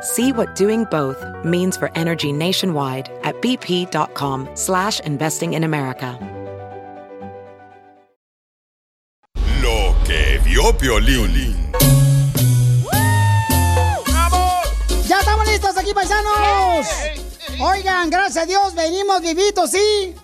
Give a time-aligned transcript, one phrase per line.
[0.00, 6.18] See what doing both means for energy nationwide at bp.com slash investing in America.
[9.62, 11.72] Lo que vio Piolín.
[15.06, 17.27] ¡Ya estamos listos aquí, paisanos!
[17.60, 20.14] Oigan, gracias a Dios, venimos vivitos, ¿sí?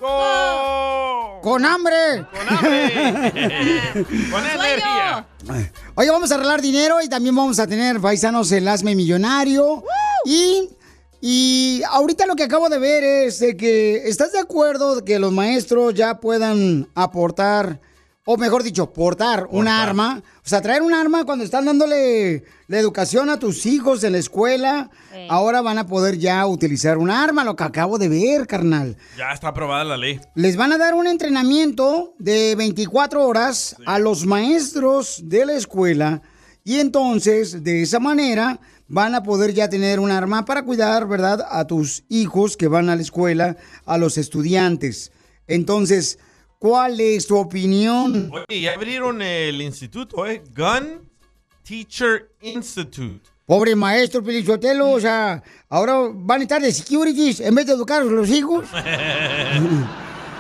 [1.43, 2.25] Con hambre.
[2.31, 3.93] Con hambre.
[4.31, 5.27] Con energía.
[5.97, 9.83] Oye, vamos a arreglar dinero y también vamos a tener, paisanos, el Hazme Millonario.
[10.25, 10.71] Y,
[11.21, 15.19] y ahorita lo que acabo de ver es de que, ¿estás de acuerdo de que
[15.19, 17.81] los maestros ya puedan aportar,
[18.27, 20.23] o mejor dicho, portar un arma?
[20.39, 24.19] O sea, traer un arma cuando están dándole la educación a tus hijos en la
[24.19, 24.91] escuela,
[25.29, 28.97] ahora van a poder ya utilizar un arma, lo que acabo de ver, carnal.
[29.19, 30.21] Ya está aprobada la ley.
[30.35, 36.23] Les van a dar un entrenamiento de 24 horas a los maestros de la escuela
[36.65, 41.47] y entonces de esa manera van a poder ya tener un arma para cuidar, ¿verdad?,
[41.51, 45.13] a tus hijos que van a la escuela, a los estudiantes.
[45.47, 46.19] Entonces,
[46.65, 48.31] ¿cuál es tu opinión?
[48.33, 50.43] Oye, ya abrieron el instituto, ¿eh?
[50.57, 51.11] Gun
[51.63, 53.21] Teacher Institute.
[53.45, 58.01] Pobre maestro Pelichotelo, o sea, ahora van a estar de securities en vez de educar
[58.01, 58.65] a los hijos.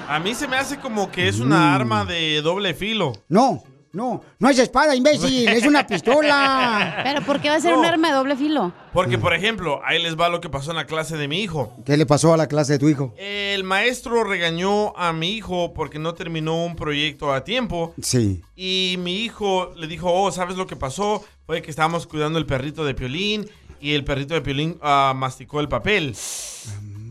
[0.08, 3.12] A mí se me hace como que es una arma de doble filo.
[3.28, 3.62] No,
[3.94, 7.00] no, no es espada, imbécil, es una pistola.
[7.04, 8.72] Pero ¿por qué va a ser un arma de doble filo?
[8.92, 11.72] Porque, por ejemplo, ahí les va lo que pasó en la clase de mi hijo.
[11.86, 13.14] ¿Qué le pasó a la clase de tu hijo?
[13.16, 17.94] El maestro regañó a mi hijo porque no terminó un proyecto a tiempo.
[18.02, 18.42] Sí.
[18.56, 21.24] Y mi hijo le dijo, oh, ¿sabes lo que pasó?
[21.46, 23.48] Fue que estábamos cuidando el perrito de Piolín
[23.80, 26.16] y el perrito de Piolín ah, masticó el papel.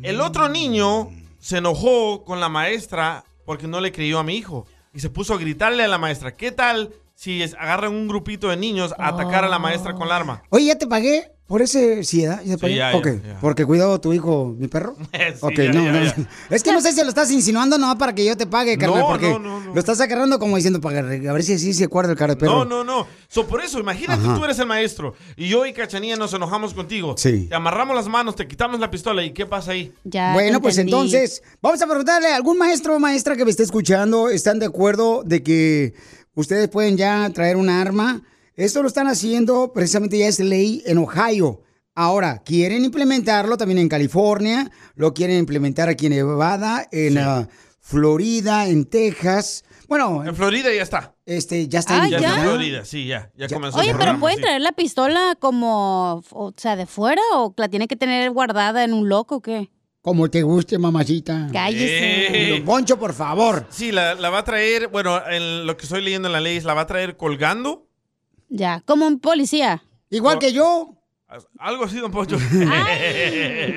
[0.02, 4.66] El otro niño se enojó con la maestra porque no le creyó a mi hijo
[4.94, 8.58] y se puso a gritarle a la maestra, ¿qué tal si agarran un grupito de
[8.58, 10.44] niños a atacar a la maestra con la arma?
[10.50, 12.22] Oye, ¿ya te pagué por ese sí.
[12.22, 12.76] ¿Ya te pagué?
[12.76, 13.38] ya, ya, Ok, ya.
[13.42, 14.96] Porque cuidado tu hijo, mi perro.
[15.14, 16.04] Sí, ok, ya, no, ya, no.
[16.04, 16.16] ya.
[16.50, 19.02] Es que no sé si lo estás insinuando no para que yo te pague, carnal,
[19.02, 19.74] No, porque no, no, no.
[19.74, 22.34] lo estás agarrando como diciendo para que- a ver si así se acuerda el cara
[22.34, 22.64] de perro.
[22.64, 23.08] No, no, no.
[23.28, 24.36] So, por eso, imagínate Ajá.
[24.36, 27.16] tú eres el maestro y yo y Cachanilla nos enojamos contigo.
[27.18, 27.48] Sí.
[27.50, 29.92] Te amarramos las manos, te quitamos la pistola y ¿qué pasa ahí?
[30.34, 34.30] bueno, pues entonces, vamos a preguntarle a algún maestro o maestra que me esté escuchando,
[34.30, 35.94] ¿están de acuerdo de que
[36.36, 38.22] ustedes pueden ya traer un arma?
[38.56, 41.62] Esto lo están haciendo, precisamente ya es ley en Ohio.
[41.96, 47.47] Ahora, quieren implementarlo también en California, lo quieren implementar aquí en Nevada, en ah,
[47.80, 49.63] Florida, en Texas.
[49.88, 51.16] Bueno, En Florida ya está.
[51.25, 52.86] este, ya está Ah, en ya está en Florida.
[52.86, 53.31] Sí, ya.
[53.36, 54.44] Ya, comenzó Oye, el pero programa, ¿pueden sí.
[54.44, 58.94] traer la pistola como, o sea, de fuera o la tiene que tener guardada en
[58.94, 59.69] un loco o qué?
[60.02, 61.47] Como te guste, mamacita.
[61.53, 62.56] Cállese.
[62.58, 62.62] Eh.
[62.66, 63.68] Poncho, por favor.
[63.69, 66.58] Sí, la, la va a traer, bueno, en lo que estoy leyendo en la ley
[66.58, 67.88] es la va a traer colgando.
[68.56, 69.84] Ya, como un policía.
[70.12, 70.96] Igual que yo.
[71.58, 72.38] Algo así, don Poncho.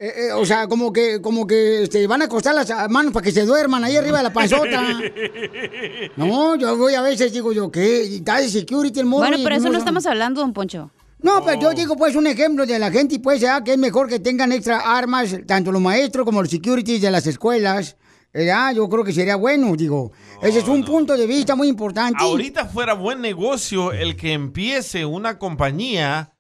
[0.03, 3.23] Eh, eh, o sea, como que, como que este, van a acostar las manos para
[3.23, 4.83] que se duerman ahí arriba de la panzota.
[6.17, 8.05] No, yo voy a veces digo yo, ¿qué?
[8.05, 9.29] Y Está de security el morro.
[9.29, 10.91] Bueno, pero eso no estamos hablando, don Poncho.
[11.21, 13.79] No, pero yo digo pues un ejemplo de la gente y pues ya que es
[13.79, 17.99] mejor que tengan extra armas, tanto los maestros como los securities de las escuelas.
[18.33, 20.13] Ya, yo creo que sería bueno, digo.
[20.41, 22.17] Ese es un punto de vista muy importante.
[22.23, 26.33] Ahorita fuera buen negocio el que empiece una compañía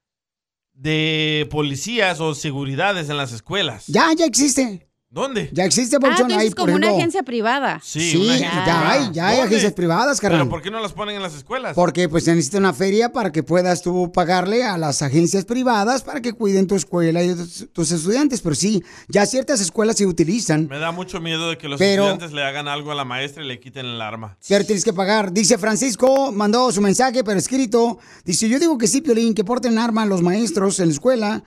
[0.80, 3.84] de policías o seguridades en las escuelas.
[3.86, 4.89] Ya, ya existe.
[5.12, 5.50] ¿Dónde?
[5.52, 6.28] Ya existe, Ah, Papuchón.
[6.28, 7.00] tú ahí, dices por como una ejemplo.
[7.02, 7.80] agencia privada.
[7.82, 8.90] Sí, Sí, una ya, privada.
[8.92, 9.48] hay, ya hay ¿Dónde?
[9.48, 10.42] agencias privadas, carnal.
[10.42, 11.74] ¿Pero por qué no las ponen en las escuelas?
[11.74, 16.02] Porque pues se necesita una feria para que puedas tú pagarle a las agencias privadas
[16.04, 18.40] para que cuiden tu escuela y tus, tus estudiantes.
[18.40, 20.68] Pero sí, ya ciertas escuelas se utilizan.
[20.68, 23.42] Me da mucho miedo de que los Pero- estudiantes le hagan algo a la maestra
[23.42, 24.38] y le quiten el arma.
[24.48, 25.32] Pero tienes que pagar.
[25.32, 27.98] Dice Francisco, mandó su mensaje, pero escrito.
[28.24, 31.42] Dice, yo digo que sí, Piolín, que porten arma los maestros en la escuela,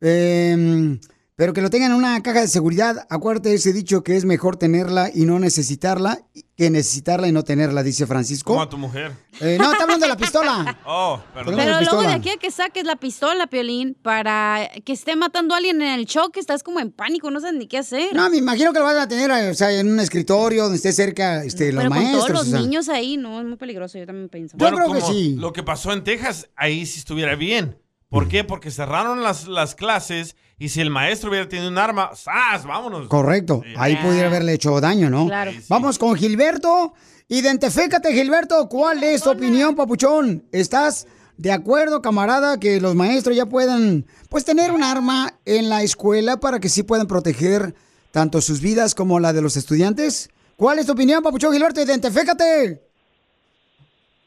[0.00, 0.98] eh,
[1.36, 3.06] pero que lo tengan en una caja de seguridad.
[3.08, 6.20] Acuérdate ese dicho que es mejor tenerla y no necesitarla
[6.56, 8.52] que necesitarla y no tenerla, dice Francisco.
[8.52, 9.12] Como a tu mujer.
[9.40, 10.78] Eh, no, está hablando de la pistola.
[10.86, 11.54] Oh, perdón.
[11.56, 15.58] Pero luego de aquí a que saques la pistola, Piolín, para que esté matando a
[15.58, 18.14] alguien en el choque, estás como en pánico, no sabes ni qué hacer.
[18.14, 20.92] No, me imagino que lo van a tener o sea, en un escritorio donde esté
[20.92, 22.26] cerca este, los Pero con maestros.
[22.26, 22.60] todos los o sea.
[22.60, 24.56] niños ahí, no, es muy peligroso, yo también pienso.
[24.56, 25.36] Yo creo que sí.
[25.36, 27.78] Lo que pasó en Texas, ahí sí estuviera bien.
[28.08, 28.44] ¿Por qué?
[28.44, 32.64] Porque cerraron las, las clases y si el maestro hubiera tenido un arma, ¡zas!
[32.64, 33.08] ¡Vámonos!
[33.08, 33.62] Correcto.
[33.76, 35.26] Ahí pudiera haberle hecho daño, ¿no?
[35.26, 35.52] Claro.
[35.68, 36.94] Vamos con Gilberto.
[37.28, 38.68] Identifícate, Gilberto.
[38.68, 40.44] ¿Cuál es tu opinión, papuchón?
[40.52, 41.06] ¿Estás
[41.36, 46.38] de acuerdo, camarada, que los maestros ya puedan, pues, tener un arma en la escuela
[46.38, 47.74] para que sí puedan proteger
[48.10, 50.30] tanto sus vidas como la de los estudiantes?
[50.56, 51.80] ¿Cuál es tu opinión, papuchón Gilberto?
[51.80, 52.80] Identifícate.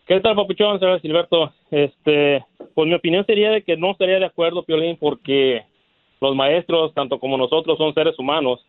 [0.07, 0.79] ¿Qué tal, papuchón?
[0.79, 1.53] Soy Silberto.
[1.71, 5.63] Este, pues mi opinión sería de que no estaría de acuerdo, Piolín, porque
[6.21, 8.65] los maestros, tanto como nosotros, son seres humanos.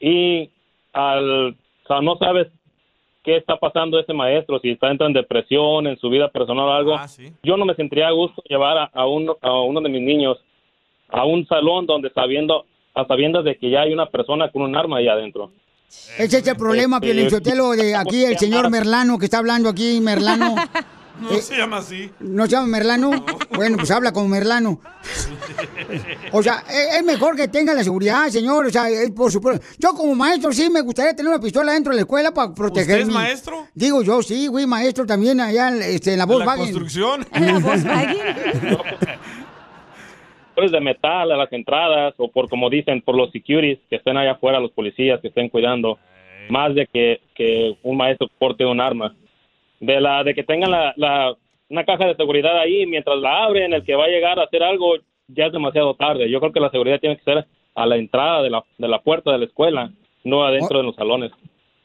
[0.00, 0.50] Y
[0.92, 2.48] al, o sea, no sabes
[3.22, 6.72] qué está pasando ese maestro, si está entrando en depresión, en su vida personal o
[6.72, 6.94] algo.
[6.94, 7.32] Ah, sí.
[7.42, 10.38] Yo no me sentiría a gusto llevar a, a uno, a uno de mis niños
[11.14, 14.76] a un salón donde sabiendo, a sabiendas de que ya hay una persona con un
[14.76, 15.52] arma ahí adentro.
[16.18, 20.00] Ese es el problema, Este, Piolinchotelo, de aquí el señor Merlano que está hablando aquí,
[20.00, 20.56] Merlano.
[21.20, 22.10] No Eh, se llama así.
[22.20, 23.24] ¿No se llama Merlano?
[23.54, 24.80] Bueno, pues habla como Merlano.
[26.32, 28.66] O sea, es es mejor que tenga la seguridad, señor.
[28.66, 29.64] O sea, es por supuesto.
[29.78, 32.98] Yo como maestro sí me gustaría tener una pistola dentro de la escuela para proteger.
[32.98, 33.66] ¿Usted es maestro?
[33.74, 36.64] Digo yo, sí, güey, maestro también allá este, en la ¿De la Volkswagen.
[36.64, 37.26] construcción?
[37.32, 38.18] ¿En la Volkswagen?
[40.54, 44.16] Pues de metal a las entradas o por como dicen por los securities que estén
[44.16, 45.98] allá afuera los policías que estén cuidando
[46.48, 49.14] más de que, que un maestro porte un arma.
[49.84, 51.34] De la de que tengan la, la,
[51.68, 54.62] una caja de seguridad ahí mientras la abren, el que va a llegar a hacer
[54.62, 54.94] algo
[55.28, 56.30] ya es demasiado tarde.
[56.30, 59.02] Yo creo que la seguridad tiene que ser a la entrada de la, de la
[59.02, 59.90] puerta de la escuela,
[60.22, 61.32] no adentro de los salones.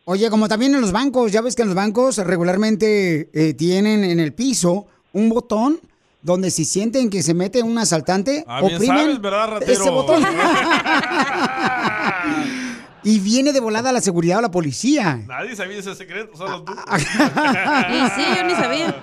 [0.05, 4.03] Oye, como también en los bancos, ya ves que en los bancos regularmente eh, tienen
[4.03, 5.79] en el piso un botón
[6.21, 10.21] donde si sienten que se mete un asaltante, Ah, bien oprimen sabes, ese botón.
[13.03, 15.23] y viene de volada la seguridad o la policía.
[15.27, 16.73] Nadie sabía ese secreto, solo tú.
[16.91, 18.95] Y sí, yo ni sabía.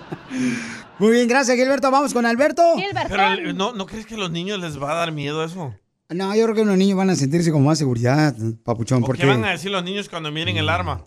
[0.99, 1.91] Muy bien, gracias, Gilberto.
[1.91, 2.63] Vamos con Alberto.
[3.09, 5.75] Pero ¿no, ¿no crees que a los niños les va a dar miedo eso?
[6.09, 9.23] No, yo creo que los niños van a sentirse con más seguridad, papuchón, ¿O porque
[9.23, 11.05] ¿Qué van a decir los niños cuando miren el arma?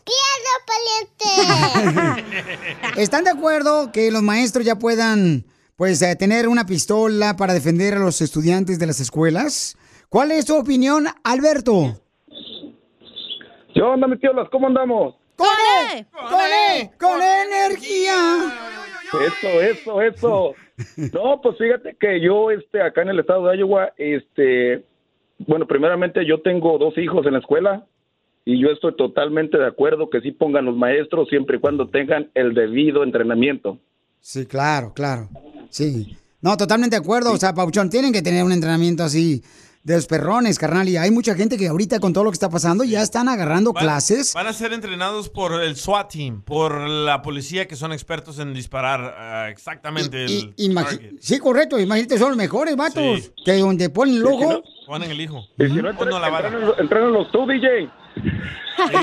[2.98, 7.96] ¿Están de acuerdo que los maestros ya puedan, pues, eh, tener una pistola para defender
[7.96, 9.78] a los estudiantes de las escuelas?
[10.10, 12.02] ¿Cuál es tu opinión, Alberto?
[13.80, 14.50] ¿Qué onda, mis tíolas?
[14.52, 15.16] ¿Cómo andamos?
[15.38, 16.06] ¡Con E!
[16.12, 16.92] ¡Con E!
[17.00, 18.14] ¡Con energía!
[19.26, 20.54] Eso, eso, eso.
[21.14, 24.84] No, pues fíjate que yo, este, acá en el estado de Iowa, este,
[25.48, 27.86] bueno, primeramente yo tengo dos hijos en la escuela
[28.44, 32.30] y yo estoy totalmente de acuerdo que sí pongan los maestros siempre y cuando tengan
[32.34, 33.78] el debido entrenamiento.
[34.20, 35.30] Sí, claro, claro.
[35.70, 36.18] Sí.
[36.42, 37.32] No, totalmente de acuerdo.
[37.32, 39.42] O sea, Pauchón, tienen que tener un entrenamiento así
[39.84, 40.88] de los perrones, carnal.
[40.90, 43.74] Y hay mucha gente que ahorita con todo lo que está pasando ya están agarrando
[43.74, 44.34] clases.
[44.34, 48.54] Van a ser entrenados por el SWAT team, por la policía que son expertos en
[48.54, 50.54] disparar ah, exactamente el
[51.20, 51.80] sí, correcto.
[51.80, 53.32] Imagínate, son los mejores vatos.
[53.46, 54.64] Que donde ponen el ojo.
[54.86, 55.46] Ponen el hijo.
[55.58, 57.90] Y si no, la entrénalos tú, DJ.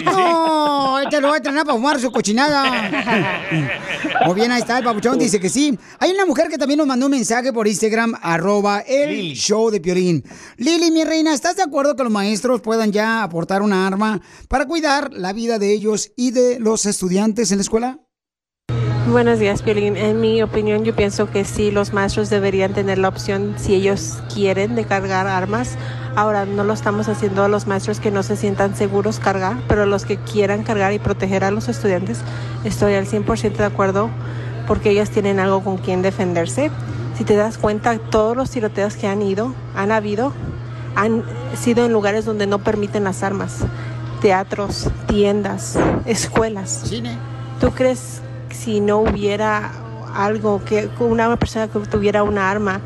[0.04, 3.40] No, este lo va a entrenar para fumar su cochinada.
[4.25, 5.78] Muy bien, ahí está el papuchón, dice que sí.
[5.98, 9.80] Hay una mujer que también nos mandó un mensaje por Instagram, arroba el show de
[9.80, 10.25] Piorín.
[10.56, 14.66] Lili, mi reina, ¿estás de acuerdo que los maestros puedan ya aportar una arma para
[14.66, 18.00] cuidar la vida de ellos y de los estudiantes en la escuela?
[19.08, 19.96] Buenos días, Piolín.
[19.96, 24.18] En mi opinión, yo pienso que sí, los maestros deberían tener la opción, si ellos
[24.34, 25.78] quieren, de cargar armas.
[26.16, 29.85] Ahora, no lo estamos haciendo a los maestros que no se sientan seguros cargar, pero
[29.85, 32.20] los que quieran cargar y proteger a los estudiantes,
[32.64, 34.08] estoy al 100% de acuerdo
[34.66, 36.70] porque ellos tienen algo con quien defenderse.
[37.18, 40.32] Si te das cuenta, todos los tiroteos que han ido, han habido,
[40.94, 41.23] han
[41.54, 43.58] sido en lugares donde no permiten las armas.
[44.23, 46.85] Teatros, tiendas, escuelas.
[46.87, 47.18] Cine.
[47.61, 49.70] ¿Tú crees si no hubiera
[50.14, 52.80] algo que una persona que tuviera una arma,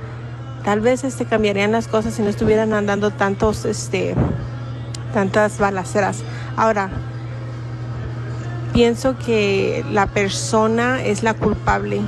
[0.64, 4.14] tal vez este cambiarían las cosas si no estuvieran andando tantos este
[5.12, 6.22] tantas balaceras.
[6.56, 6.90] Ahora
[8.72, 12.00] pienso que la persona es la culpable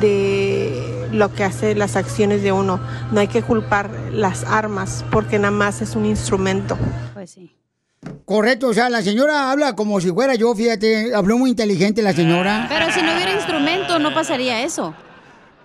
[0.00, 2.80] de lo que hace las acciones de uno.
[3.12, 6.78] No hay que culpar las armas porque nada más es un instrumento.
[7.14, 7.50] Pues sí.
[8.24, 12.14] Correcto, o sea, la señora habla como si fuera yo, fíjate, habló muy inteligente la
[12.14, 12.66] señora.
[12.68, 14.94] Pero si no hubiera instrumento, no pasaría eso.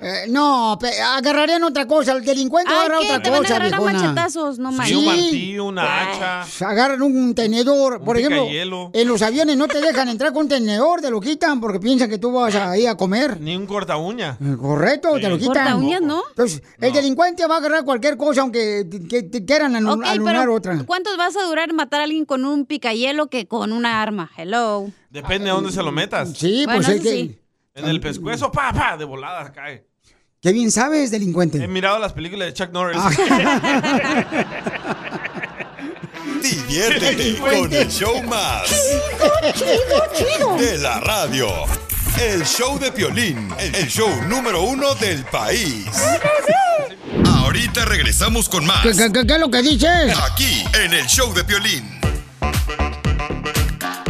[0.07, 3.05] Eh, no, pe- agarrarían otra cosa, el delincuente Ay, agarra ¿qué?
[3.07, 4.01] otra Te van a cosa, agarrar a viejona.
[4.03, 4.87] machetazos, no manches.
[4.89, 6.01] Sí, un martillo, una
[6.43, 6.67] hacha.
[6.69, 8.45] Agarran un tenedor, por ejemplo,
[8.93, 12.07] en los aviones no te dejan entrar con un tenedor, te lo quitan porque piensan
[12.07, 13.41] que tú vas a ir a comer.
[13.41, 14.37] Ni un corta uña.
[14.39, 15.53] Eh, Correcto, te lo quitan.
[15.65, 16.21] Corta uñas, ¿no?
[16.29, 20.35] Entonces, el delincuente va a agarrar cualquier cosa aunque que te quieran anu- Ok, alunar
[20.41, 20.83] pero otra.
[20.85, 24.29] ¿cuántos vas a durar matar a alguien con un picayelo que con una arma?
[24.37, 24.87] Hello.
[25.09, 26.33] Depende de dónde se lo metas.
[26.37, 27.09] Sí, Bueno, pues es que...
[27.09, 27.39] sí.
[27.75, 29.85] En el pescuezo, pa, pa, de volada cae.
[30.41, 31.61] Qué bien sabes, delincuente.
[31.61, 32.97] He mirado las películas de Chuck Norris.
[36.41, 38.69] Diviértete con el show más.
[40.57, 41.47] De la radio.
[42.21, 43.49] El show de Piolín.
[43.59, 45.85] El show número uno del país.
[47.27, 48.83] Ahorita regresamos con más.
[48.83, 50.17] ¿Qué, qué- qué- qué es lo que dices?
[50.31, 51.99] Aquí, en el show de Piolín.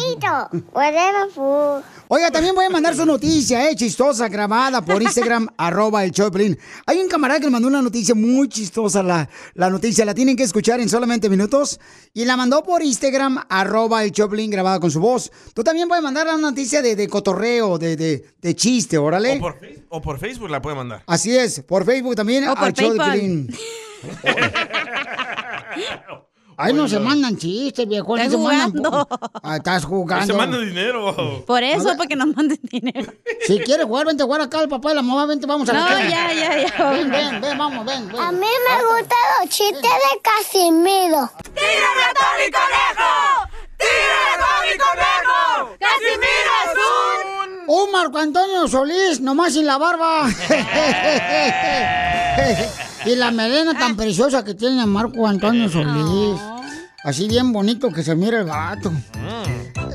[2.09, 6.59] Oiga, también voy a mandar su noticia, eh, chistosa, grabada por Instagram, arroba el Choplin.
[6.87, 10.37] Hay un camarada que le mandó una noticia muy chistosa, la, la noticia, la tienen
[10.37, 11.81] que escuchar en solamente minutos,
[12.13, 15.33] y la mandó por Instagram, arroba el Choplin, grabada con su voz.
[15.55, 19.39] Tú también puedes mandar la noticia de, de cotorreo, de, de, de chiste, órale.
[19.39, 19.59] O por,
[19.89, 21.03] o por Facebook la puede mandar.
[21.07, 22.75] Así es, por Facebook también, O por al.
[22.75, 23.49] Piolín.
[26.57, 28.17] Ay, no se mandan chistes, viejo.
[28.17, 29.09] Estás no se mandan jugando.
[29.43, 30.25] Ah, estás Ahí jugando.
[30.27, 31.43] se manda dinero.
[31.47, 33.13] Por eso, para que nos manden dinero.
[33.47, 35.73] Si quieres jugar, vente a jugar acá al papá de la mamá, vente, vamos a
[35.73, 36.85] No, la ya, ya, ya.
[36.93, 38.21] Ven, ven, ven, vamos, ven, ven.
[38.23, 41.29] A mí me gustan los chistes de Casimiro.
[41.43, 43.49] ¡Tírame a Tony Conejo!
[43.77, 45.77] ¡Tírame a Tony Conejo!
[45.81, 46.85] ¡Casimiro es un...
[47.67, 50.29] Un Marco Antonio Solís, nomás sin la barba.
[53.07, 56.41] Y la melena tan preciosa que tiene Marco Antonio Solís.
[57.05, 58.93] Así bien bonito que se mira el vato.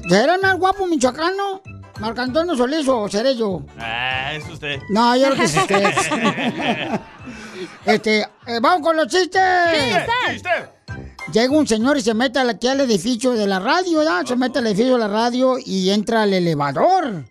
[0.08, 1.62] ¿Será el más guapo michoacano?
[2.00, 3.63] ¿Marco Antonio Solís o seré yo?
[3.77, 4.79] Ah, es usted.
[4.89, 7.00] No, yo creo que es usted.
[7.86, 9.41] Este, eh, vamos con los chistes.
[11.31, 14.25] Llega un señor y se mete aquí al edificio de la radio, ¿ya?
[14.25, 17.25] Se mete al edificio de la radio y entra al elevador.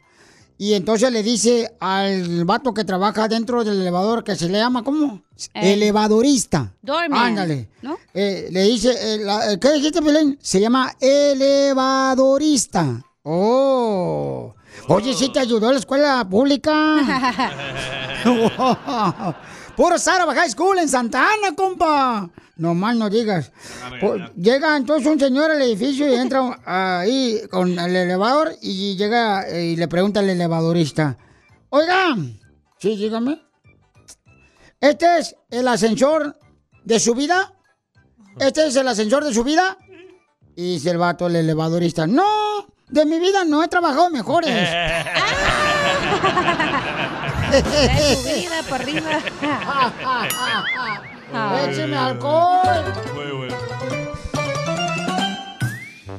[0.61, 4.83] Y entonces le dice al vato que trabaja dentro del elevador, que se le llama,
[4.83, 5.23] ¿cómo?
[5.55, 6.73] Eh, Elevadorista.
[6.83, 7.69] doorman, Ándale.
[7.81, 7.97] ¿no?
[8.13, 10.37] Eh, le dice, eh, la- ¿qué dijiste, Belén?
[10.43, 13.05] Se llama elevadorista.
[13.23, 14.53] Oh.
[14.89, 16.97] Oye, ¿sí te ayudó la escuela pública?
[19.77, 22.29] Puro Sarah High School en Santa Ana, compa.
[22.59, 23.53] No más no digas.
[24.01, 29.49] Pues, llega entonces un señor al edificio y entra ahí con el elevador y llega
[29.49, 31.17] eh, y le pregunta al elevadorista.
[31.71, 32.17] Oiga,
[32.79, 33.41] sí, dígame.
[34.81, 36.37] ¿Este es el ascensor
[36.85, 37.55] de su vida?
[38.41, 39.79] ¿Este es el ascensor de su vida?
[40.57, 42.09] Y dice el vato, el elevadorista.
[42.09, 42.25] No,
[42.89, 44.51] de mi vida no he trabajado mejores.
[47.51, 49.23] De tu vida para arriba.
[51.31, 52.85] ¡Écheme alcohol!
[53.15, 53.57] Muy bueno.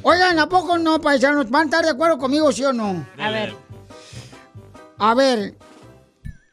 [0.02, 1.50] Oigan, ¿a poco no, paisanos?
[1.50, 3.04] ¿Van a estar de acuerdo conmigo, sí o no?
[3.18, 3.54] A ver.
[4.98, 5.54] A ver,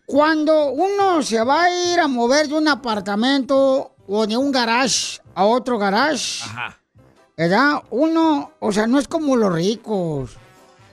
[0.06, 5.20] cuando uno se va a ir a mover de un apartamento o de un garage
[5.36, 6.78] a otro garage, Ajá.
[7.36, 7.84] ¿verdad?
[7.92, 10.38] Uno, o sea, no es como los ricos.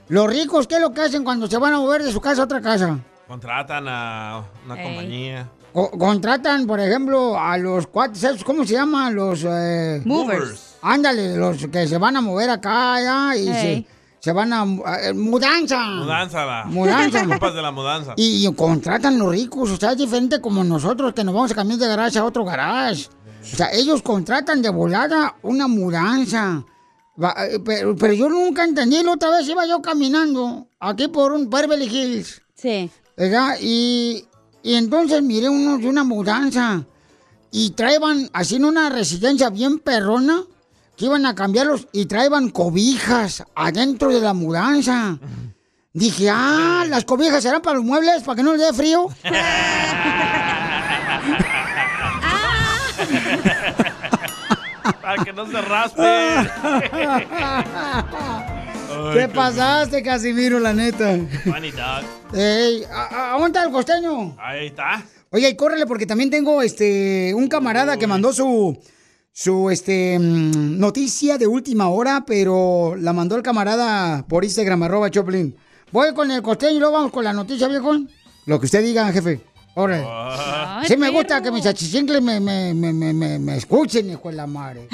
[0.07, 2.41] Los ricos, ¿qué es lo que hacen cuando se van a mover de su casa
[2.41, 2.99] a otra casa?
[3.27, 4.83] Contratan a una Ey.
[4.83, 5.49] compañía.
[5.75, 9.13] Co- contratan, por ejemplo, a los cuates, ¿sabes ¿cómo se llaman?
[9.13, 9.43] Los...
[9.45, 10.77] eh, Movers.
[10.81, 13.85] Ándale, los que se van a mover acá, ya, y
[14.21, 14.63] se, van a...
[15.03, 15.77] eh, mudanza.
[15.85, 16.45] Mudanza.
[16.45, 16.63] La.
[16.65, 17.25] Mudanza.
[17.53, 18.13] De la mudanza.
[18.15, 21.55] Y, y contratan los ricos, o sea, es diferente como nosotros que nos vamos a
[21.55, 23.07] cambiar de garage a otro garage.
[23.41, 26.63] O sea, ellos contratan de volada una mudanza.
[27.21, 31.33] Va, eh, pero, pero yo nunca entendí, la otra vez iba yo caminando aquí por
[31.33, 32.89] un Beverly Hills, Sí.
[33.17, 33.57] ¿verdad?
[33.61, 34.25] Y,
[34.65, 36.83] y entonces miré uno de una mudanza
[37.51, 40.41] y traían así en una residencia bien perrona
[40.97, 45.19] que iban a cambiarlos y traían cobijas adentro de la mudanza.
[45.93, 49.07] Dije, ah, las cobijas serán para los muebles, para que no les dé frío.
[55.01, 56.01] Para que no se raspe.
[59.13, 61.17] ¿Qué pasaste, Casimiro, la neta?
[61.43, 62.03] Funny dog.
[62.33, 64.35] Ey, ¿a- a- ¿dónde está el costeño?
[64.39, 65.03] Ahí está.
[65.31, 68.77] Oye, y córrele porque también tengo este un camarada que mandó su
[69.31, 75.09] su este mm, noticia de última hora, pero la mandó el camarada por Instagram arroba
[75.09, 75.55] Choplin.
[75.91, 77.93] Voy con el costeño y luego vamos con la noticia, viejo.
[78.45, 79.41] Lo que usted diga, jefe.
[79.75, 80.05] Órale.
[80.07, 84.29] Ay, Sí me gusta que mis achichincles me, me, me, me, me, me escuchen, hijo
[84.29, 84.87] de la madre.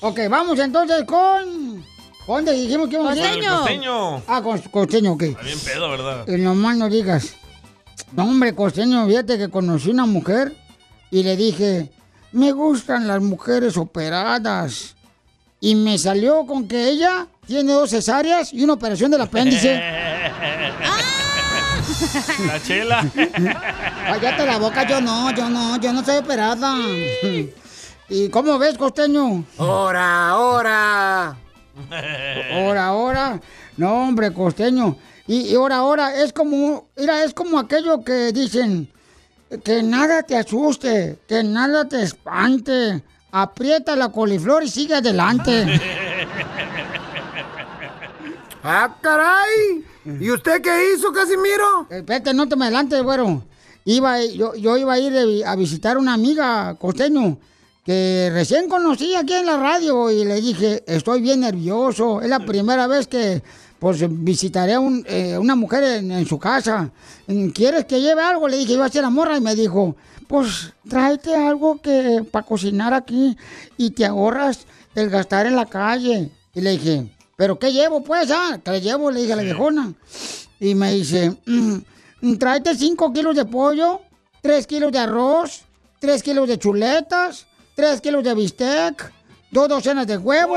[0.00, 1.82] Ok, vamos entonces con...
[2.26, 3.22] ¿Dónde dijimos que íbamos a ir?
[3.22, 4.22] Con el costeño.
[4.26, 5.22] Ah, costeño, ok.
[5.22, 6.26] Está bien pedo, ¿verdad?
[6.26, 7.34] Y nomás no digas.
[8.12, 10.56] No, hombre, costeño, fíjate que conocí una mujer
[11.10, 11.90] y le dije,
[12.32, 14.94] me gustan las mujeres operadas.
[15.60, 19.74] Y me salió con que ella tiene dos cesáreas y una operación del apéndice.
[22.46, 23.04] La chela.
[23.14, 26.74] Cállate la boca, yo no, yo no, yo no soy operada.
[28.08, 29.44] ¿Y cómo ves, costeño?
[29.58, 31.36] Ahora, ahora.
[32.52, 33.40] Ahora, ahora.
[33.76, 34.96] No, hombre, costeño.
[35.26, 38.88] Y, y ahora, ahora, es como, mira, es como aquello que dicen,
[39.64, 43.02] que nada te asuste, que nada te espante.
[43.32, 45.80] Aprieta la coliflor y sigue adelante.
[48.62, 49.84] ¡Ah, caray!
[50.20, 51.86] ¿Y usted qué hizo, Casimiro?
[51.90, 53.42] Espérate, no te me adelantes, güero.
[53.84, 57.38] Iba, yo, yo iba a ir a visitar una amiga costeño
[57.84, 62.22] que recién conocí aquí en la radio y le dije, estoy bien nervioso.
[62.22, 63.42] Es la primera vez que
[63.78, 66.90] pues visitaré a un, eh, una mujer en, en su casa.
[67.52, 68.48] ¿Quieres que lleve algo?
[68.48, 72.46] Le dije, iba a ser la morra y me dijo, pues tráete algo que para
[72.46, 73.36] cocinar aquí
[73.76, 76.30] y te ahorras el gastar en la calle.
[76.54, 78.30] Y le dije, ¿pero qué llevo pues?
[78.30, 79.10] Ah, ¿qué llevo?
[79.10, 79.92] Le dije a la viejona.
[80.58, 84.00] Y me dice, "Mm, tráete 5 kilos de pollo,
[84.40, 85.62] 3 kilos de arroz,
[85.98, 89.12] 3 kilos de chuletas, 3 kilos de bistec,
[89.50, 90.56] dos docenas de huevo,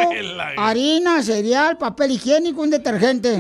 [0.58, 3.40] harina, cereal, papel higiénico, un detergente.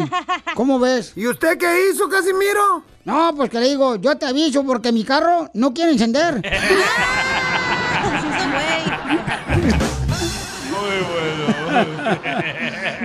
[0.55, 1.13] ¿Cómo ves?
[1.15, 2.83] ¿Y usted qué hizo, Casimiro?
[3.05, 6.41] No, pues que le digo, yo te aviso porque mi carro no quiere encender.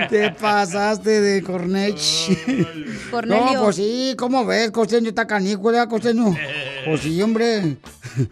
[0.09, 1.99] Te pasaste de Cornech.
[3.11, 3.45] Cornelio.
[3.53, 4.71] No, pues sí, ¿cómo ves?
[4.71, 6.35] Costeño está ¿verdad, costeño?
[6.85, 7.77] Pues sí, hombre.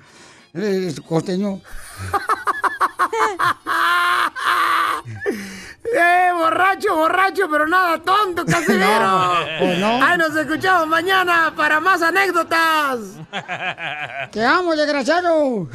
[0.53, 1.61] Eh, Costeño.
[5.93, 9.01] ¡Eh, borracho, borracho, pero nada tonto, Casimiro!
[9.01, 10.03] No, pues no.
[10.03, 12.99] ¡Ay, nos escuchamos mañana para más anécdotas!
[14.31, 15.67] ¡Te amo, desgraciado!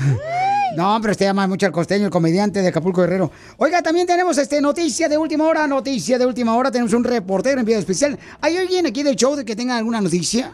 [0.77, 3.31] No, pero usted ama mucho al costeño, el comediante de Acapulco Guerrero.
[3.59, 6.71] Oiga, también tenemos este noticia de última hora, noticia de última hora.
[6.71, 8.19] Tenemos un reportero enviado especial.
[8.41, 10.53] ¿Hay alguien aquí del show de que tenga alguna noticia?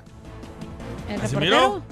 [1.08, 1.82] ¿El reportero?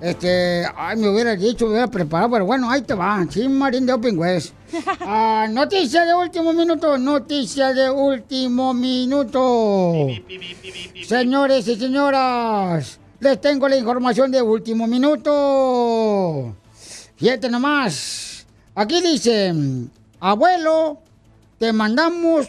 [0.00, 3.26] Este, ay, me hubiera dicho, me hubiera preparado, pero bueno, ahí te va.
[3.30, 4.52] Sí, Marín de Open West.
[5.08, 10.08] Ah, noticia de último minuto, noticia de último minuto.
[11.06, 16.56] Señores y señoras, les tengo la información de último minuto.
[17.16, 18.46] Fíjate nomás.
[18.74, 19.54] Aquí dice,
[20.20, 20.98] abuelo,
[21.58, 22.48] te mandamos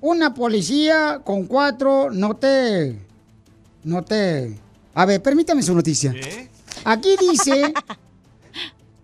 [0.00, 2.98] una policía con cuatro, noté,
[3.84, 4.58] noté.
[4.94, 6.12] A ver, permítame su noticia.
[6.84, 7.72] Aquí dice,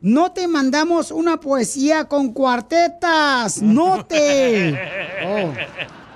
[0.00, 4.78] no te mandamos una poesía con cuartetas, note.
[5.26, 5.52] Oh,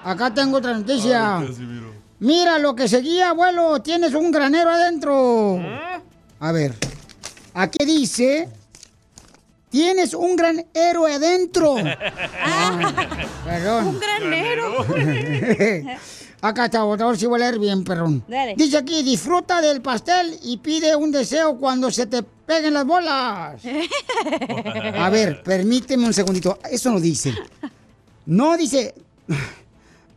[0.09, 1.43] acá tengo otra noticia.
[2.19, 5.59] Mira lo que seguía, abuelo, tienes un granero adentro.
[6.41, 6.75] A ver,
[7.53, 8.49] aquí dice,
[9.71, 11.77] tienes un gran héroe adentro.
[12.43, 12.93] Ah,
[13.45, 13.87] perdón.
[13.89, 14.87] Un granero.
[16.45, 18.23] Acá está, ahora sí voy a leer bien, perdón.
[18.29, 18.55] Dale.
[18.55, 23.63] Dice aquí, disfruta del pastel y pide un deseo cuando se te peguen las bolas.
[24.99, 26.59] A ver, permíteme un segundito.
[26.71, 27.33] Eso no dice.
[28.27, 28.95] No dice,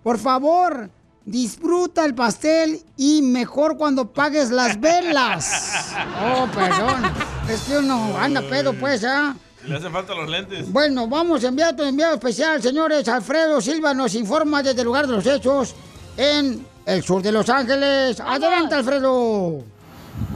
[0.04, 0.90] por favor,
[1.24, 5.94] disfruta el pastel y mejor cuando pagues las velas.
[6.22, 7.04] Oh, perdón.
[7.50, 9.34] Es que uno anda pedo, pues, ¿ah?
[9.66, 10.70] Le hacen falta los lentes.
[10.74, 13.08] Bueno, vamos a enviar tu enviado especial, señores.
[13.08, 15.74] Alfredo Silva nos informa desde el lugar de los hechos
[16.18, 18.20] en el sur de Los Ángeles.
[18.20, 19.64] Adelante, Alfredo.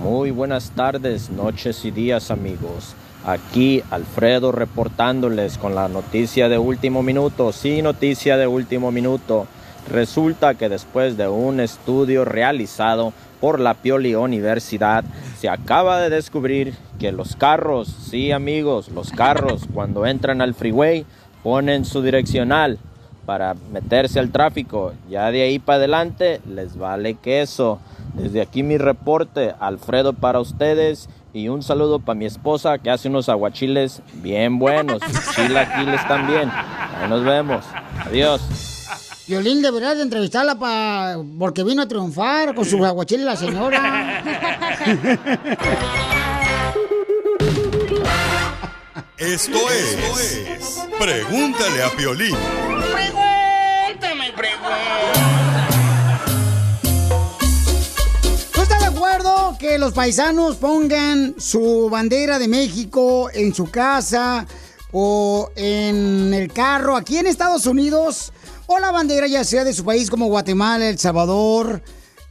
[0.02, 2.96] Muy buenas tardes, noches y días amigos.
[3.26, 7.52] Aquí Alfredo reportándoles con la noticia de último minuto.
[7.52, 9.48] Sí, noticia de último minuto.
[9.90, 15.04] Resulta que después de un estudio realizado por la Pioli Universidad,
[15.40, 21.06] se acaba de descubrir que los carros, sí amigos, los carros cuando entran al freeway
[21.42, 22.78] ponen su direccional
[23.26, 24.94] para meterse al tráfico.
[25.10, 27.80] Ya de ahí para adelante les vale queso.
[28.14, 33.08] Desde aquí mi reporte, Alfredo para ustedes y un saludo para mi esposa que hace
[33.08, 35.02] unos aguachiles bien buenos.
[35.36, 36.50] Chilaquiles también.
[36.52, 37.64] Ahí nos vemos.
[38.06, 38.42] Adiós.
[39.28, 44.24] Violín deberías de entrevistarla pa, porque vino a triunfar con su aguachile la señora.
[49.18, 52.36] Esto es, Pregúntale a Piolín.
[59.60, 64.46] Que los paisanos pongan su bandera de México en su casa
[64.92, 68.34] o en el carro aquí en Estados Unidos?
[68.68, 71.84] O la bandera ya sea de su país como Guatemala, El Salvador,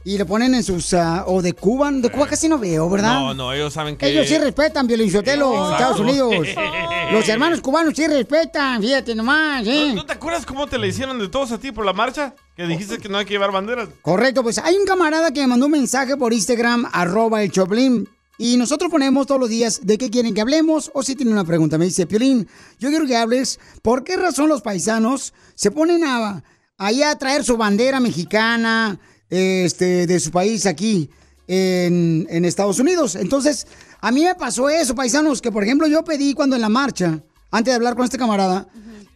[0.03, 0.93] y le ponen en sus...
[0.93, 1.91] ah, o de Cuba.
[1.91, 3.13] De Cuba casi no veo, ¿verdad?
[3.13, 4.07] No, no, ellos saben que...
[4.07, 5.71] Ellos sí respetan Violinsotelo en.
[5.73, 6.47] Estados Unidos.
[7.11, 9.91] Los hermanos cubanos sí respetan, fíjate nomás, ¿eh?
[9.93, 12.33] ¿No te acuerdas cómo te le hicieron de todos a ti por la marcha?
[12.55, 13.89] Que dijiste que no hay que llevar banderas.
[14.01, 18.07] Correcto, pues hay un camarada que me mandó un mensaje por Instagram, arroba el Choplin.
[18.37, 21.43] Y nosotros ponemos todos los días de qué quieren que hablemos o si tienen una
[21.43, 21.77] pregunta.
[21.77, 22.47] Me dice, Piolín,
[22.79, 26.43] yo quiero que hables por qué razón los paisanos se ponen a,
[26.77, 28.99] a traer su bandera mexicana,
[29.31, 31.09] este, de su país aquí
[31.47, 33.15] en, en Estados Unidos.
[33.15, 33.65] Entonces,
[33.99, 37.23] a mí me pasó eso, paisanos, que por ejemplo yo pedí cuando en la marcha,
[37.49, 38.67] antes de hablar con este camarada,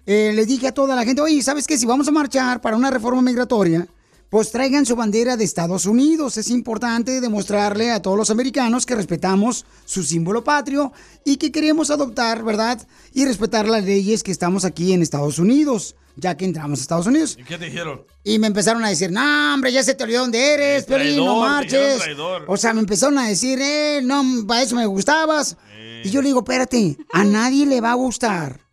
[0.06, 1.78] eh, les dije a toda la gente, oye, ¿sabes qué?
[1.78, 3.88] Si vamos a marchar para una reforma migratoria,
[4.29, 6.38] pues traigan su bandera de Estados Unidos.
[6.38, 10.91] Es importante demostrarle a todos los americanos que respetamos su símbolo patrio
[11.23, 12.85] y que queremos adoptar, ¿verdad?
[13.13, 17.07] Y respetar las leyes que estamos aquí en Estados Unidos, ya que entramos a Estados
[17.07, 17.38] Unidos.
[17.39, 18.03] ¿Y qué te dijeron?
[18.23, 21.39] Y me empezaron a decir, no, hombre, ya se te olvidó dónde eres, Piolín, no
[21.39, 22.01] marches.
[22.47, 25.57] O sea, me empezaron a decir, eh, no, para eso me gustabas.
[26.03, 28.65] Y yo le digo, espérate, a nadie le va a gustar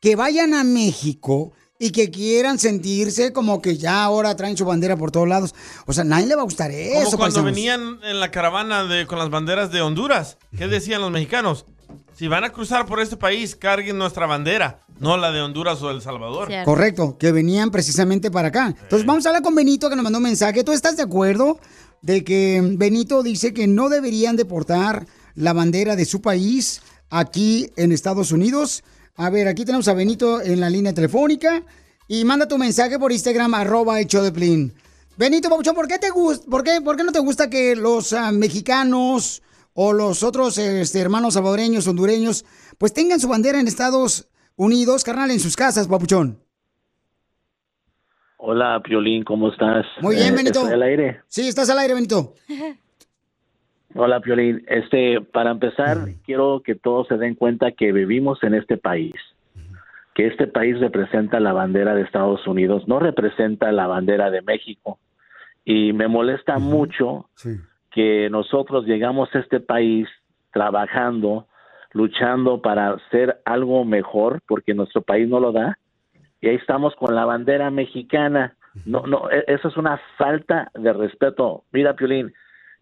[0.00, 1.52] que vayan a México
[1.82, 5.52] y que quieran sentirse como que ya ahora traen su bandera por todos lados.
[5.84, 7.44] O sea, a nadie le va a gustar Como eso, cuando paisanos.
[7.44, 10.38] venían en la caravana de, con las banderas de Honduras.
[10.56, 11.66] ¿Qué decían los mexicanos?
[12.14, 15.90] Si van a cruzar por este país, carguen nuestra bandera, no la de Honduras o
[15.90, 16.48] El Salvador.
[16.64, 18.76] Correcto, que venían precisamente para acá.
[18.80, 20.62] Entonces vamos a hablar con Benito que nos mandó un mensaje.
[20.62, 21.58] ¿Tú estás de acuerdo
[22.00, 27.90] de que Benito dice que no deberían deportar la bandera de su país aquí en
[27.90, 28.84] Estados Unidos?
[29.16, 31.62] A ver, aquí tenemos a Benito en la línea telefónica
[32.08, 34.72] y manda tu mensaje por Instagram arroba hecho de plin.
[35.16, 38.12] Benito Papuchón, ¿por qué te gusta, por qué, por qué no te gusta que los
[38.14, 39.42] ah, mexicanos
[39.74, 42.44] o los otros este, hermanos salvadoreños, hondureños,
[42.78, 46.42] pues tengan su bandera en Estados Unidos, carnal, en sus casas, Papuchón?
[48.38, 49.84] Hola, Piolín, ¿cómo estás?
[50.00, 50.58] Muy bien, Eh, Benito.
[50.60, 51.20] ¿estoy al aire?
[51.28, 52.34] Sí, estás al aire, Benito.
[53.94, 54.64] Hola, Piolín.
[54.68, 59.14] Este, para empezar, quiero que todos se den cuenta que vivimos en este país,
[60.14, 64.98] que este país representa la bandera de Estados Unidos, no representa la bandera de México.
[65.64, 67.28] Y me molesta mucho
[67.90, 70.08] que nosotros llegamos a este país
[70.52, 71.46] trabajando,
[71.92, 75.78] luchando para hacer algo mejor, porque nuestro país no lo da,
[76.40, 78.56] y ahí estamos con la bandera mexicana.
[78.86, 81.64] No, no, e- eso es una falta de respeto.
[81.72, 82.32] Mira, Piolín,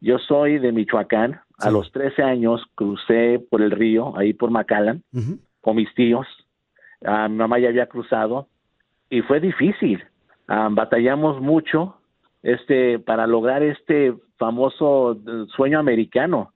[0.01, 1.41] yo soy de Michoacán.
[1.59, 5.03] A los 13 años crucé por el río, ahí por Macallan,
[5.61, 6.27] con mis tíos.
[7.05, 8.49] Ah, mi mamá ya había cruzado
[9.11, 10.03] y fue difícil.
[10.49, 11.97] Ah, batallamos mucho
[12.43, 16.53] este para lograr este famoso eh, sueño americano.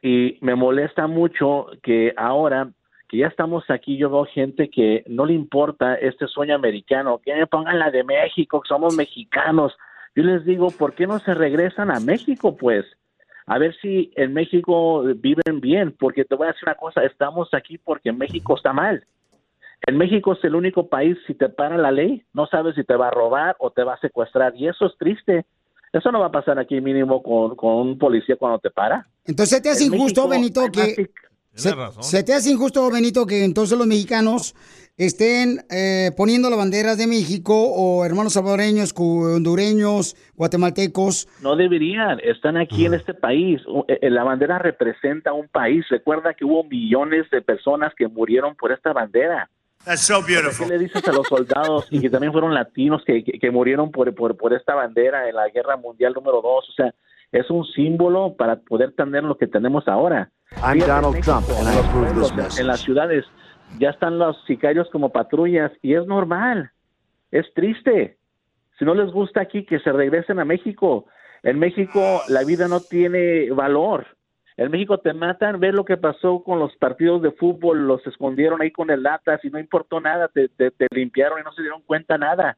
[0.00, 2.70] Y me molesta mucho que ahora
[3.08, 7.34] que ya estamos aquí, yo veo gente que no le importa este sueño americano, que
[7.34, 9.74] me pongan la de México, que somos mexicanos.
[10.18, 12.84] Yo les digo, ¿por qué no se regresan a México, pues?
[13.46, 17.54] A ver si en México viven bien, porque te voy a decir una cosa, estamos
[17.54, 19.04] aquí porque México está mal.
[19.86, 22.96] En México es el único país, si te para la ley, no sabes si te
[22.96, 25.46] va a robar o te va a secuestrar, y eso es triste.
[25.92, 29.06] Eso no va a pasar aquí mínimo con, con un policía cuando te para.
[29.24, 31.10] Entonces te hace En injusto, México Benito, que...
[31.58, 34.54] Se, se te hace injusto, Benito, que entonces los mexicanos
[34.96, 41.28] estén eh, poniendo las banderas de México o hermanos salvadoreños, hondureños, guatemaltecos.
[41.42, 43.60] No deberían, están aquí en este país.
[43.66, 45.84] U- eh, La bandera representa un país.
[45.88, 49.48] Recuerda que hubo millones de personas que murieron por esta bandera.
[49.84, 50.66] That's so beautiful.
[50.66, 53.92] ¿Qué le dices a los soldados y que también fueron latinos que, que, que murieron
[53.92, 56.68] por, por, por esta bandera en la Guerra Mundial número dos?
[56.68, 56.92] O sea,
[57.32, 60.30] es un símbolo para poder tener lo que tenemos ahora.
[60.62, 62.58] I'm Donald México, Trump, and I los this.
[62.60, 63.24] En las ciudades
[63.78, 66.70] ya están los sicarios como patrullas y es normal.
[67.30, 68.16] Es triste.
[68.78, 71.06] Si no les gusta aquí, que se regresen a México.
[71.42, 74.06] En México la vida no tiene valor.
[74.56, 78.60] En México te matan, ve lo que pasó con los partidos de fútbol, los escondieron
[78.60, 81.62] ahí con el latas y no importó nada, te, te- te limpiaron y no se
[81.62, 82.56] dieron cuenta nada.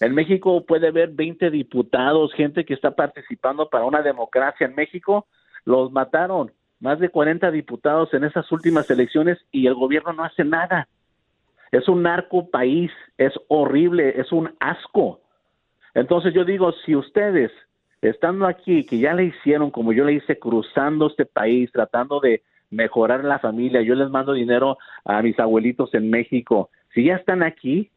[0.00, 5.26] En México puede haber 20 diputados, gente que está participando para una democracia en México,
[5.64, 10.44] los mataron, más de 40 diputados en esas últimas elecciones y el gobierno no hace
[10.44, 10.88] nada.
[11.72, 15.20] Es un narco país, es horrible, es un asco.
[15.94, 17.52] Entonces yo digo, si ustedes,
[18.02, 22.42] estando aquí, que ya le hicieron como yo le hice, cruzando este país, tratando de
[22.70, 27.42] mejorar la familia, yo les mando dinero a mis abuelitos en México, si ya están
[27.42, 27.90] aquí,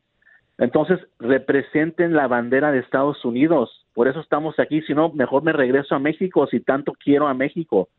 [0.57, 3.69] entonces representen la bandera de Estados Unidos.
[3.93, 7.33] Por eso estamos aquí, si no, mejor me regreso a México si tanto quiero a
[7.33, 7.89] México.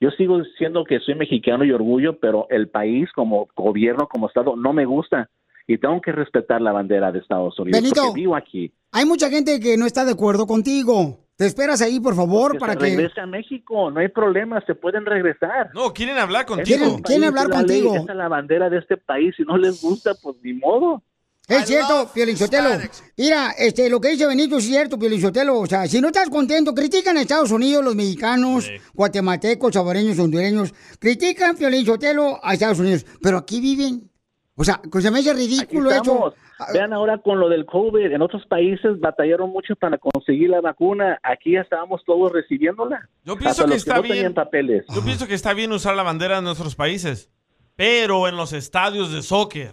[0.00, 4.54] Yo sigo diciendo que soy mexicano y orgullo, pero el país como gobierno, como Estado,
[4.56, 5.28] no me gusta.
[5.66, 7.80] Y tengo que respetar la bandera de Estados Unidos.
[7.82, 8.00] Benito.
[8.02, 8.72] Porque vivo aquí.
[8.92, 11.18] Hay mucha gente que no está de acuerdo contigo.
[11.36, 12.84] Te esperas ahí, por favor, Que para se que...
[12.86, 15.70] regrese a México, no hay problema, se pueden regresar.
[15.74, 16.78] No, quieren hablar contigo.
[16.78, 18.02] Quieren- quieren hablar La ley, contigo.
[18.02, 19.34] Esa es la bandera de este país.
[19.36, 21.02] Si no les gusta, pues ni modo.
[21.48, 22.68] Es cierto, Piolinsotelo.
[23.16, 25.58] Mira, este, lo que dice Benito es cierto, Piolinsotelo.
[25.58, 30.74] O sea, si no estás contento, critican a Estados Unidos, los mexicanos, guatemaltecos, saboreños, hondureños.
[30.98, 33.06] Critican, Piolinsotelo, a Estados Unidos.
[33.22, 34.10] Pero aquí viven.
[34.56, 36.34] O sea, que se me hace ridículo eso.
[36.74, 38.12] Vean ahora con lo del COVID.
[38.12, 41.18] En otros países batallaron mucho para conseguir la vacuna.
[41.22, 43.08] Aquí ya estábamos todos recibiéndola.
[43.24, 44.34] Yo pienso Hasta que está no bien.
[44.34, 44.84] papeles.
[44.92, 47.30] Yo pienso que está bien usar la bandera de nuestros países,
[47.76, 49.70] pero en los estadios de soccer.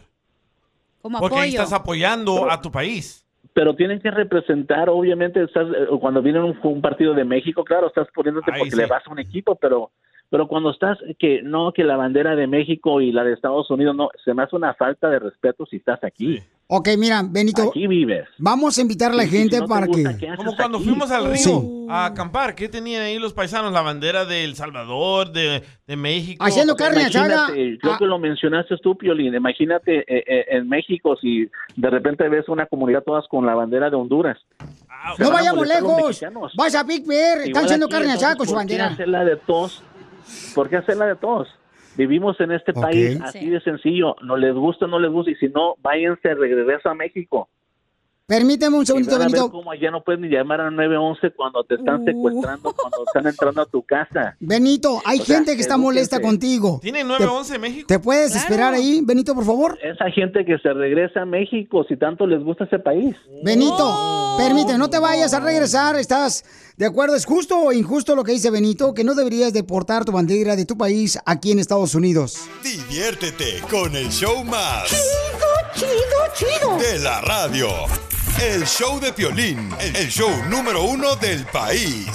[1.06, 3.24] Como Porque ahí estás apoyando a tu país.
[3.54, 7.89] Pero tienen que representar, obviamente, estás, eh, cuando viene un, un partido de México, claro,
[7.89, 8.78] estás poniéndote Ahí porque sí.
[8.78, 9.91] le vas a un equipo, pero
[10.32, 13.96] pero cuando estás, que no, que la bandera de México y la de Estados Unidos,
[13.96, 16.41] no, se me hace una falta de respeto si estás aquí.
[16.67, 17.69] Ok, mira, Benito.
[17.69, 18.28] Aquí vives.
[18.39, 20.17] Vamos a invitar a la si gente no para gusta, que...
[20.17, 20.88] ¿qué haces Como cuando aquí?
[20.88, 21.86] fuimos al río Sí.
[21.89, 23.71] a acampar, ¿qué tenían ahí los paisanos?
[23.71, 26.43] La bandera de El Salvador, de, de México.
[26.43, 27.49] Haciendo carne asada.
[27.49, 29.36] Imagínate, creo que lo mencionaste tú, Piolín.
[29.36, 33.91] Imagínate eh, eh, en México si de repente ves una comunidad todas con la bandera
[33.91, 34.38] de Honduras.
[35.17, 36.19] Se No vayamos lejos.
[36.58, 38.88] Vas a Big Bear, están haciendo carne asada con su ¿por qué bandera.
[38.88, 39.84] hacerla de todos?
[40.56, 41.47] ¿Por qué hacerla de todos?
[41.98, 44.16] Vivimos en este país así de sencillo.
[44.22, 45.32] No les gusta, no les gusta.
[45.32, 47.50] Y si no, váyanse de regreso a México.
[48.36, 49.52] Permíteme un segundito, Benito.
[49.52, 52.06] cómo allá no pueden ni llamar a 911 cuando te están Uh.
[52.06, 54.36] secuestrando, cuando están entrando a tu casa.
[54.40, 56.80] Benito, hay O sea, gente que está molesta contigo.
[56.82, 57.86] ¿Tiene ¿Te- 911 México?
[57.88, 59.78] ¿Te puedes esperar ahí, Benito, por favor?
[59.84, 63.16] Esa gente que se regresa a México, si tanto les gusta ese país.
[63.44, 65.96] Benito, permite, no te vayas a regresar.
[65.96, 66.44] ¿Estás
[66.78, 67.16] de acuerdo?
[67.16, 68.96] ¿Es justo o injusto lo que dice Benito?
[68.96, 72.48] Que no deberías deportar tu bandera de tu país aquí en Estados Unidos.
[72.64, 74.90] Diviértete con el show más.
[75.76, 75.86] Chido,
[76.34, 76.78] chido, chido.
[76.80, 77.68] De la radio.
[78.41, 82.08] El show de Piolín, el show número uno del país.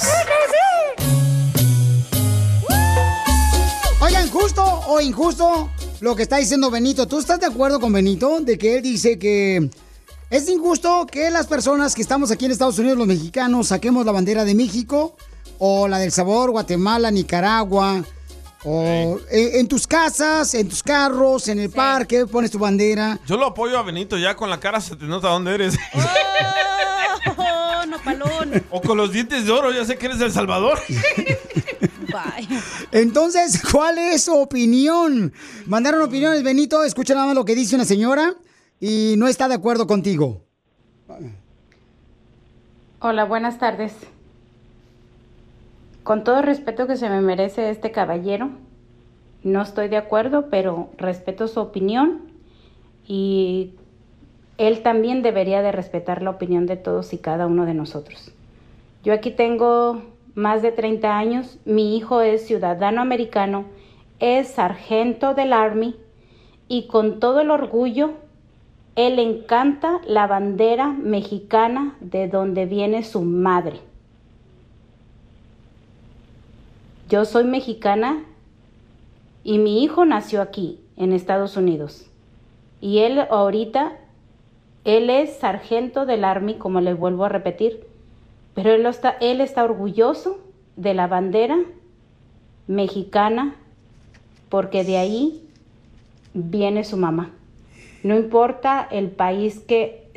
[4.00, 7.08] Oigan, justo o injusto lo que está diciendo Benito.
[7.08, 9.70] ¿Tú estás de acuerdo con Benito de que él dice que
[10.28, 14.12] es injusto que las personas que estamos aquí en Estados Unidos, los mexicanos, saquemos la
[14.12, 15.16] bandera de México
[15.58, 18.04] o la del Sabor, Guatemala, Nicaragua?
[18.64, 23.18] O en, en tus casas, en tus carros, en el parque, pones tu bandera.
[23.26, 25.78] Yo lo apoyo a Benito, ya con la cara se te nota dónde eres.
[27.36, 28.62] Oh, no, palón.
[28.70, 30.78] o con los dientes de oro, ya sé que eres El Salvador.
[32.92, 35.32] Entonces, ¿cuál es su opinión?
[35.66, 36.82] Mandaron opiniones, Benito.
[36.84, 38.34] Escucha nada más lo que dice una señora
[38.80, 40.44] y no está de acuerdo contigo.
[43.00, 43.92] Hola, buenas tardes.
[46.10, 48.50] Con todo respeto que se me merece este caballero,
[49.44, 52.22] no estoy de acuerdo, pero respeto su opinión
[53.06, 53.74] y
[54.58, 58.32] él también debería de respetar la opinión de todos y cada uno de nosotros.
[59.04, 60.02] Yo aquí tengo
[60.34, 63.66] más de 30 años, mi hijo es ciudadano americano,
[64.18, 65.94] es sargento del Army
[66.66, 68.14] y con todo el orgullo,
[68.96, 73.89] él encanta la bandera mexicana de donde viene su madre.
[77.10, 78.24] Yo soy mexicana
[79.42, 82.06] y mi hijo nació aquí, en Estados Unidos.
[82.80, 83.98] Y él ahorita,
[84.84, 87.84] él es sargento del Army, como le vuelvo a repetir,
[88.54, 90.38] pero él está, él está orgulloso
[90.76, 91.58] de la bandera
[92.68, 93.56] mexicana
[94.48, 95.48] porque de ahí
[96.32, 97.32] viene su mamá.
[98.04, 100.08] No importa el país que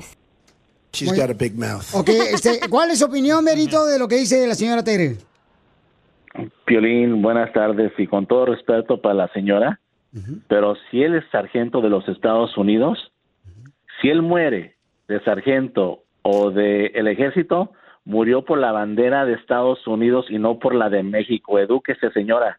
[0.94, 1.86] She's got a big mouth.
[1.94, 5.18] Ok, este, ¿cuál es su opinión, Benito, de lo que dice la señora Tere?
[6.78, 9.80] Piolín, buenas tardes y con todo respeto para la señora,
[10.48, 13.12] pero si él es sargento de los Estados Unidos,
[14.02, 14.74] si él muere
[15.08, 17.74] de sargento o del el ejército,
[18.06, 21.60] murió por la bandera de Estados Unidos y no por la de México.
[21.60, 22.58] Edúquese, señora.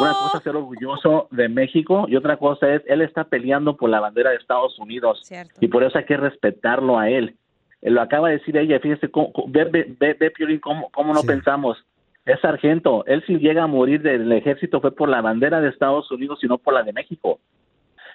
[0.00, 3.88] Una cosa es ser orgulloso de México y otra cosa es, él está peleando por
[3.88, 5.20] la bandera de Estados Unidos
[5.60, 7.36] y por eso hay que respetarlo a él.
[7.82, 11.14] Lo acaba de decir ella, fíjese, cómo- cómo- ve, ve, ve, ve, Piolín, cómo, cómo
[11.14, 11.78] no pensamos.
[12.26, 16.10] Es sargento, él si llega a morir del ejército fue por la bandera de Estados
[16.10, 17.38] Unidos y no por la de México.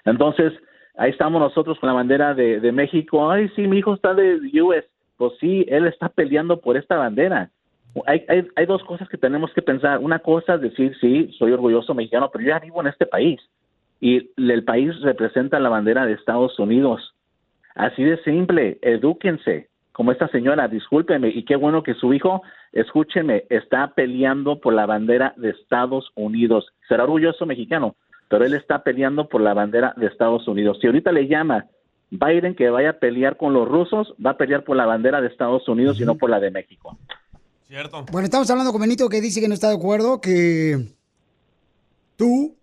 [0.04, 0.54] Entonces,
[0.98, 3.30] ahí estamos nosotros con la bandera de, México.
[3.30, 4.84] Ay, sí, mi hijo está de US.
[5.18, 7.52] Pues sí, él está peleando por esta bandera.
[8.06, 10.00] Hay, hay, hay dos cosas que tenemos que pensar.
[10.00, 13.40] Una cosa es decir, sí, soy orgulloso mexicano, pero yo ya vivo en este país.
[14.00, 17.14] Y el país representa la bandera de Estados Unidos.
[17.76, 19.69] Así de simple, edúquense.
[20.00, 24.86] Como esta señora, discúlpeme, y qué bueno que su hijo, escúcheme, está peleando por la
[24.86, 26.68] bandera de Estados Unidos.
[26.88, 27.98] Será orgulloso mexicano,
[28.30, 30.78] pero él está peleando por la bandera de Estados Unidos.
[30.80, 31.66] Si ahorita le llama
[32.12, 35.28] Biden que vaya a pelear con los rusos, va a pelear por la bandera de
[35.28, 36.98] Estados Unidos y no por la de México.
[37.68, 38.06] Cierto.
[38.10, 40.78] Bueno, estamos hablando con Benito que dice que no está de acuerdo que
[42.16, 42.56] tú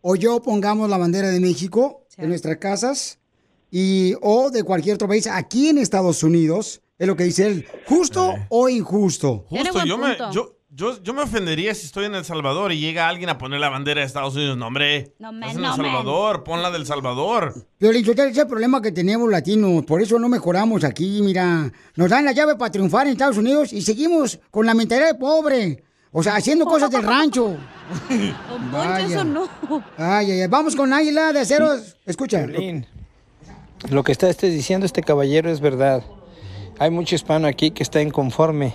[0.00, 3.20] o yo pongamos la bandera de México en nuestras casas
[3.70, 6.80] y o de cualquier otro país aquí en Estados Unidos.
[6.98, 7.66] Es lo que dice él.
[7.86, 9.44] ¿Justo o injusto?
[9.50, 13.08] Justo, yo me, yo, Yo, yo me ofendería si estoy en El Salvador y llega
[13.08, 14.56] alguien a poner la bandera de Estados Unidos.
[14.56, 15.14] No, hombre.
[15.18, 15.76] No, man, en no, El man.
[15.76, 17.54] Salvador, pon la del Salvador.
[17.78, 21.70] Piolín, yo ese es el problema que tenemos latinos, por eso no mejoramos aquí, mira.
[21.96, 25.18] Nos dan la llave para triunfar en Estados Unidos y seguimos con la mentalidad de
[25.18, 25.82] pobre.
[26.12, 27.56] O sea, haciendo cosas del rancho.
[28.08, 29.48] Don Poncho, eso no.
[29.98, 30.48] Ay, ay, ay.
[30.48, 31.96] Vamos con Águila de Aceros.
[32.06, 32.46] Escucha.
[32.46, 32.86] Piolín,
[33.90, 36.02] Lo que está este diciendo este caballero es verdad.
[36.80, 38.72] Hay mucho hispano aquí que está inconforme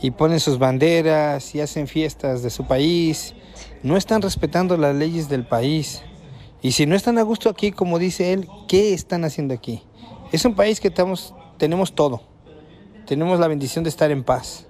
[0.00, 3.34] y ponen sus banderas y hacen fiestas de su país.
[3.82, 6.02] No están respetando las leyes del país.
[6.60, 9.82] Y si no están a gusto aquí, como dice él, ¿qué están haciendo aquí?
[10.30, 12.22] Es un país que estamos, tenemos todo.
[13.06, 14.68] Tenemos la bendición de estar en paz.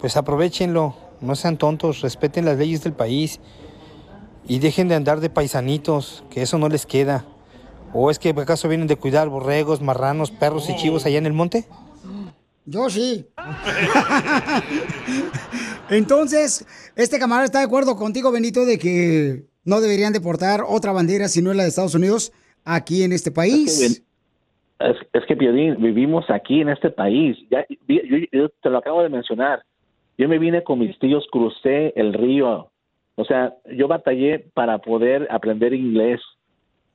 [0.00, 3.38] Pues aprovechenlo, no sean tontos, respeten las leyes del país
[4.48, 7.24] y dejen de andar de paisanitos, que eso no les queda.
[7.92, 11.32] ¿O es que acaso vienen de cuidar borregos, marranos, perros y chivos allá en el
[11.32, 11.64] monte?
[12.66, 13.26] Yo sí.
[15.90, 16.66] Entonces,
[16.96, 21.40] este camarada está de acuerdo contigo, Benito, de que no deberían deportar otra bandera si
[21.40, 22.32] no es la de Estados Unidos
[22.64, 24.02] aquí en este país.
[24.78, 27.36] Es, es que, Piolín, vivimos aquí en este país.
[27.50, 27.64] Ya,
[28.32, 29.62] yo te lo acabo de mencionar.
[30.18, 32.70] Yo me vine con mis tíos, crucé el río.
[33.14, 36.20] O sea, yo batallé para poder aprender inglés.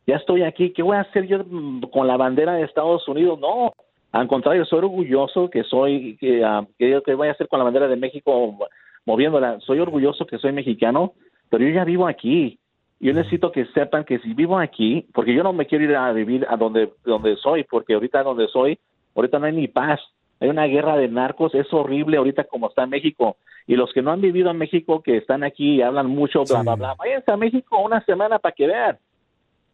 [0.08, 0.72] Ya estoy aquí.
[0.72, 3.40] ¿Qué voy a hacer yo mm, con la bandera de Estados Unidos?
[3.40, 3.74] No.
[4.12, 6.46] Al contrario, soy orgulloso que soy, que,
[6.78, 8.58] que, yo- que voy a hacer con la bandera de México
[9.06, 9.60] moviéndola.
[9.62, 11.14] Soy orgulloso que soy mexicano,
[11.50, 12.60] pero yo ya vivo aquí.
[13.00, 16.12] Yo necesito que sepan que si vivo aquí, porque yo no me quiero ir a
[16.14, 18.80] vivir a donde, donde soy, porque ahorita donde soy,
[19.16, 20.00] ahorita no hay ni paz.
[20.40, 23.36] Hay una guerra de narcos, es horrible ahorita como está México.
[23.68, 26.62] Y los que no han vivido en México, que están aquí y hablan mucho, bla,
[26.64, 28.98] bla, bla, váyanse a México una semana para que vean.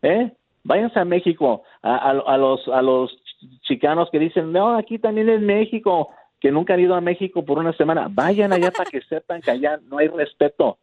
[0.02, 0.32] ¿Eh?
[0.64, 3.12] Váyanse a México, a, a- a los, a los
[3.68, 7.58] chicanos que dicen, no, aquí también es México, que nunca han ido a México por
[7.60, 8.08] una semana.
[8.10, 10.78] Vayan allá para que sepan que allá no hay respeto.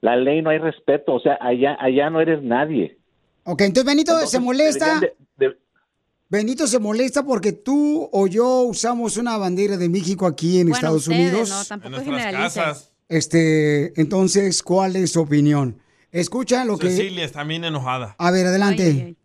[0.00, 2.96] La ley no hay respeto, o sea, allá, allá no eres nadie.
[3.44, 4.84] Ok, entonces Benito Entonces, se molesta.
[4.86, 5.56] deberían de- de-
[6.28, 10.74] Benito se molesta porque tú o yo usamos una bandera de México aquí en Bueno,
[10.76, 11.50] Estados ustedes, Unidos.
[11.50, 12.92] no, tampoco En.
[13.08, 15.76] Este, entonces, ¿cuál es su opinión?
[16.12, 16.90] Escucha lo que.
[16.90, 18.14] Cecilia está bien enojada.
[18.18, 19.16] A ver, adelante.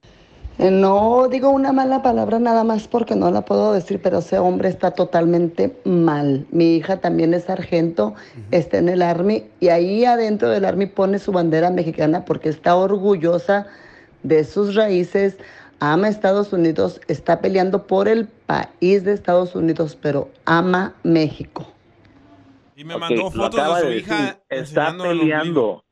[0.58, 4.40] Eh, No digo una mala palabra nada más porque no la puedo decir, pero ese
[4.40, 6.46] hombre está totalmente mal.
[6.52, 8.14] Mi hija también es sargento,
[8.52, 12.76] está en el Army y ahí adentro del Army pone su bandera mexicana porque está
[12.76, 13.68] orgullosa
[14.24, 15.38] de sus raíces,
[15.80, 21.68] ama Estados Unidos, está peleando por el país de Estados Unidos, pero ama México.
[22.78, 25.85] Y me mandó fotos de su de hija decir, está peleando.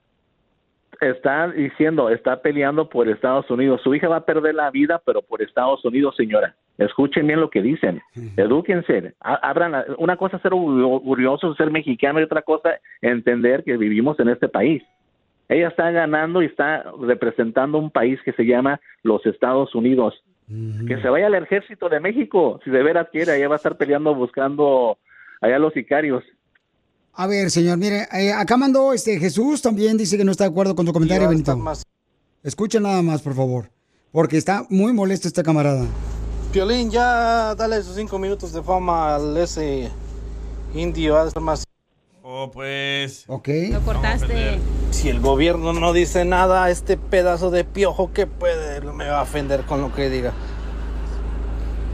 [1.10, 3.82] Está diciendo, está peleando por Estados Unidos.
[3.84, 6.56] Su hija va a perder la vida, pero por Estados Unidos, señora.
[6.78, 8.02] Escuchen bien lo que dicen.
[8.38, 9.14] Edúquense.
[9.20, 13.78] Abran, la- una cosa es ser orgu- orgulloso ser mexicano y otra cosa entender que
[13.78, 14.82] vivimos en este país.
[15.50, 20.24] Ella está ganando y está representando un país que se llama los Estados Unidos.
[20.88, 23.78] Que se vaya al ejército de México, si de veras quiere, ella va a estar
[23.78, 24.98] peleando buscando
[25.42, 26.24] allá los sicarios.
[27.16, 30.50] A ver, señor, mire, eh, acá mandó este Jesús también dice que no está de
[30.50, 31.56] acuerdo con tu comentario, Benito.
[32.42, 33.70] Escucha nada más, por favor,
[34.12, 35.86] porque está muy molesto este camarada.
[36.52, 39.92] Piolín, ya dale sus cinco minutos de fama al ese
[40.74, 41.64] indio, haz más.
[42.24, 43.26] Oh, pues.
[43.28, 43.50] Ok.
[43.72, 44.60] Lo cortaste.
[44.90, 49.24] Si el gobierno no dice nada, este pedazo de piojo que puede me va a
[49.24, 50.34] ofender con lo que diga.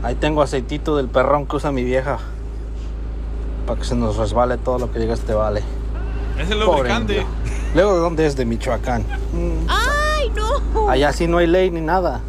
[0.02, 2.20] Ahí tengo aceitito del perrón que usa mi vieja.
[3.70, 5.62] Para que se nos resbale todo lo que diga este vale.
[6.40, 7.24] Es el lubricante.
[7.76, 8.36] Luego, ¿de dónde es?
[8.36, 9.04] De Michoacán.
[9.32, 10.90] Mm, ¡Ay, no!
[10.90, 12.20] Allá sí no hay ley ni nada.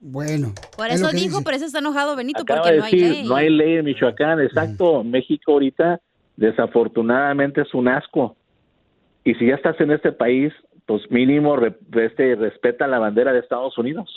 [0.00, 0.52] Bueno.
[0.76, 1.42] Por es eso dijo, dice.
[1.44, 3.26] por eso está enojado Benito, Acaba porque de no hay decir, ley.
[3.26, 5.02] no hay ley en Michoacán, exacto.
[5.02, 5.98] México ahorita,
[6.36, 8.36] desafortunadamente, es un asco.
[9.24, 10.52] Y si ya estás en este país,
[10.84, 14.10] pues mínimo re- este, respeta la bandera de Estados Unidos.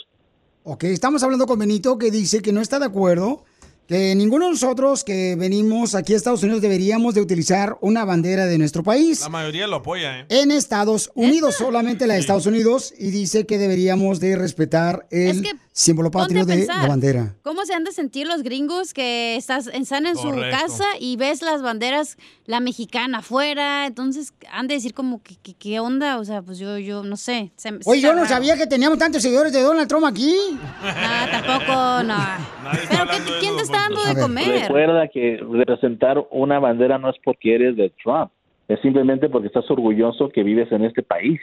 [0.64, 3.44] Ok, estamos hablando con Benito que dice que no está de acuerdo,
[3.86, 8.46] que ninguno de nosotros que venimos aquí a Estados Unidos deberíamos de utilizar una bandera
[8.46, 9.20] de nuestro país.
[9.20, 10.26] La mayoría lo apoya, ¿eh?
[10.28, 15.46] En Estados Unidos, solamente la de Estados Unidos, y dice que deberíamos de respetar el
[15.78, 17.34] símbolo patrio de pensar, la bandera.
[17.42, 20.56] ¿Cómo se han de sentir los gringos que estás, están en su Correcto.
[20.58, 22.16] casa y ves las banderas,
[22.46, 23.84] la mexicana afuera?
[23.86, 26.18] Entonces han de decir como, que, que- ¿qué onda?
[26.18, 27.52] O sea, pues yo, yo no sé.
[27.56, 28.28] Se- se Oye, yo no raro.
[28.28, 30.34] sabía que teníamos tantos seguidores de Donald Trump aquí.
[30.82, 32.16] No, tampoco, no.
[32.88, 34.62] Pero ¿qué- ¿quién te está dando de comer?
[34.62, 38.30] Recuerda que representar una bandera no es porque eres de Trump,
[38.68, 41.38] es simplemente porque estás orgulloso que vives en este país.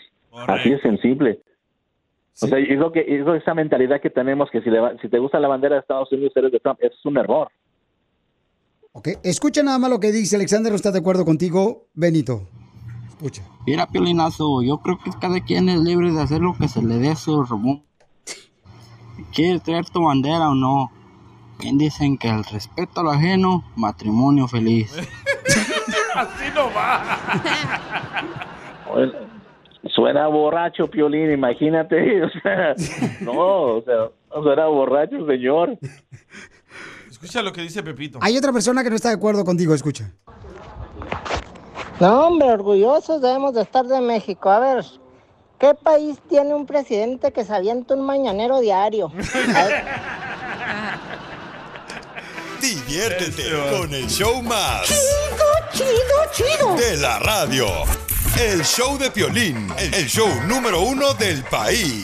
[0.48, 0.84] Así es
[2.34, 2.64] sensible.
[2.64, 5.08] O sea, yo creo que, que esa mentalidad que tenemos que si, le va- si
[5.10, 7.48] te gusta la bandera de Estados Unidos eres de Trump, eso es un error.
[8.92, 12.48] Ok, escucha nada más lo que dice Alexander, ¿no está de acuerdo contigo, Benito?
[13.08, 13.42] Escucha.
[13.66, 16.98] Mira, Piolinazo, yo creo que cada quien es libre de hacer lo que se le
[17.00, 17.82] dé su rumbo.
[19.34, 20.92] ¿Quieres traer tu bandera o no?
[21.60, 24.94] Bien dicen que el respeto a lo ajeno, matrimonio feliz.
[26.16, 27.18] Así no va.
[29.96, 32.24] Suena borracho, Piolín, imagínate.
[32.24, 32.76] O sea,
[33.22, 33.32] no,
[33.78, 34.10] o sea,
[34.42, 35.78] suena borracho, señor.
[37.10, 38.20] Escucha lo que dice Pepito.
[38.22, 40.12] Hay otra persona que no está de acuerdo contigo, escucha.
[42.00, 44.50] No, hombre, orgullosos debemos de estar de México.
[44.50, 44.86] A ver,
[45.60, 49.12] ¿qué país tiene un presidente que se avienta un mañanero diario?
[49.56, 49.84] A ver,
[52.60, 53.44] Diviértete
[53.78, 54.88] con el show más.
[54.88, 55.92] Chido,
[56.32, 56.76] chido, chido.
[56.78, 57.68] De la radio.
[58.40, 59.12] El show de
[59.94, 62.04] el show número uno del país.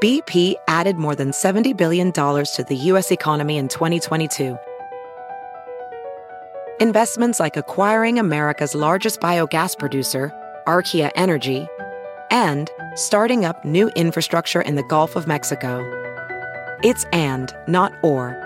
[0.00, 3.10] BP added more than $70 billion to the U.S.
[3.10, 4.56] economy in 2022.
[6.80, 10.32] Investments like acquiring America's largest biogas producer,
[10.68, 11.66] Archaea Energy,
[12.30, 15.82] and starting up new infrastructure in the Gulf of Mexico.
[16.84, 18.45] It's and, not or.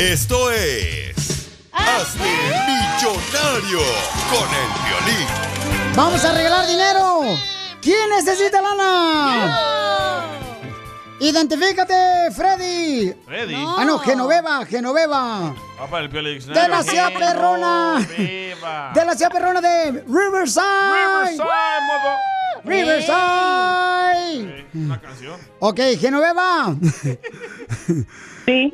[0.00, 1.50] Esto es.
[1.72, 3.80] Hazte millonario
[4.30, 5.28] con el violín.
[5.94, 7.36] ¡Vamos a regalar dinero!
[7.82, 10.24] ¿Quién necesita lana?
[11.20, 13.12] Identifícate, Freddy.
[13.26, 13.54] Freddy.
[13.54, 15.54] Ah, no, Genoveva, Genoveva.
[15.78, 18.00] Va para el De la ciudad perrona.
[18.06, 21.36] De la ciudad perrona de Riverside.
[22.64, 23.04] Riverside.
[24.24, 24.66] Riverside.
[24.72, 25.38] Una canción.
[25.58, 26.74] Ok, Genoveva.
[28.46, 28.72] Sí.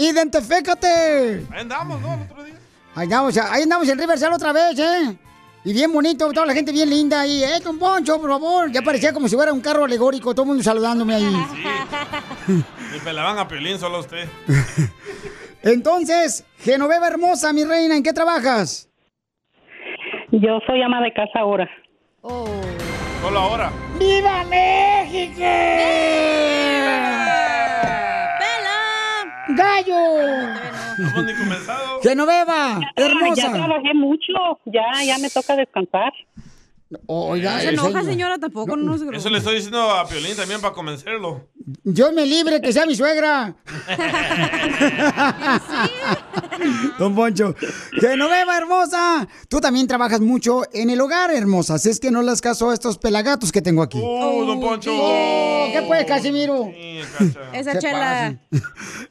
[0.00, 1.46] Identifícate.
[1.50, 2.14] Ahí andamos, ¿no?
[2.14, 2.54] El otro día.
[2.94, 5.18] Ahí andamos, ahí andamos en Riverside otra vez, ¿eh?
[5.62, 7.44] Y bien bonito, toda la gente bien linda ahí.
[7.44, 8.72] ¡Eh, un poncho, por favor!
[8.72, 11.36] Ya parecía como si fuera un carro alegórico, todo el mundo saludándome ahí.
[12.92, 14.28] Y pelaban a Piolín solo a usted.
[15.62, 18.88] Entonces, Genoveva hermosa, mi reina, ¿en qué trabajas?
[20.32, 21.68] Yo soy ama de casa ahora.
[22.22, 23.70] Solo ahora.
[23.98, 25.44] ¡Viva México!
[29.80, 29.94] ¡Gallo!
[30.98, 32.00] No hemos ni comenzado.
[32.02, 33.42] Genoveva, hermosa.
[33.42, 36.12] Ya trabajé mucho, ya, ya me toca descansar.
[37.06, 40.60] Oiga, No se enoja, señora, tampoco no, nos Eso le estoy diciendo a Piolín también
[40.60, 41.48] para convencerlo.
[41.84, 43.54] Dios me libre que sea mi suegra.
[46.98, 47.54] Don Poncho.
[47.92, 49.28] Genoveva, hermosa.
[49.48, 51.78] Tú también trabajas mucho en el hogar, hermosa.
[51.78, 54.00] Si es que no le das caso a estos pelagatos que tengo aquí.
[54.02, 54.90] ¡Oh, don Poncho!
[54.92, 56.72] Oh, ¿Qué pues, Casimiro?
[57.52, 58.36] Esa ¿Qué chela.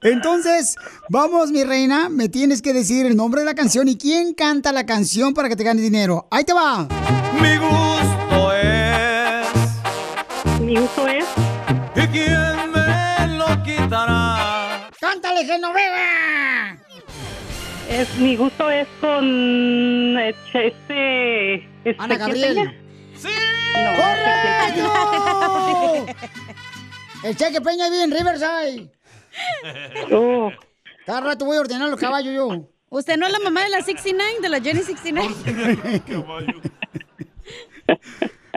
[0.02, 0.76] Entonces,
[1.10, 2.10] vamos, mi reina.
[2.10, 5.48] Me tienes que decir el nombre de la canción y quién canta la canción para
[5.48, 6.28] que te ganes dinero.
[6.30, 6.88] Ahí te va.
[7.42, 9.48] Mi gusto es.
[10.62, 11.26] Mi gusto es.
[11.96, 14.90] ¿Y quién me lo quitará?
[15.00, 16.78] ¡Cántale, Genoveva!
[17.90, 20.68] Es, mi gusto es con este...
[20.68, 22.78] este Ana ¿quién Gabriel.
[23.16, 23.30] ¡Sí!
[23.74, 24.94] ¡Correcto!
[27.24, 28.92] El Cheque Peña vive en Riverside.
[30.12, 30.52] Oh.
[31.06, 32.68] Cada rato voy a ordenar los caballos yo.
[32.90, 36.02] ¿Usted no es la mamá de la 69, de la Jenny 69?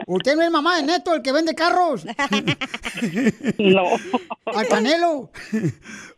[0.07, 2.05] ¿Usted no es mamá de Neto, el que vende carros?
[3.57, 3.83] No.
[4.45, 5.29] Al Canelo.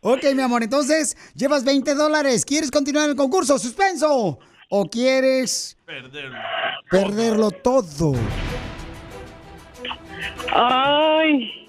[0.01, 2.45] Ok, mi amor, entonces llevas 20 dólares.
[2.45, 3.57] ¿Quieres continuar el concurso?
[3.57, 4.39] ¿Suspenso?
[4.69, 6.37] ¿O quieres Perderlo.
[6.89, 8.13] perderlo todo?
[10.53, 11.67] Ay,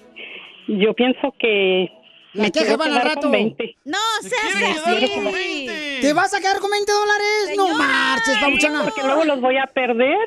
[0.67, 1.89] yo pienso que...
[2.33, 3.21] Las me quejas van al quedar rato.
[3.21, 3.75] con 20.
[3.85, 5.09] No, seas así.
[5.15, 5.99] con 20.
[6.01, 7.51] ¿Te vas a quedar con 20 dólares?
[7.55, 8.83] No marches, papuchona.
[8.83, 10.17] Porque luego los voy a perder.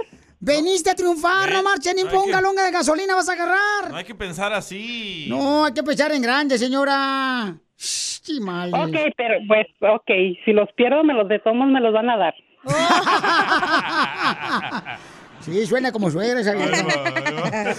[0.43, 2.33] Veniste a triunfar, no marches ni por un que-
[2.63, 3.95] de gasolina vas a No agarrar.
[3.95, 5.27] hay que pensar así.
[5.29, 7.55] No, hay que pensar en grande, señora.
[7.77, 8.73] Shh, chimales.
[8.75, 10.11] Ok, pero pues, ok,
[10.45, 12.35] si los pierdo, me los de me los van a dar.
[15.41, 17.75] Sí, suena como suegra esa vieja.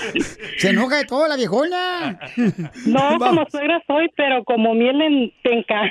[0.57, 2.20] Se enoja de todo la viejona.
[2.86, 5.82] No, como suegra soy, pero como miel en penca.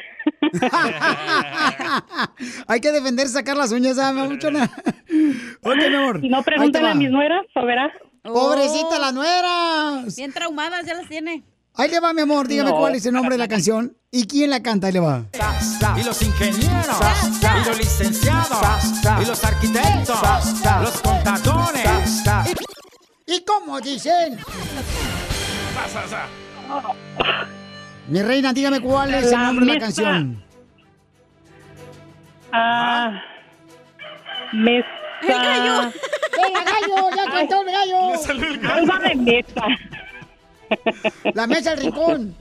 [2.66, 4.64] Hay que defender sacar las uñas, ¿ah, mamuchona?
[5.62, 6.22] Ok, mi amor.
[6.24, 6.90] No va.
[6.90, 7.92] a mis nueras, ¿o verá?
[8.22, 10.16] Pobrecita las nueras.
[10.16, 11.42] Bien traumadas, ya las tiene.
[11.74, 12.46] Ahí le va, mi amor.
[12.48, 12.76] Dígame No.
[12.76, 14.88] cuál es el nombre de la canción y quién la canta.
[14.88, 15.24] Ahí le va.
[15.96, 16.96] Y los ingenieros,
[17.42, 18.58] y los licenciados,
[19.22, 20.18] y los arquitectos,
[20.82, 22.22] los contadores.
[23.26, 24.38] ¿Y cómo dicen?
[28.08, 30.44] Mi reina, dígame cuál es el La nombre de la canción.
[32.52, 33.22] Ah,
[34.52, 34.86] mesa.
[35.22, 35.82] ¡El gallo!
[35.82, 37.10] ¡El gallo!
[37.16, 38.10] ¡Ya cantó el gallo!
[38.12, 38.92] Le salió el gallo.
[41.34, 42.36] La mesa del rincón.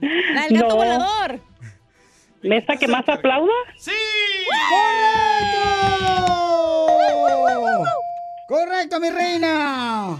[0.00, 0.76] La del gato No.
[0.76, 1.40] volador.
[2.42, 3.52] ¿Mesa que más aplauda?
[3.78, 3.90] ¡Sí!
[4.70, 6.26] ¡Correcto!
[8.48, 10.16] ¡Correcto, mi reina!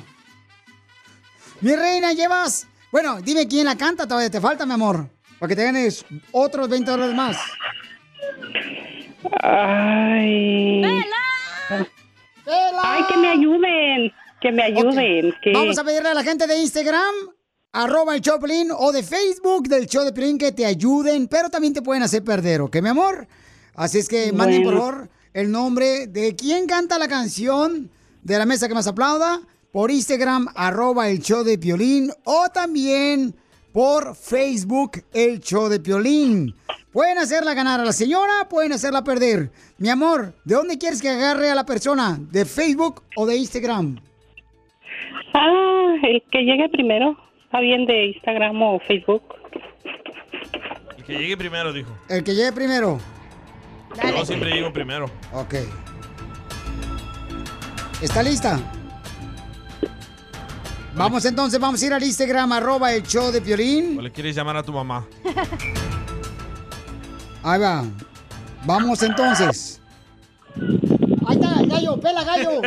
[1.60, 2.66] Mi reina, llevas...
[2.90, 5.08] Bueno, dime quién la canta, todavía te falta, mi amor.
[5.38, 7.36] Para que te ganes otros 20 dólares más.
[9.42, 10.82] Ay.
[12.82, 14.12] Ay, que me ayuden.
[14.40, 15.34] Que me ayuden.
[15.42, 17.14] que- Vamos a pedirle a la gente de Instagram,
[17.72, 21.72] arroba el Choplin, o de Facebook del show de Pelín que te ayuden, pero también
[21.74, 23.26] te pueden hacer perder, ¿ok, mi amor?
[23.74, 24.86] Así es que manden, por Bueno.
[24.92, 27.90] favor, el nombre de quién canta la canción
[28.22, 29.40] de la mesa que más aplauda
[29.72, 33.34] por Instagram, arroba el show de Piolín, o también
[33.72, 36.54] por Facebook, el show de Piolín.
[36.92, 39.50] Pueden hacerla ganar a la señora, pueden hacerla perder.
[39.76, 42.18] Mi amor, ¿de dónde quieres que agarre a la persona?
[42.30, 44.00] ¿De Facebook o de Instagram?
[45.38, 47.14] Ah, el que llegue primero.
[47.44, 49.22] Está bien de Instagram o Facebook.
[50.96, 51.90] El que llegue primero, dijo.
[52.08, 52.98] El que llegue primero.
[54.02, 55.10] Yo siempre llego primero.
[55.32, 55.54] Ok.
[58.02, 58.58] ¿Está lista?
[60.94, 63.98] Vamos entonces, vamos a ir al Instagram, arroba el show de Piolín.
[63.98, 65.06] ¿O le quieres llamar a tu mamá?
[67.42, 67.84] Ahí va.
[68.64, 69.82] Vamos entonces.
[71.26, 72.62] Ahí está, el gallo, pela gallo.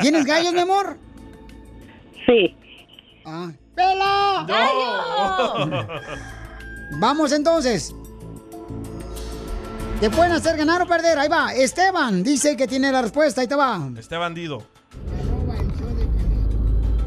[0.00, 0.98] ¿Tienes gallos, mi amor?
[2.26, 2.56] Sí.
[3.24, 3.50] Ah.
[3.74, 4.44] ¡Pela!
[4.48, 5.80] ¡Gallo!
[7.00, 7.94] Vamos entonces.
[10.00, 11.18] ¿Te pueden hacer ganar o perder?
[11.18, 11.52] Ahí va.
[11.54, 13.40] Esteban dice que tiene la respuesta.
[13.40, 13.80] Ahí te va.
[13.98, 14.62] Este bandido.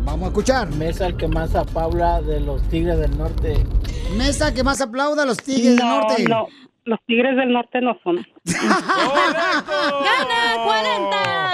[0.03, 0.69] Vamos a escuchar.
[0.71, 3.63] Mesa el que más apabla de los Tigres del Norte.
[4.17, 6.23] Mesa que más aplauda a los Tigres del No, Norte.
[6.27, 6.47] no.
[6.85, 8.15] Los Tigres del Norte no son.
[8.45, 9.63] ¡Gana
[10.65, 11.48] 40!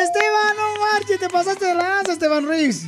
[0.00, 2.86] Esteban, no marches, te pasaste de lanza, Esteban Ruiz.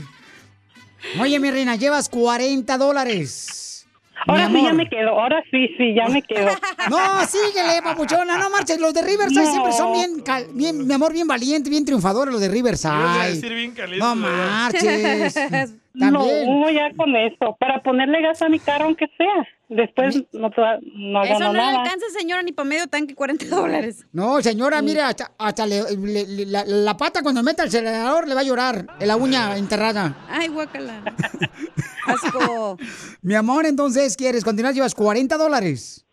[1.21, 3.87] Oye, mi reina, llevas 40 dólares.
[4.27, 5.11] Ahora sí ya me quedo.
[5.11, 6.49] Ahora sí, sí, ya me quedo.
[6.89, 8.79] No, síguele, papuchona, no marches.
[8.81, 9.51] Los de Riverside No.
[9.51, 12.95] siempre son bien, cal- bien, mi amor, bien valiente, bien triunfadores los de Riverside.
[12.95, 15.35] Ibas a decir bien caliente, No marches.
[15.99, 16.11] También.
[16.13, 17.57] No, ya con eso.
[17.61, 19.47] Para ponerle gas a mi carro, aunque sea.
[19.69, 24.05] Después no, tra- no Eso no le alcanza, señora, ni para medio tanque 40 dólares.
[24.13, 28.29] No, señora, mire, hasta, hasta le- le- le- la, la pata cuando meta el acelerador
[28.29, 28.87] le va a llorar.
[29.01, 30.27] La uña enterrada.
[30.29, 31.03] Ay, guácala.
[32.07, 32.77] Asco.
[33.23, 34.75] Mi amor, entonces, ¿quieres continuar?
[34.75, 36.05] Llevas 40 dólares.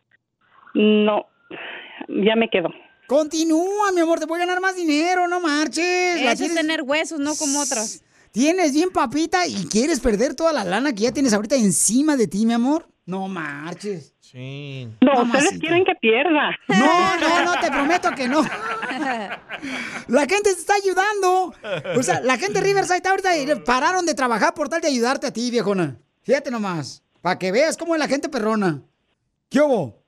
[0.73, 1.25] No,
[2.07, 2.69] ya me quedo.
[3.07, 6.21] Continúa, mi amor, te voy a ganar más dinero, no marches.
[6.23, 8.01] La Eso es tienes- tener huesos, no como otras.
[8.31, 12.27] Tienes bien papita y quieres perder toda la lana que ya tienes ahorita encima de
[12.27, 12.87] ti, mi amor.
[13.05, 14.15] No marches.
[14.19, 14.87] Sí.
[15.01, 15.37] No, Mamacita.
[15.39, 16.51] ustedes quieren que pierda.
[16.67, 18.41] No, no, no, te prometo que no.
[20.07, 21.53] La gente te está ayudando.
[21.97, 24.87] O sea, la gente de Riverside está ahorita eh, pararon de trabajar por tal de
[24.87, 25.97] ayudarte a ti, viejona.
[26.21, 27.03] Fíjate nomás.
[27.21, 28.81] Para que veas cómo es la gente perrona.
[29.49, 30.01] ¿Qué hubo?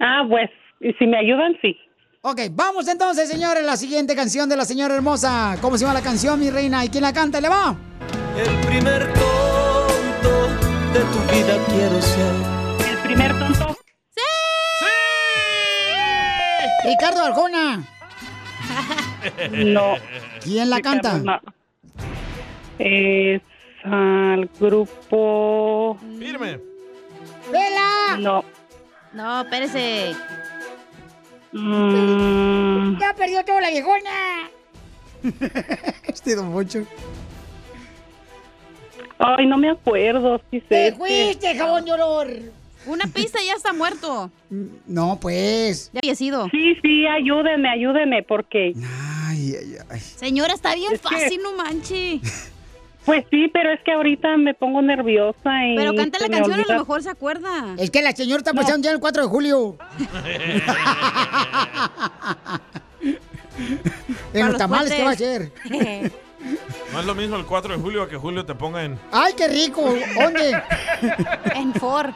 [0.00, 1.76] Ah, pues, y si me ayudan, sí.
[2.22, 5.56] Ok, vamos entonces, señores, la siguiente canción de la señora hermosa.
[5.60, 6.84] ¿Cómo se llama la canción, mi reina?
[6.84, 7.40] ¿Y quién la canta?
[7.40, 7.76] ¿Le va?
[8.36, 9.51] El primer tonto
[10.92, 12.34] de tu vida quiero ser.
[12.90, 13.76] El primer tonto.
[16.84, 17.84] Ricardo Arjona.
[19.52, 19.94] No.
[20.42, 21.18] ¿Quién la canta?
[21.18, 21.40] No.
[22.78, 23.40] Es
[23.84, 25.96] al grupo.
[26.18, 26.58] Firme.
[27.52, 28.16] ¡Vela!
[28.18, 28.44] No.
[29.12, 30.16] No, espérese.
[31.52, 34.50] Mm, ¡Ya perdió toda la viejona!
[36.08, 36.84] este Don Poncho.
[39.24, 40.40] Ay, no me acuerdo.
[40.50, 40.66] Sí sé.
[40.68, 42.28] ¡Te fuiste, jabón de olor!
[42.86, 44.30] Una pista ya está muerto.
[44.86, 45.90] No, pues.
[45.92, 46.48] Ya había sido.
[46.50, 48.72] Sí, sí, ayúdenme, ayúdenme, porque.
[49.28, 50.00] Ay, ay, ay.
[50.00, 52.20] Señora, está bien Es que- fácil, no manche.
[53.04, 55.74] Pues sí, pero es que ahorita me pongo nerviosa y.
[55.76, 56.74] Pero canta la canción, a olvida.
[56.74, 57.74] lo mejor se acuerda.
[57.76, 59.76] Es que la señora está pasando ya el 4 de julio.
[64.34, 65.52] En los tamales, ¿qué va a hacer?
[66.92, 68.98] No es lo mismo el 4 de julio que Julio te ponga en...
[69.12, 69.82] ¡Ay, qué rico!
[69.82, 70.60] ¿Dónde?
[71.54, 72.10] En Ford.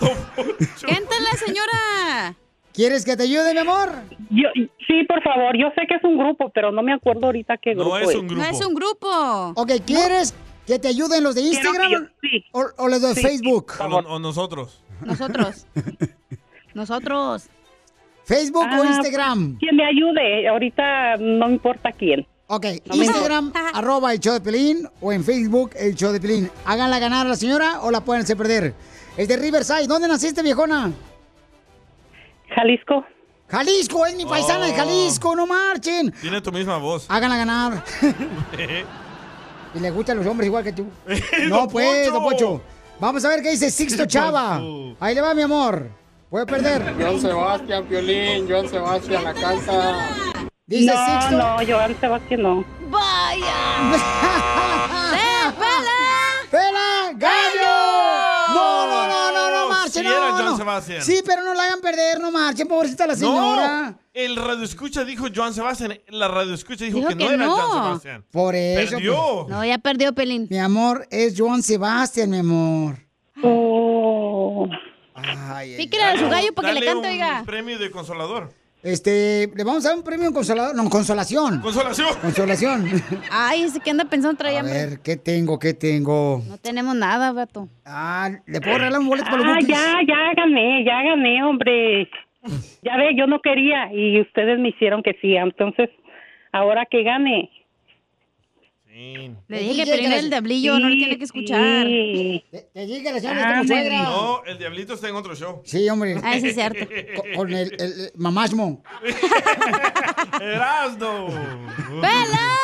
[0.00, 2.34] Cántala, señora.
[2.72, 3.90] ¿Quieres que te ayude, mi amor?
[4.30, 4.48] Yo,
[4.86, 5.56] sí, por favor.
[5.58, 8.64] Yo sé que es un grupo, pero no me acuerdo ahorita qué grupo No es
[8.64, 9.52] un grupo.
[9.56, 10.34] Ok, ¿quieres
[10.66, 12.44] que te ayuden los de Instagram yo- sí.
[12.52, 13.72] o, o los de Sí, Facebook?
[13.80, 14.82] O, nosotros.
[15.04, 15.66] Nosotros.
[16.74, 17.48] Nosotros.
[18.24, 19.58] ¿Facebook o Ah, Instagram?
[19.58, 20.48] Quien me ayude.
[20.48, 22.26] Ahorita no importa quién.
[22.54, 26.50] Ok, No Instagram, arroba el show de Pelín, o en Facebook, el show de Pelín.
[26.66, 28.74] Háganla ganar a la señora o la pueden hacer perder.
[29.16, 29.86] Es de Riverside.
[29.86, 30.92] ¿Dónde naciste, viejona?
[32.54, 33.06] Jalisco.
[33.48, 34.76] Jalisco, es mi paisana de Oh.
[34.76, 36.12] Jalisco, no marchen.
[36.20, 37.06] Tiene tu misma voz.
[37.08, 37.84] Háganla ganar.
[39.74, 40.86] Y le gustan los hombres igual que tú.
[41.48, 42.60] no, pues, don Pocho.
[43.00, 44.60] Vamos a ver qué dice Sixto ¿Qué Chava.
[45.00, 45.88] Ahí le va, mi amor.
[46.28, 46.94] Puede perder.
[47.00, 50.31] Joan Sebastián, Piolín, Joan Sebastián, la casa.
[50.80, 51.36] Dice no, Sixto.
[51.36, 52.64] no, Joan Sebastián no.
[52.88, 53.94] ¡Vaya!
[55.14, 56.50] ¡Eh, pela!
[56.50, 57.12] ¡Pela!
[57.14, 58.54] ¡Gallo!
[58.54, 60.56] No, no, no, no, no marchen, Sí no, no.
[60.56, 61.02] Sebastián.
[61.02, 63.90] Sí, pero no la hagan perder, no marchen, pobrecita la señora.
[63.90, 65.98] No, el radio escucha dijo Joan Sebastián.
[66.08, 67.56] La radio escucha dijo, Dijo que, que no era no.
[67.56, 68.24] Joan Sebastián.
[68.30, 68.92] Por eso.
[68.96, 69.44] Perdió.
[69.44, 70.46] pues, No, ya perdió Pelín.
[70.50, 72.96] mi amor, es Joan Sebastián, mi amor.
[73.42, 74.68] Oh.
[75.14, 77.42] Ay, ay, Píquele a su gallo para que le cante, un oiga.
[77.44, 78.52] premio de consolador.
[78.82, 80.74] Este, le vamos a dar un premio en consolador.
[80.74, 81.60] No, consolación.
[81.60, 82.08] Consolación.
[82.20, 82.84] Consolación.
[83.30, 85.58] Ay, ese que anda pensando trae A ver, ¿qué tengo?
[85.58, 86.42] ¿Qué tengo?
[86.48, 87.68] No tenemos nada, vato.
[87.84, 92.10] Ah, ¿le puedo regalar un boleto para los Ah, ya, ya gané, ya gané, hombre.
[92.82, 95.36] Ya ve, yo no quería y ustedes me hicieron que sí.
[95.36, 95.88] Entonces,
[96.50, 97.50] ahora que gane.
[98.94, 101.86] Le dije que era el diablillo, no le tiene que escuchar.
[101.86, 102.44] Sí.
[102.50, 104.02] Te, te dije que la señora Ah, suegra.
[104.02, 105.62] No, el diablito está en otro show.
[105.64, 106.16] Sí, hombre.
[106.22, 106.86] Ah, sí es cierto.
[107.16, 108.82] Con, con el, el, el mamásmo.
[110.40, 111.26] Erasno.
[112.00, 112.58] ¡Pela!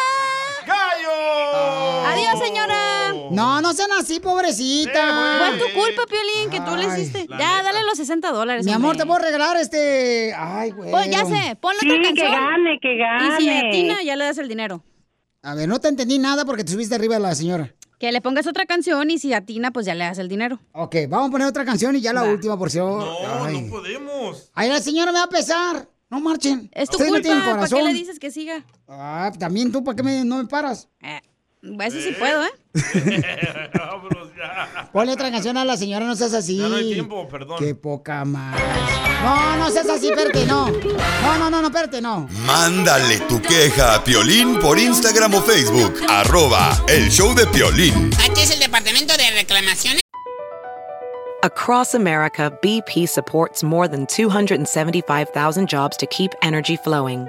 [0.66, 2.06] ¡Gallo!
[2.08, 3.14] ¡Adiós, señora!
[3.30, 5.38] No, no sean así, pobrecita.
[5.38, 7.26] Fue tu culpa, Piolín, que tú le hiciste.
[7.30, 8.64] Ya, dale los 60 dólares.
[8.66, 10.32] Mi amor, te puedo regalar este.
[10.36, 10.90] Ay, güey.
[10.90, 12.32] Pues ya sé, ponle Sí, otra que canción.
[12.32, 13.68] gane, que Y si gane.
[13.68, 14.82] atina, ya le das el dinero.
[15.48, 17.74] A ver, no te entendí nada porque te subiste arriba de la señora.
[17.98, 20.60] Que le pongas otra canción y si atina, pues ya le das el dinero.
[20.72, 22.30] Ok, vamos a poner otra canción y ya la Va.
[22.30, 22.76] última por si.
[22.76, 23.02] No,
[23.44, 23.62] Ay.
[23.62, 24.50] no podemos.
[24.52, 25.88] Ay, la señora me va a pesar.
[26.10, 26.68] No marchen.
[26.74, 27.84] Es tu Ustedes no culpa, tienen ¿para qué corazón.
[27.92, 28.62] le dices que siga?
[28.88, 30.86] Ah, también tú, ¿para qué me- no me paras?
[31.00, 31.18] Eh,
[31.62, 32.50] eso sí puedo, ¿eh?
[33.74, 34.88] Vámonos ya.
[34.92, 36.58] Ponle otra canción a la señora, no seas así.
[36.58, 37.58] Ya no hay tiempo, perdón.
[37.58, 38.62] Qué poca madre.
[39.22, 40.68] No, no seas así, espérate, no.
[40.70, 42.28] No, no, no, no, espérate, no.
[42.46, 45.94] Mándale tu queja a Piolín por Instagram o Facebook.
[46.08, 48.10] Arroba el show de Piolín.
[48.28, 50.00] Aquí es el departamento de reclamaciones.
[51.44, 57.28] Across America, BP supports more than 275,000 jobs to keep energy flowing.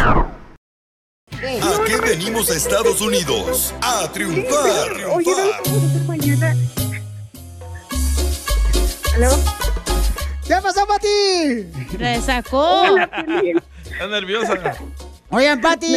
[0.00, 3.74] ¿A qué venimos a Estados Unidos?
[3.80, 4.92] A triunfar,
[6.14, 6.56] triunfar.
[9.16, 9.30] ¿Aló?
[10.46, 11.96] ¿Qué pasó, Pati?
[11.98, 12.96] ¡Resacó!
[12.96, 14.76] Está nerviosa.
[15.30, 15.94] Oigan, Pati,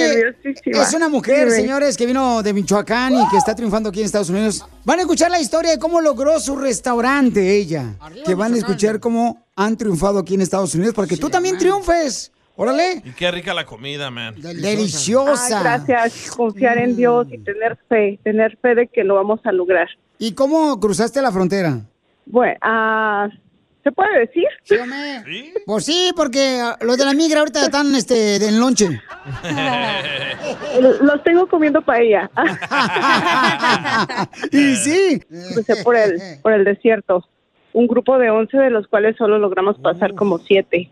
[0.65, 4.29] es una mujer, señores, que vino de Michoacán y que está triunfando aquí en Estados
[4.29, 4.65] Unidos.
[4.83, 7.95] Van a escuchar la historia de cómo logró su restaurante ella.
[8.25, 11.57] que van a escuchar cómo han triunfado aquí en Estados Unidos para que tú también
[11.59, 12.31] triunfes.
[12.61, 13.01] Órale.
[13.03, 14.35] Y qué rica la comida, man.
[14.39, 15.57] Deliciosa.
[15.57, 16.29] Ay, gracias.
[16.29, 19.87] Confiar en Dios y tener fe, tener fe de que lo vamos a lograr.
[20.19, 21.79] ¿Y cómo cruzaste la frontera?
[22.27, 23.29] Bueno, ah,
[23.83, 24.45] ¿se puede decir?
[24.61, 25.53] Sí, hombre.
[25.65, 28.89] Pues sí, porque ah, los de la migra ahorita están este, en lonche.
[31.01, 32.29] Los tengo comiendo paella.
[34.51, 35.19] y sí.
[35.53, 37.27] Crucé por el, por el desierto.
[37.73, 40.91] Un grupo de 11 de los cuales solo logramos pasar como 7.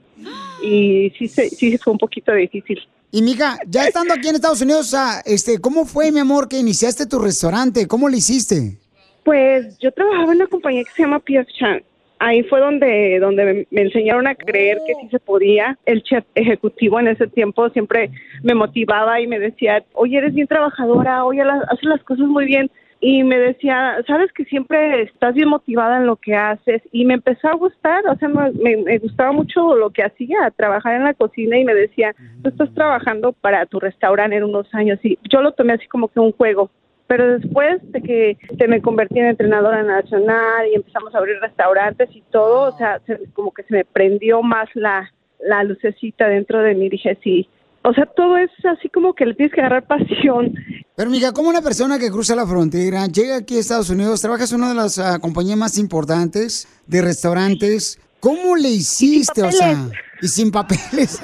[0.61, 2.79] Y sí, se- sí fue un poquito difícil.
[3.11, 6.47] Y mija, ya estando aquí en Estados Unidos, o sea, este, ¿cómo fue, mi amor,
[6.47, 7.87] que iniciaste tu restaurante?
[7.87, 8.77] ¿Cómo lo hiciste?
[9.23, 11.51] Pues yo trabajaba en una compañía que se llama P.F.
[11.57, 11.81] Chang.
[12.19, 15.77] Ahí fue donde, donde me, enseñaron a creer que sí se podía.
[15.85, 18.11] El chef ejecutivo en ese tiempo siempre
[18.43, 22.69] me motivaba y me decía, oye, eres bien trabajadora, oye, haces las cosas muy bien.
[23.01, 26.81] Y me decía, sabes que siempre estás bien motivada en lo que haces.
[26.91, 30.95] Y me empezó a gustar, o sea, me, me- gustaba mucho lo que hacía, trabajar
[30.95, 31.57] en la cocina.
[31.57, 34.99] Y me decía, tú estás trabajando para tu restaurante en unos años.
[35.03, 36.69] Y yo lo tomé así como que un juego.
[37.07, 42.09] Pero después de que te me convertí en entrenadora nacional y empezamos a abrir restaurantes
[42.13, 46.61] y todo, o sea, se- como que se me prendió más la, la lucecita dentro
[46.61, 46.89] de mí.
[46.89, 47.47] Dije, sí.
[47.81, 50.53] O sea, todo es así como que le tienes que agarrar pasión.
[50.99, 54.51] Pero, mija, como una persona que cruza la frontera, llega aquí a Estados Unidos, trabajas
[54.51, 59.41] en una de las ah, compañías más importantes de restaurantes, ¿cómo le hiciste?
[59.43, 59.87] O sea,
[60.21, 61.21] y sin papeles.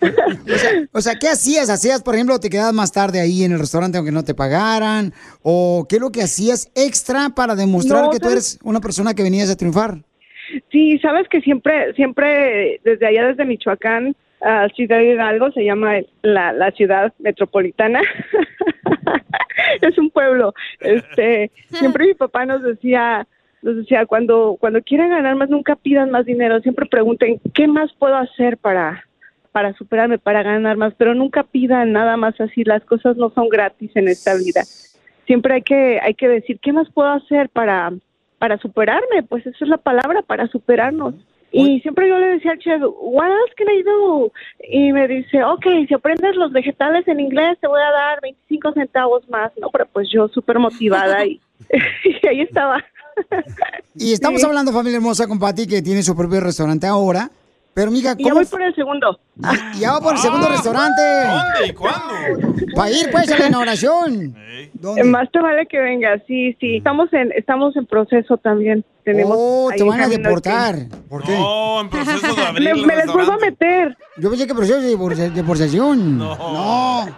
[0.00, 1.68] o, sea, o sea, ¿qué hacías?
[1.68, 5.12] ¿Hacías, por ejemplo, te quedabas más tarde ahí en el restaurante aunque no te pagaran?
[5.42, 9.12] ¿O qué es lo que hacías extra para demostrar No, que tú eres una persona
[9.12, 9.98] que venías a triunfar?
[10.70, 16.52] Sí, sabes que siempre, siempre desde allá, desde Michoacán, a Ciudad Hidalgo, se llama la,
[16.52, 18.00] la ciudad metropolitana.
[19.80, 20.54] es un pueblo.
[20.80, 23.26] Este, siempre mi papá nos decía,
[23.62, 26.60] nos decía cuando, cuando quieran ganar más, nunca pidan más dinero.
[26.60, 29.04] Siempre pregunten qué más puedo hacer para,
[29.52, 32.64] para superarme, para ganar más, pero nunca pidan nada más así.
[32.64, 34.62] Las cosas no son gratis en esta vida.
[35.26, 37.92] Siempre hay que, hay que decir qué más puedo hacer para,
[38.38, 39.22] para superarme.
[39.28, 41.14] Pues esa es la palabra, para superarnos.
[41.52, 44.32] Y siempre yo le decía al chef, what else can I do?
[44.70, 48.72] Y me dice, ok, si aprendes los vegetales en inglés te voy a dar 25
[48.72, 49.52] centavos más.
[49.60, 51.40] No, pero pues yo súper motivada y,
[52.04, 52.82] y ahí estaba.
[53.94, 54.46] Y estamos Sí.
[54.46, 57.30] hablando, familia hermosa, con Pati, que tiene su propio restaurante ahora.
[57.74, 59.18] Pero, mija, Y ya ¿cómo voy por el segundo.
[59.78, 61.02] Ya va por el segundo Ah, restaurante.
[61.26, 62.14] ¿dónde y cuándo?
[62.76, 64.34] Para ir, pues, a la inauguración.
[64.74, 65.04] ¿Dónde?
[65.04, 66.76] Más te vale que venga, sí, sí.
[66.76, 68.84] Estamos en, estamos en proceso también.
[69.04, 70.74] Tenemos Oh, te van a deportar.
[70.74, 71.32] que- ¿Por qué?
[71.32, 73.94] No, en proceso de abrir Me, les vuelvo a meter.
[74.16, 76.16] Yo pensé que proceso de divor- deportación.
[76.16, 77.06] No.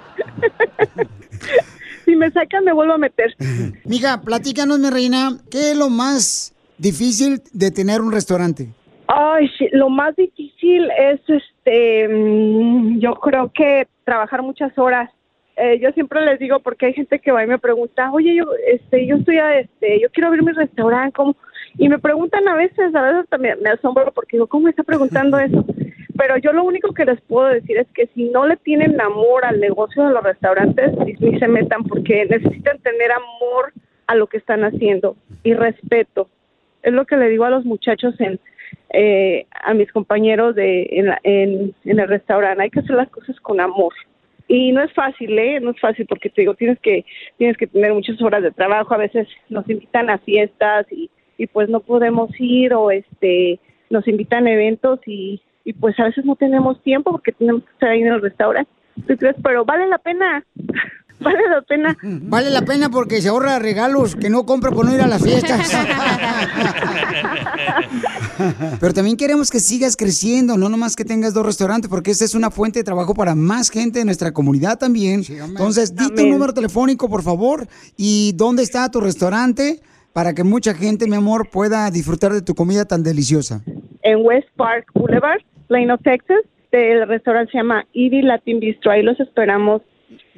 [2.05, 3.35] Si me sacan, me vuelvo a meter.
[3.85, 8.69] Mija, platícanos, mi reina, ¿qué es lo más difícil de tener un restaurante?
[9.07, 15.09] Ay, sí, lo más difícil es, este, mm, yo creo que trabajar muchas horas.
[15.57, 18.45] Eh, yo siempre les digo porque hay gente que va y me pregunta, oye, yo,
[18.71, 21.37] este, yo estoy, a, este, yo quiero abrir mi restaurante, ¿cómo?
[21.77, 24.83] Y me preguntan a veces, a veces también me asombro porque digo, ¿cómo me está
[24.83, 25.65] preguntando eso?
[26.17, 29.45] Pero yo lo único que les puedo decir es que si no le tienen amor
[29.45, 33.73] al negocio de los restaurantes, ni, se metan porque necesitan tener amor
[34.07, 36.29] a lo que están haciendo y respeto.
[36.83, 38.39] Es lo que le digo a los muchachos en,
[38.91, 42.63] eh, a mis compañeros de en, la- en, en el restaurante.
[42.63, 43.93] Hay que hacer las cosas con amor.
[44.47, 45.59] Y no es fácil, ¿eh?
[45.59, 47.05] No es fácil porque te digo, tienes que
[47.39, 48.95] tienes que tener muchas horas de trabajo.
[48.95, 53.61] A veces nos invitan a fiestas y, y pues no podemos ir o este
[53.91, 57.73] nos invitan a eventos y, y pues a veces no tenemos tiempo porque tenemos que
[57.73, 58.71] estar ahí en el restaurante.
[59.07, 59.37] ¿Tú crees?
[59.43, 60.45] Pero vale la pena.
[61.21, 61.97] vale la pena.
[62.03, 65.23] Vale la pena porque se ahorra regalos que no compra por no ir a las
[65.23, 65.71] fiestas.
[68.81, 72.35] Pero también queremos que sigas creciendo, no nomás que tengas dos restaurantes, porque esta es
[72.35, 75.25] una fuente de trabajo para más gente de nuestra comunidad también.
[75.29, 77.67] Entonces, di tu número telefónico, por favor,
[77.97, 79.81] y dónde está tu restaurante
[80.15, 83.63] para que mucha gente, mi amor, pueda disfrutar de tu comida tan deliciosa.
[84.03, 86.41] en West Park Boulevard, Plano, Texas.
[86.73, 88.91] El restaurante se llama Ivy Latin Bistro.
[88.93, 89.83] Ahí los esperamos.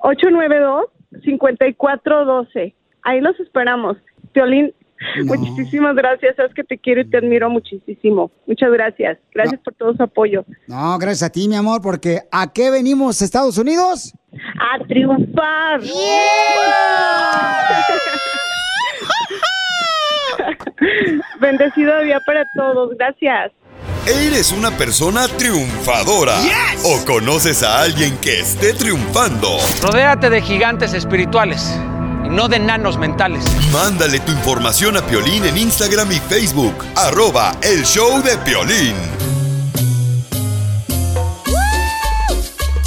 [0.02, 2.74] 469-892-5412.
[3.08, 3.96] Ahí los esperamos.
[4.34, 4.74] Violín,
[5.24, 6.36] muchísimas gracias.
[6.36, 8.30] Sabes que te quiero y te admiro muchísimo.
[8.46, 9.18] Muchas gracias.
[9.34, 10.44] Gracias por todo su apoyo.
[10.68, 14.14] No, gracias a ti, mi amor, porque ¿a qué venimos, Estados Unidos?
[14.60, 15.80] A triunfar.
[21.40, 22.90] Bendecido día para todos.
[22.98, 23.54] Gracias.
[24.06, 26.36] ¿Eres una persona triunfadora?
[26.84, 29.48] ¿O conoces a alguien que esté triunfando?
[29.82, 31.80] Rodéate de gigantes espirituales.
[32.30, 33.44] No de nanos mentales.
[33.72, 36.76] Mándale tu información a Piolín en Instagram y Facebook.
[36.96, 38.96] Arroba el show de Piolín.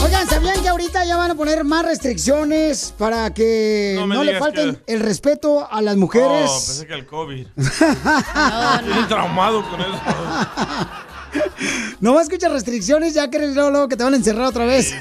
[0.02, 4.38] Oigan, ¿sabían que ahorita ya van a poner más restricciones para que No no, le
[4.38, 6.50] falten que- el respeto a las Oh, mujeres?
[6.50, 7.46] pensé que el COVID.
[7.56, 9.90] Estoy traumado con eso.
[12.00, 14.64] No va a escuchar restricciones, ya crees luego, luego que te van a encerrar otra
[14.64, 14.94] vez.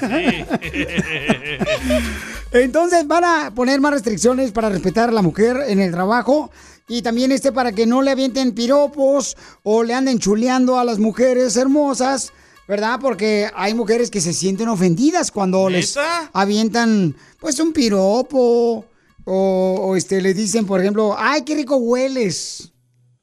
[2.52, 6.50] Entonces van a poner más restricciones para respetar a la mujer en el trabajo
[6.88, 10.98] y también este para que no le avienten piropos o le anden chuleando a las
[10.98, 12.32] mujeres hermosas,
[12.66, 12.98] ¿verdad?
[13.00, 15.96] Porque hay mujeres que se sienten ofendidas cuando les
[16.32, 18.84] avientan pues un piropo
[19.24, 22.72] o, o, este le dicen, por ejemplo, "Ay, qué rico hueles."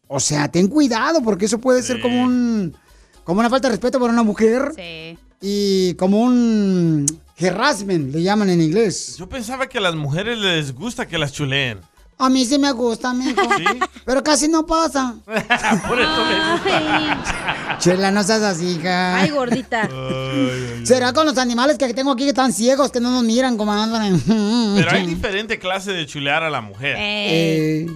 [0.08, 2.74] O sea, ten cuidado porque eso puede ser como un
[3.28, 5.18] como una falta de respeto para una mujer Sí.
[5.42, 7.06] y como un
[7.40, 9.18] harassment, le llaman en inglés.
[9.20, 11.80] Yo pensaba que a las mujeres les gusta que las chuleen.
[12.20, 13.42] A mí sí me gusta, mijo.
[14.06, 15.14] Pero casi no pasa.
[15.26, 15.36] Por
[16.02, 17.78] eso me gusta.
[17.80, 19.18] Chela, no seas así, hija.
[19.20, 19.88] Ay, gordita.
[20.84, 24.18] ¿Será con los animales que tengo aquí que están ciegos, que no nos miran, comadre?
[24.26, 26.96] Pero hay diferente clase de chulear a la mujer.
[26.98, 27.88] Eh,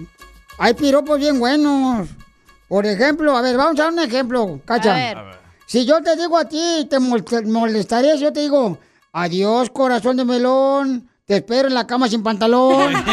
[0.58, 2.06] hay piropos bien buenos.
[2.72, 4.94] Por ejemplo, a ver, vamos a dar un ejemplo, Cacha.
[4.94, 5.18] A ver.
[5.18, 5.34] A ver.
[5.66, 8.78] Si yo te digo a ti, te mol- te molestaría si yo te digo,
[9.12, 12.94] adiós, corazón de melón, te espero en la cama sin pantalón.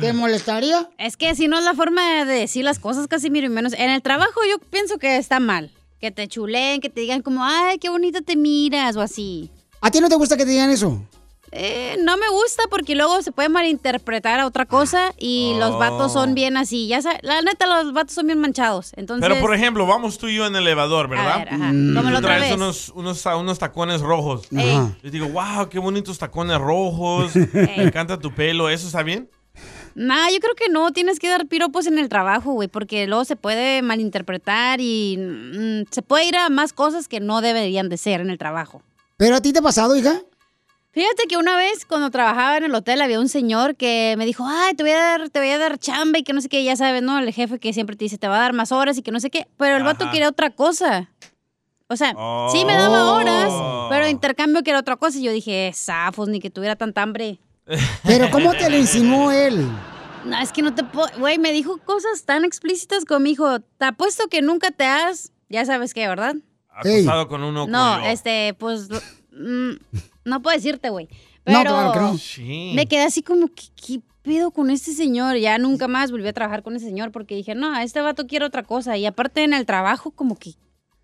[0.00, 0.88] ¿Te molestaría?
[0.96, 3.90] Es que si no es la forma de decir las cosas, Casimiro, y menos en
[3.90, 5.70] el trabajo yo pienso que está mal.
[6.00, 9.50] Que te chuleen, que te digan como, ay, qué bonita te miras o así.
[9.82, 10.98] ¿A ti no te gusta que te digan eso?
[11.52, 16.12] Eh, no me gusta porque luego se puede malinterpretar a otra cosa y los vatos
[16.12, 16.86] son bien así.
[16.88, 18.92] Ya sabes, la neta, los vatos son bien manchados.
[18.96, 21.32] Entonces, Pero por ejemplo, vamos tú y yo en el elevador, ¿verdad?
[21.32, 21.72] A ver, ajá.
[21.72, 21.94] Mm.
[21.94, 22.54] Como la Tú otra traes vez.
[22.54, 24.48] unos, unos, unos tacones rojos.
[24.50, 27.34] Yo digo, wow, qué bonitos tacones rojos.
[27.52, 28.68] Me encanta tu pelo.
[28.68, 29.30] ¿Eso está bien?
[29.94, 33.24] Nah, yo creo que no, tienes que dar piropos en el trabajo, güey, porque luego
[33.24, 37.96] se puede malinterpretar y mm, se puede ir a más cosas que no deberían de
[37.96, 38.82] ser en el trabajo.
[39.16, 40.20] ¿Pero a ti te ha pasado, hija?
[40.90, 44.44] Fíjate que una vez cuando trabajaba en el hotel había un señor que me dijo,
[44.48, 46.64] ay, te voy a dar, te voy a dar chamba y que no sé qué,
[46.64, 47.18] ya sabes, ¿no?
[47.18, 49.20] El jefe que siempre te dice, te va a dar más horas y que no
[49.20, 50.12] sé qué, pero el vato Ajá.
[50.12, 51.10] quería otra cosa.
[51.88, 52.10] O sea,
[52.52, 53.86] sí me daba horas, Oh.
[53.90, 57.02] pero en intercambio que era otra cosa y yo dije, zafos, ni que tuviera tanta
[57.02, 57.38] hambre.
[58.04, 59.66] ¿Pero cómo te lo insinuó él?
[60.24, 61.08] No, es que no te puedo.
[61.18, 65.32] Güey, me dijo cosas tan explícitas como me dijo, te apuesto que nunca te has.
[65.48, 66.34] Ya sabes qué, ¿verdad?
[66.70, 68.88] Acostado con uno No, este, pues.
[69.38, 71.08] Mm, no puedo decirte, güey.
[71.46, 72.18] No, Pero claro que no.
[72.18, 72.72] Sí.
[72.74, 75.36] me quedé así como, ¿qué, qué pedo con este señor?
[75.36, 78.44] Ya nunca más volví a trabajar con ese señor porque dije, no, este vato quiere
[78.44, 78.96] otra cosa.
[78.96, 80.54] Y aparte en el trabajo, como que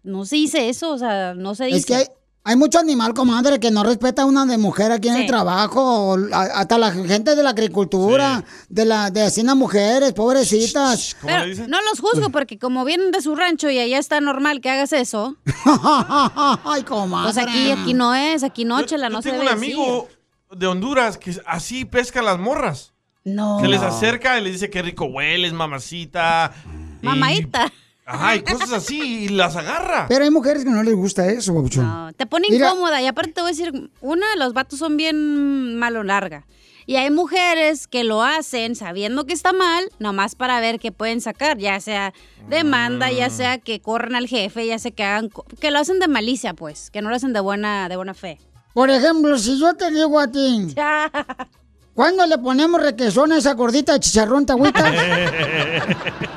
[0.03, 1.79] no se dice eso, o sea, no se dice.
[1.79, 2.13] Es que
[2.45, 5.81] hay, mucho animal, comadre, que no respeta a una de mujer aquí en el trabajo.
[6.13, 11.17] o a- hasta la gente de la agricultura, de la de hacienda mujeres, pobrecitas.
[11.23, 14.71] Pero no los juzgo porque como vienen de su rancho y allá está normal que
[14.71, 15.37] hagas eso.
[16.65, 17.33] Ay, comadre.
[17.33, 19.75] Pues aquí, aquí no es, aquí no, chela, no Yo se tengo un decir.
[19.75, 20.09] amigo
[20.55, 22.93] de Honduras que así pesca las morras.
[23.25, 23.59] No.
[23.61, 26.53] Se les acerca y les dice qué rico hueles, mamacita.
[27.03, 27.73] y- Mamaita.
[28.07, 30.07] Ajá, y cosas así, y las agarra.
[30.09, 31.87] Pero hay mujeres que no les gusta eso, babuchón.
[31.87, 32.69] No, te pone Mira.
[32.69, 33.01] incómoda.
[33.01, 36.47] Y aparte te voy a decir, una, los vatos son bien malo larga.
[36.87, 41.23] Y hay mujeres que lo hacen sabiendo que está mal, nomás para ver qué pueden
[41.23, 42.13] sacar, ya sea
[42.51, 45.31] demanda, ya sea que corran al jefe, ya sea que hagan,
[45.61, 48.39] que lo hacen de malicia, pues, que no lo hacen de buena, de buena fe.
[48.75, 50.75] Por ejemplo, si yo te digo a ti,
[51.95, 54.93] ¿cuándo le ponemos requesón a esa gordita de chicharrón, tagüita?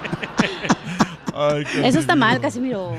[1.84, 2.92] Eso está mal, Casimiro.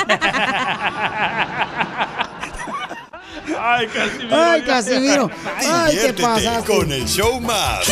[3.61, 4.35] Ay, Casimiro.
[4.35, 5.31] Ay, Casimiro.
[5.59, 6.63] Ay, ¿qué pasa?
[6.67, 7.85] con el show más.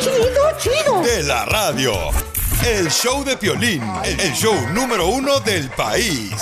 [0.00, 1.02] Chido, chido.
[1.02, 1.92] De la radio.
[2.66, 3.82] El show de Piolín.
[4.02, 6.32] El show número uno del país.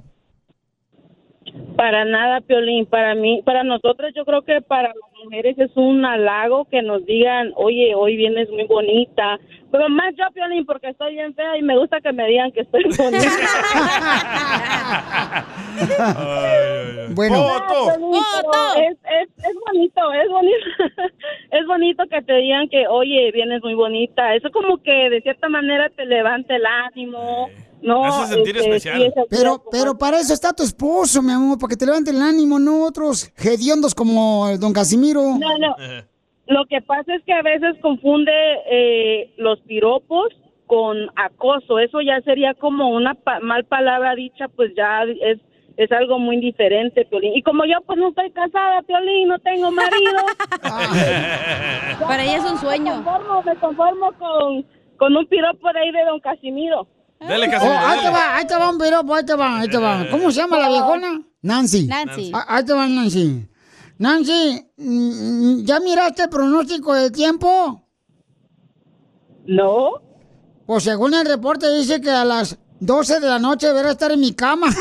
[1.76, 4.94] Para nada, Piolín, para mí, para nosotros yo creo que para
[5.26, 9.40] mujeres es un halago que nos digan, oye, hoy vienes muy bonita.
[9.72, 12.62] Pero más yo, Piolín, porque estoy bien fea y me gusta que me digan que
[12.62, 13.18] estoy bonita.
[17.10, 17.36] Bueno.
[18.78, 20.66] Es, es, es bonito, es bonito.
[21.52, 24.36] es bonito que te digan que, oye, vienes muy bonita.
[24.36, 27.50] Eso como que de cierta manera te levanta el ánimo.
[27.82, 28.98] No, hace sentir Este, especial.
[29.00, 31.86] sí, es así, Pero, pero para eso está tu esposo, mi amor, para que te
[31.86, 35.22] levante el ánimo, no otros hediondos como el don Casimiro.
[35.22, 35.76] No, no.
[36.48, 38.32] Lo que pasa es que a veces confunde
[38.70, 40.28] eh, los piropos
[40.68, 41.80] con acoso.
[41.80, 45.40] Eso ya sería como una pa- mal palabra dicha, pues ya es
[45.78, 47.36] es algo muy diferente, Piolín.
[47.36, 50.22] Y como yo pues no estoy casada, Piolín, no tengo marido.
[52.00, 52.98] Para ella es un sueño.
[52.98, 54.66] Me conformo, me conformo con,
[54.98, 56.88] con un piropo de ahí de don Casimiro.
[57.28, 59.68] Dele, Oh, Casimiro, ahí te va, ahí te va un piropo, ahí te va, ahí
[59.70, 60.06] te va.
[60.12, 61.22] ¿Cómo se llama la viejona?
[61.42, 61.88] Nancy.
[61.88, 62.32] Nancy.
[62.34, 63.48] Ah, Ahí te va Nancy.
[63.98, 67.82] Nancy, mm, ¿ya miraste el pronóstico del tiempo?
[69.46, 70.02] No.
[70.66, 74.20] Pues según el reporte dice que a las 12 de la noche deberá estar en
[74.20, 74.68] mi cama.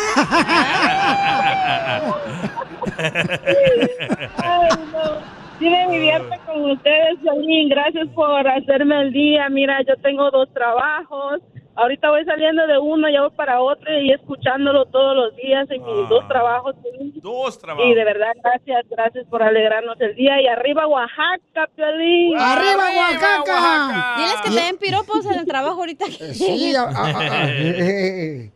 [4.36, 5.43] Ay, no.
[5.64, 7.70] Sí me divierte con ustedes, Piolín.
[7.70, 9.48] Gracias por hacerme el día.
[9.48, 11.40] Mira, yo tengo dos trabajos.
[11.76, 15.82] Ahorita voy saliendo de uno, ya voy para otro y escuchándolo todos los días en
[15.84, 16.76] mis dos trabajos.
[16.82, 17.14] Piolín.
[17.22, 17.86] Dos trabajos.
[17.90, 20.38] Y de verdad, gracias, gracias por alegrarnos el día.
[20.42, 22.36] Y arriba Oaxaca, Piolín.
[22.38, 24.14] ¡Arriba, Oaxaca!
[24.18, 26.04] Diles que te den piropos en el trabajo ahorita.
[26.06, 28.50] Sí, a- a- a- eh, eh, eh.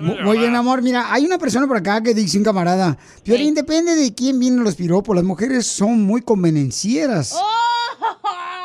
[0.00, 0.82] Muy bien, amor.
[0.82, 2.96] Mira, hay una persona por acá que dice un camarada.
[3.22, 5.14] Piolín, depende de quién vienen los piropos.
[5.14, 7.36] Las mujeres son muy convenencieras.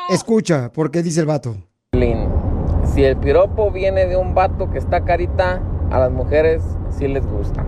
[0.08, 1.56] Escucha, ¿por qué dice el vato?
[2.94, 5.60] Si el piropo viene de un vato que está carita,
[5.90, 6.62] a las mujeres
[6.96, 7.66] sí les gusta.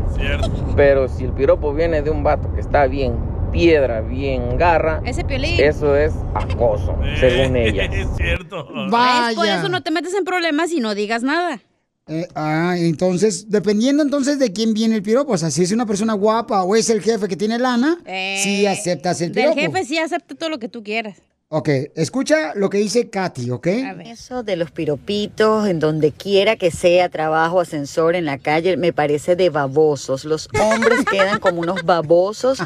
[0.76, 3.14] Pero si el piropo viene de un vato que está bien
[3.52, 5.58] piedra, bien garra, Ese piolín.
[5.60, 7.88] eso es acoso, según ellas.
[7.92, 8.66] Es cierto.
[8.90, 9.34] ¿Ves?
[9.34, 11.60] Por eso no te metes en problemas y no digas nada.
[12.08, 15.84] Eh, ah, entonces, dependiendo entonces de quién viene el piropo, o sea, si es una
[15.86, 17.98] persona guapa o es el jefe que tiene lana,
[18.42, 19.54] sí aceptas el Eh, piropo.
[19.56, 21.18] jefe sí acepta todo lo que tú quieras.
[21.50, 23.66] Ok, escucha lo que dice Katy, ¿ok?
[24.04, 28.92] Eso de los piropitos en donde quiera que sea, trabajo, ascensor, en la calle, me
[28.92, 30.26] parece de babosos.
[30.26, 32.58] Los hombres quedan como unos babosos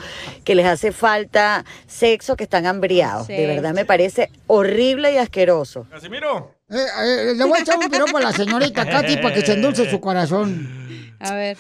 [0.43, 3.29] que les hace falta sexo, que están hambriados.
[3.29, 3.35] Sí.
[3.35, 5.87] De verdad me parece horrible y asqueroso.
[5.89, 6.57] Casimiro.
[6.69, 9.53] Eh, eh, le voy a echar un piropo a la señorita Katy para que se
[9.53, 11.15] endulce su corazón.
[11.21, 11.57] A ver.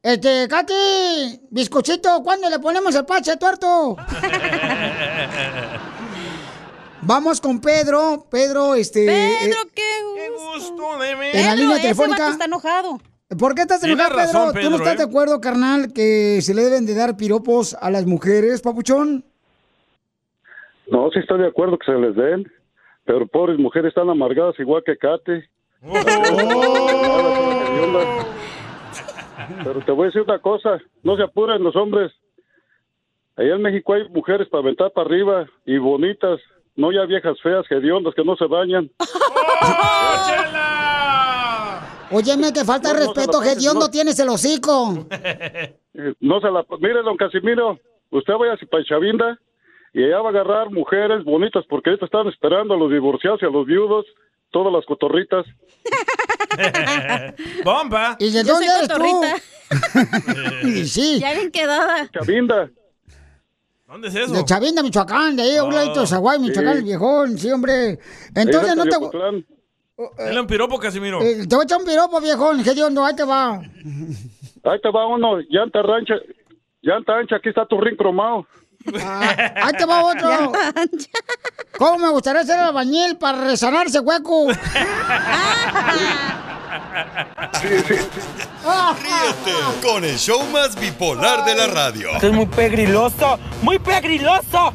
[0.00, 3.96] Este, Katy, bizcochito, ¿cuándo le ponemos el pache tuerto?
[7.02, 8.26] Vamos con Pedro.
[8.30, 9.06] Pedro, este.
[9.06, 11.36] Pedro, eh, qué gusto de ver.
[11.36, 12.30] En la línea telefónica.
[12.30, 12.98] está enojado.
[13.38, 14.26] ¿Por qué estás Tienes enojado, Pedro?
[14.40, 14.98] razón, ¿Tú no Pedro, estás ¿eh?
[14.98, 19.24] de acuerdo, carnal, que se le deben de dar piropos a las mujeres, papuchón?
[20.90, 22.46] No, sí estoy de acuerdo que se les den,
[23.04, 25.48] pero pobres mujeres están amargadas igual que Kate.
[29.64, 32.12] Pero te voy a decir una cosa, no se apuren los hombres.
[33.36, 36.38] Allá en México hay mujeres para aventar para arriba y bonitas,
[36.76, 38.90] no ya viejas feas, hediondas que no se bañan.
[42.10, 43.90] Óyeme, que falta de No, no respeto, pases, Gediondo no.
[43.90, 45.06] tienes el hocico.
[45.94, 46.64] Eh, No se la...
[46.80, 47.78] Mire, don Casimiro,
[48.10, 49.38] usted vaya a para Chavinda
[49.92, 53.44] y allá va a agarrar mujeres bonitas porque ahorita están esperando a los divorciados y
[53.44, 54.06] a los viudos,
[54.52, 55.44] todas las cotorritas.
[57.64, 58.16] Bomba.
[58.18, 58.88] ¿Y de Yo dónde soy eres
[60.62, 60.68] tú?
[60.68, 61.18] Y sí.
[61.20, 62.08] Ya bien quedada.
[62.10, 62.70] Chavinda.
[63.92, 64.32] ¿Dónde es eso?
[64.32, 66.78] De Chavinda, Michoacán, de ahí, a un ladito de Zaguay, Michoacán, sí.
[66.78, 67.98] el viejón, sí, hombre.
[68.34, 68.96] Entonces no te...
[70.16, 71.20] Dale un piropo, Casimiro.
[71.20, 73.60] eh, te voy a echar un piropo, viejón, Gediondo, ahí te va.
[74.64, 76.14] Ahí te va uno, llanta rancha,
[76.80, 78.46] llanta ancha, aquí está tu ring cromado.
[78.94, 80.28] Ahí te va otro.
[81.78, 84.46] ¿Cómo me gustaría ser albañil para resanar ese hueco?
[89.02, 92.10] Ríete con el show más bipolar de la radio.
[92.12, 94.72] Esto es muy pegriloso, muy pegriloso.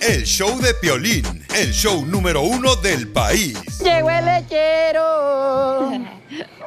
[0.00, 3.58] El show de Piolín, el show número uno del país.
[3.78, 5.90] Llegó el lechero,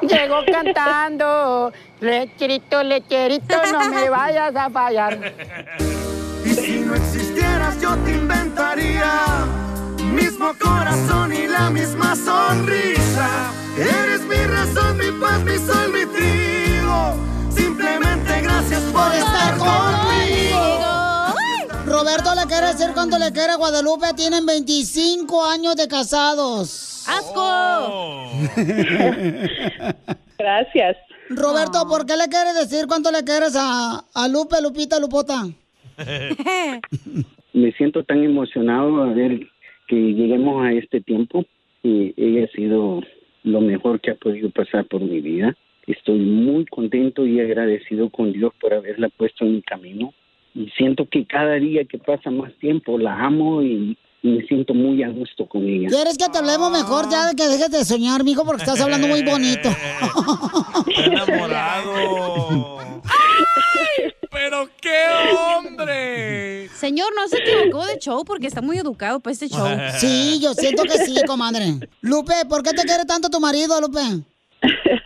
[0.02, 5.32] llegó cantando, lecherito, lecherito, no me vayas a fallar.
[6.44, 9.44] Y si no existieras yo te inventaría
[10.10, 13.52] mismo corazón y la misma sonrisa.
[13.76, 17.14] Eres mi razón, mi paz, mi sol, mi trigo.
[17.50, 20.80] Simplemente gracias por estar conmigo.
[21.86, 24.14] Roberto le quiere decir cuánto le quiere a Guadalupe.
[24.14, 27.04] Tienen 25 años de casados.
[27.08, 28.30] ¡Asco!
[30.38, 30.96] Gracias.
[31.28, 35.46] Roberto, ¿por qué le quieres decir cuánto le quieres a, a Lupe, Lupita, Lupota?
[37.52, 39.40] me siento tan emocionado a ver
[39.90, 41.44] que lleguemos a este tiempo
[41.82, 43.00] y ella ha sido
[43.42, 45.56] lo mejor que ha podido pasar por mi vida.
[45.88, 50.14] Estoy muy contento y agradecido con Dios por haberla puesto en mi camino
[50.54, 54.74] y siento que cada día que pasa más tiempo la amo y, y me siento
[54.74, 55.88] muy a gusto con ella.
[55.88, 58.44] ¿Quieres que te hablemos mejor ya de que dejes de soñar, mijo?
[58.44, 59.70] Porque estás hablando muy bonito.
[61.04, 62.78] enamorado.
[64.30, 66.68] ¡Pero qué hombre!
[66.68, 69.66] Señor, no se equivocó de show porque está muy educado para este show.
[69.98, 71.64] Sí, yo siento que sí, comadre.
[72.00, 74.00] Lupe, ¿por qué te quiere tanto tu marido, Lupe?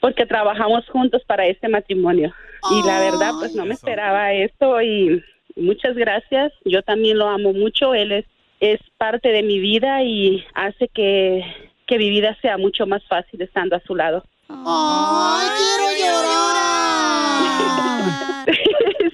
[0.00, 2.32] Porque trabajamos juntos para este matrimonio.
[2.70, 5.22] Y la verdad, pues no me esperaba esto y
[5.56, 6.52] muchas gracias.
[6.64, 7.94] Yo también lo amo mucho.
[7.94, 8.24] Él es,
[8.60, 11.42] es parte de mi vida y hace que,
[11.86, 14.24] que mi vida sea mucho más fácil estando a su lado.
[14.48, 16.38] ¡Ay, quiero llorar!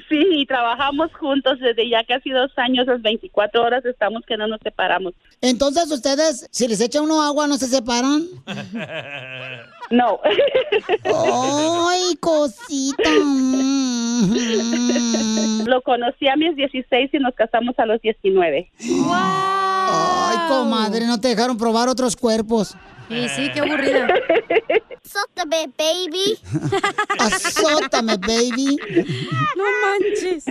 [0.09, 4.47] sí, y trabajamos juntos desde ya casi dos años, las 24 horas estamos que no
[4.47, 5.15] nos separamos.
[5.41, 8.23] Entonces, ustedes, si les echa uno agua, ¿no se separan?
[9.91, 10.19] No.
[11.05, 13.03] ¡Ay, cosita!
[15.67, 18.71] Lo conocí a mis 16 y nos casamos a los 19.
[18.81, 22.75] Ay, comadre, no te dejaron probar otros cuerpos.
[23.15, 24.09] Sí, sí, qué aburrida.
[25.05, 26.39] Azótame, baby.
[27.21, 28.77] Azótame, baby.
[29.57, 30.45] No manches.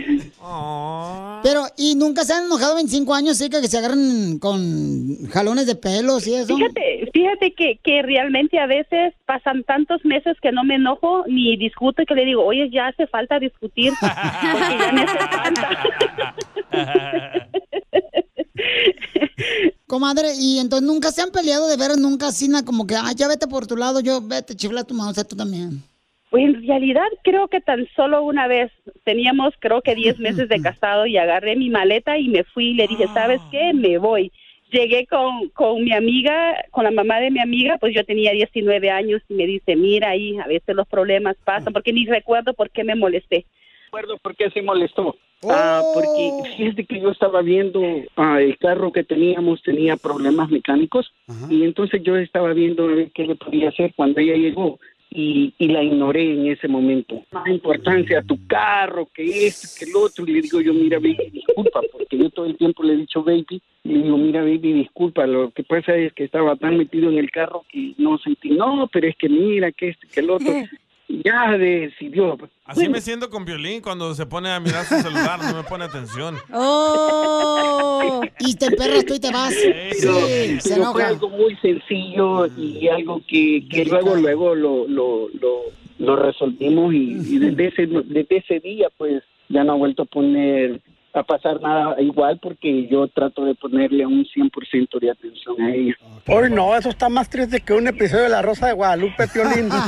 [1.44, 5.76] Pero, ¿y nunca se han enojado 25 años, sí, que se agarran con jalones de
[5.76, 6.56] pelos y eso?
[6.56, 11.58] Fíjate, fíjate que, que realmente a veces pasan tantos meses que no me enojo ni
[11.58, 13.92] discuto y que le digo, oye, ya hace falta discutir.
[14.00, 16.36] porque ya me hace falta.
[19.88, 23.16] Comadre, y entonces nunca se han peleado de veras, nunca así, na, como que, ay,
[23.16, 25.82] ya vete por tu lado, yo vete, chifla tu mouse, tú también.
[26.30, 28.72] Pues en realidad creo que tan solo una vez
[29.04, 32.74] teníamos creo que 10 meses de casado y agarré mi maleta y me fui y
[32.74, 33.72] le dije, ¿sabes qué?
[33.74, 34.32] Me voy.
[34.72, 38.90] Llegué con, con mi amiga, con la mamá de mi amiga, pues yo tenía 19
[38.90, 42.72] años y me dice, mira ahí, a veces los problemas pasan, porque ni recuerdo por
[42.72, 43.46] qué me molesté.
[43.86, 45.16] recuerdo por qué se molestó.
[45.50, 47.82] Ah, porque fíjate que yo estaba viendo
[48.16, 51.14] ah, el carro que teníamos tenía problemas mecánicos
[51.50, 54.80] y entonces yo estaba viendo qué le podía hacer cuando ella llegó
[55.16, 57.24] y, y la ignoré en ese momento.
[57.32, 60.26] Más importancia a tu carro que esto, que el otro.
[60.28, 63.24] Y le digo yo, mira, baby, disculpa, porque yo todo el tiempo le he dicho
[63.24, 63.62] baby.
[63.84, 67.20] Y le digo, mira, baby, disculpa, lo que pasa es que estaba tan metido en
[67.20, 70.52] el carro que no sentí, no, pero es que mira, que esto, que el otro.
[71.10, 72.38] Ya decidió.
[72.66, 75.84] Así me siento con violín cuando se pone a mirar su celular, no me pone
[75.86, 76.38] atención.
[76.54, 78.22] ¡Oh!
[78.40, 79.54] y te emperras tú y te vas.
[79.54, 85.28] Pero, Sí, se fue algo muy sencillo y algo que, que luego luego lo, lo,
[85.30, 85.62] lo,
[86.00, 90.06] lo resolvimos y, y desde ese desde ese día pues ya no ha vuelto a
[90.06, 90.82] poner
[91.20, 95.96] a pasar nada igual porque yo trato de ponerle un 100% de atención a ella.
[96.28, 99.70] Hoy no, eso está más triste que un episodio de La Rosa de Guadalupe, Piolín.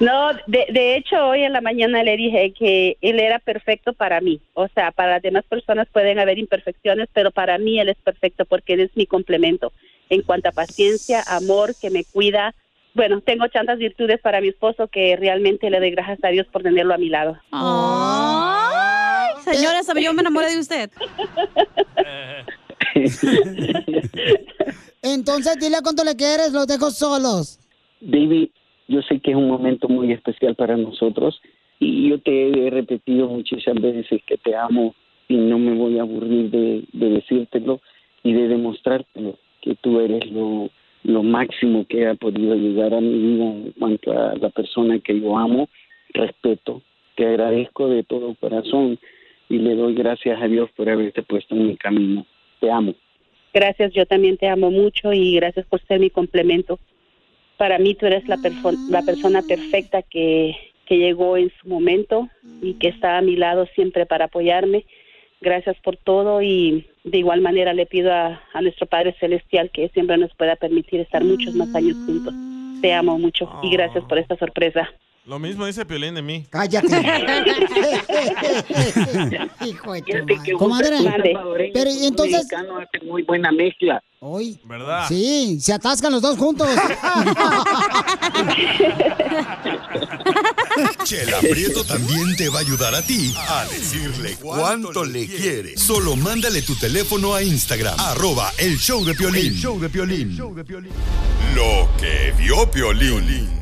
[0.00, 4.20] No, de, de hecho hoy en la mañana le dije que él era perfecto para
[4.20, 4.40] mí.
[4.54, 8.44] O sea, para las demás personas pueden haber imperfecciones, pero para mí él es perfecto
[8.44, 9.72] porque él es mi complemento.
[10.08, 12.54] En cuanto a paciencia, amor, que me cuida.
[12.94, 16.62] Bueno, tengo tantas virtudes para mi esposo que realmente le doy gracias a Dios por
[16.62, 17.38] tenerlo a mi lado.
[19.52, 20.90] Señora, sabe, yo me enamoré de usted.
[25.02, 27.58] Entonces, dile a cuánto le quieres, los dejo solos.
[28.00, 28.52] Baby,
[28.88, 31.40] yo sé que es un momento muy especial para nosotros
[31.78, 34.94] y yo te he repetido muchísimas veces que te amo
[35.28, 37.80] y no me voy a aburrir de, de decírtelo
[38.22, 40.70] y de demostrártelo, que tú eres lo,
[41.04, 45.20] lo máximo que ha podido llegar a mi vida en cuanto a la persona que
[45.20, 45.68] yo amo,
[46.14, 46.82] respeto,
[47.16, 48.98] te agradezco de todo corazón
[49.48, 52.26] y le doy gracias a Dios por haberte puesto en mi camino.
[52.60, 52.94] Te amo.
[53.54, 56.78] Gracias, yo también te amo mucho y gracias por ser mi complemento.
[57.56, 58.36] Para mí tú eres la,
[58.90, 60.54] la persona perfecta que,
[60.86, 62.28] que llegó en su momento
[62.62, 64.84] y que está a mi lado siempre para apoyarme.
[65.40, 70.18] Gracias por todo y de igual manera le pido a nuestro Padre Celestial que siempre
[70.18, 72.34] nos pueda permitir estar muchos más años juntos.
[72.80, 74.88] Te amo mucho y gracias por esta sorpresa.
[75.28, 76.46] Lo mismo dice Piolín de mí.
[76.48, 76.88] Cállate.
[79.66, 80.16] Hijo de tu
[80.66, 80.96] madre.
[80.96, 82.38] Comadre, pero y entonces...
[82.38, 84.02] mexicano hace muy buena mezcla.
[84.20, 84.58] Hoy.
[84.64, 85.04] ¿Verdad?
[85.06, 86.66] Sí, se atascan los dos juntos.
[91.04, 95.76] Chela Prieto también te va a ayudar a ti a decirle cuánto le quiere.
[95.76, 99.48] Solo mándale tu teléfono a Instagram, arroba el show de Piolín.
[99.48, 100.38] El show de Piolín.
[101.54, 103.58] Lo que vio Piolín.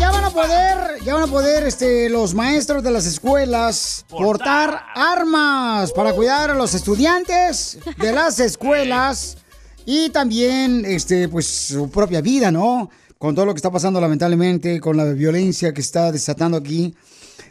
[0.00, 4.82] Ya van a poder, ya van a poder este, los maestros de las escuelas portar
[4.94, 9.36] armas para cuidar a los estudiantes de las escuelas
[9.84, 12.88] y también este, pues, su propia vida, ¿no?
[13.18, 16.94] Con todo lo que está pasando lamentablemente, con la violencia que está desatando aquí.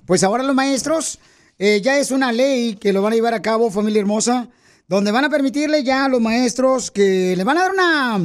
[0.08, 1.20] Pues ahora los maestros,
[1.60, 4.48] eh, ya es una ley que lo van a llevar a cabo, familia hermosa,
[4.88, 8.16] donde van a permitirle ya a los maestros que le van a dar una,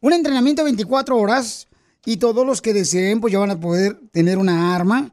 [0.00, 1.66] un entrenamiento de 24 horas
[2.06, 5.10] y todos los que deseen pues ya van a poder tener una arma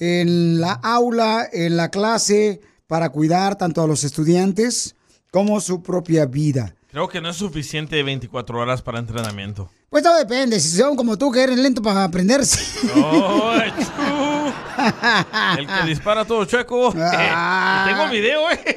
[0.00, 4.94] en la aula, en la clase, para cuidar tanto a los estudiantes
[5.30, 6.74] como su propia vida.
[6.90, 9.70] Creo que no es suficiente 24 horas para entrenamiento.
[9.90, 12.58] Pues todo depende, si son como tú que eres lento para aprenderse.
[12.94, 14.25] ¡Ay, tú!
[15.58, 16.94] El que dispara todo chueco.
[17.38, 17.86] Ah.
[17.88, 18.76] Tengo video, ¿eh?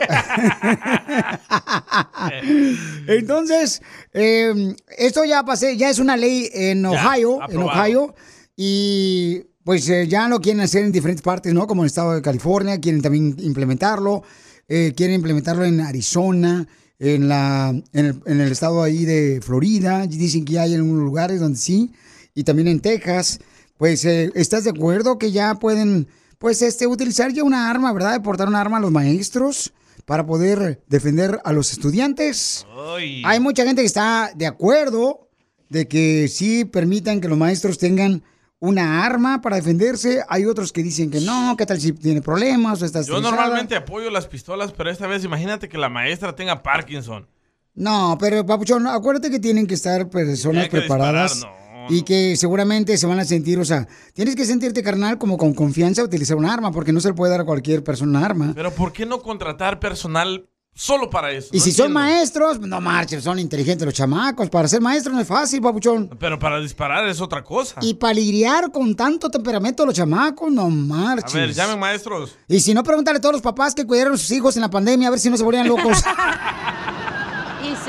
[3.08, 3.82] Entonces,
[4.14, 7.58] eh, esto ya pasé, ya es una ley en Ohio, en.
[7.58, 8.16] Ohio,
[8.56, 11.68] y pues eh, ya lo quieren hacer en diferentes partes, ¿no?
[11.68, 14.24] Como en el estado de California, quieren también implementarlo,
[14.68, 16.68] eh, quieren implementarlo en Arizona,
[17.00, 21.04] en la, en el, en el estado ahí de Florida, dicen que hay en algunos
[21.04, 21.92] lugares donde sí,
[22.34, 23.40] y también en Texas.
[23.80, 28.12] Pues, eh, ¿estás de acuerdo que ya pueden, pues, este, utilizar ya una arma, ¿verdad?
[28.12, 29.72] De portar un arma a los maestros
[30.04, 32.68] para poder defender a los estudiantes.
[32.94, 33.24] Ay.
[33.26, 35.30] Hay mucha gente que está de acuerdo
[35.70, 38.22] de que sí permitan que los maestros tengan
[38.60, 40.26] una arma para defenderse.
[40.28, 43.32] Hay otros que dicen que no, que tal si tiene problemas o está Yo estresada.
[43.32, 47.30] normalmente apoyo las pistolas, pero esta vez imagínate que la maestra tenga Parkinson.
[47.76, 51.36] No, pero Papuchón, acuérdate que tienen que estar personas que preparadas.
[51.36, 51.59] disparar,
[51.90, 55.54] Y que seguramente se van a sentir, o sea, tienes que sentirte carnal como con
[55.54, 58.24] confianza a utilizar un arma, porque no se le puede dar a cualquier persona un
[58.26, 58.52] arma.
[58.56, 61.50] Pero ¿por qué no contratar personal solo para eso?
[61.52, 64.50] Y No si son maestros, no marches, son inteligentes los chamacos.
[64.50, 66.10] Para ser maestro no es fácil, papuchón.
[66.20, 67.76] Pero para disparar es otra cosa.
[67.82, 71.34] Y para lidiar con tanto temperamento los chamacos, no A marches.
[71.34, 72.36] ver, llamen maestros.
[72.48, 74.70] Y si no, pregúntale a todos los papás que cuidaron a sus hijos en la
[74.70, 75.98] pandemia a ver si no se volvían locos.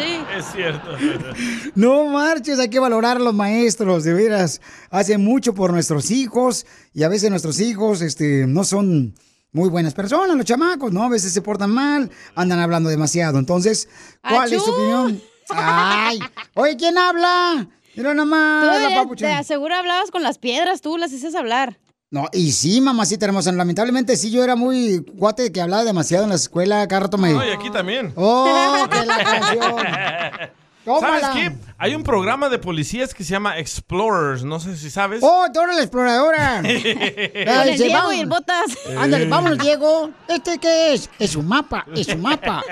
[0.00, 0.20] Sí.
[0.36, 0.90] Es cierto.
[1.74, 4.60] No marches, hay que valorar a los maestros, de veras.
[4.90, 9.14] Hacen mucho por nuestros hijos y a veces nuestros hijos este, no son
[9.52, 11.04] muy buenas personas, los chamacos, ¿no?
[11.04, 13.38] A veces se portan mal, andan hablando demasiado.
[13.38, 13.88] Entonces,
[14.22, 15.20] ¿cuál es tu opinión?
[15.48, 16.20] Ay,
[16.54, 17.68] oye, ¿quién habla?
[17.96, 21.78] Mira nomás, la te aseguro hablabas con las piedras, tú las haces hablar.
[22.12, 26.30] No, y sí, mamacita hermosa, lamentablemente sí, yo era muy cuate que hablaba demasiado en
[26.30, 27.32] la escuela, cada rato me...
[27.32, 28.12] No, y aquí también.
[28.16, 29.76] ¡Oh, que la canción!
[30.84, 31.52] ¿Sabes qué?
[31.78, 34.42] Hay un programa de policías que se llama Explorers.
[34.42, 35.20] No sé si sabes.
[35.22, 36.62] ¡Oh, Dora la exploradora!
[36.62, 38.76] Se Diego y el Botas.
[38.96, 40.10] Ándale, vámonos, Diego.
[40.26, 41.10] ¿Este qué es?
[41.18, 42.64] Es un mapa, es un mapa.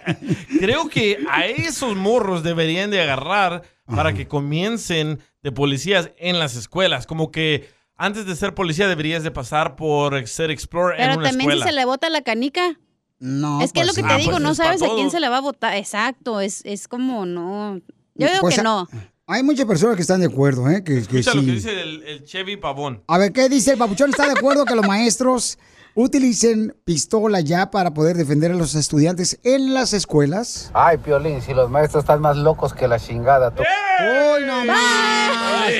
[0.60, 6.56] Creo que a esos morros deberían de agarrar para que comiencen de policías en las
[6.56, 7.06] escuelas.
[7.06, 11.28] Como que antes de ser policía deberías de pasar por ser explorer en Pero una
[11.28, 11.64] también escuela.
[11.64, 12.78] si se le bota la canica.
[13.18, 15.10] No, Es que es lo pues que te Ah, digo, pues no sabes a quién
[15.10, 15.74] se le va a votar.
[15.74, 17.80] Exacto, es, es como no.
[18.14, 18.86] Yo digo Pues, que no.
[19.26, 20.84] Hay muchas personas que están de acuerdo, ¿eh?
[20.84, 21.38] Que, que Escucha sí.
[21.38, 23.02] lo que dice el, el Chevy Pavón.
[23.08, 24.10] A ver, ¿qué dice el papuchón?
[24.10, 25.58] ¿Está de acuerdo que los maestros
[25.96, 30.70] utilicen pistola ya para poder defender a los estudiantes en las escuelas?
[30.74, 33.50] Ay, Piolín, si los maestros están más locos que la chingada.
[33.50, 33.62] Tú...
[33.62, 35.72] ¡Uy, no más!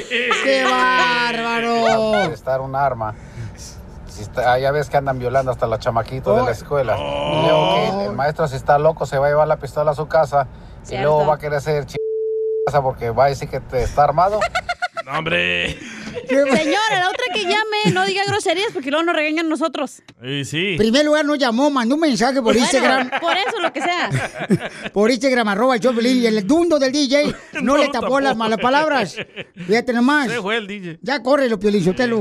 [0.42, 2.32] ¡Qué bárbaro!
[2.32, 3.14] Estar un arma.
[4.08, 6.96] Si está- ya ves que andan violando hasta los chamaquitos de la escuela.
[6.96, 9.94] Y luego que el maestro, si está loco, se va a llevar la pistola a
[9.94, 10.48] su casa.
[10.88, 11.96] Y luego va a querer hacer ch...
[12.82, 14.40] porque va a decir que te está armado.
[15.04, 15.78] No, hombre.
[16.28, 20.02] Señora, la otra que llame, no diga groserías porque luego nos regañan nosotros.
[20.22, 20.72] Y sí.
[20.72, 23.10] En primer lugar, no llamó, mandó un mensaje por Instagram.
[23.20, 24.10] Por eso, lo que sea.
[24.92, 28.06] Por Instagram, arroba el Choplin, y el dundo del DJ no, No le lo tapó
[28.06, 28.20] tapó.
[28.20, 29.16] las malas palabras.
[29.66, 30.30] Fíjate nomás.
[30.30, 30.98] Se fue el DJ.
[31.02, 32.18] Ya corre lo Piolín, Sotelo.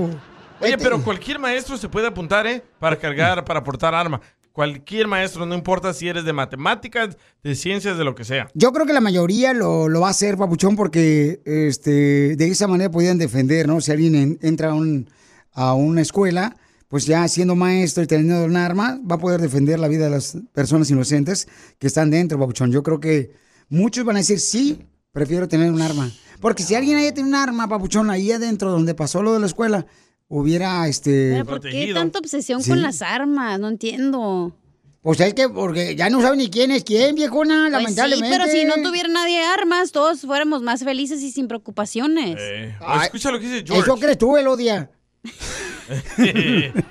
[0.60, 2.64] Oye, Este- pero cualquier maestro se puede apuntar, ¿eh?
[2.80, 4.22] Para cargar, para portar arma.
[4.56, 8.48] Cualquier maestro, no importa si eres de matemáticas, de ciencias, de lo que sea.
[8.54, 12.66] Yo creo que la mayoría lo, lo va a hacer, papuchón, porque este, de esa
[12.66, 13.82] manera podían defender, ¿no?
[13.82, 15.10] Si alguien en- entra a, un-
[15.52, 16.56] a una escuela,
[16.88, 20.12] pues ya siendo maestro y teniendo un arma, va a poder defender la vida de
[20.12, 22.72] las personas inocentes que están dentro, papuchón.
[22.72, 23.32] Yo creo que
[23.68, 26.10] muchos van a decir, sí, prefiero tener un arma.
[26.40, 29.48] Porque si alguien haya tenido un arma, papuchón, ahí adentro donde pasó lo de la
[29.48, 29.86] escuela,
[30.28, 31.32] hubiera, este...
[31.34, 32.70] Pero ¿por qué tanta obsesión Sí.
[32.70, 33.60] con las armas?
[33.60, 34.56] No entiendo.
[35.02, 38.28] Pues es que, porque ya no saben ni quién es quién, viejona, Pues lamentablemente.
[38.28, 42.38] sí, pero si no tuviera nadie armas, todos fuéramos más felices y sin preocupaciones.
[42.40, 43.84] Eh, escucha lo que dice George.
[43.84, 44.90] Eso crees tú, Elodia.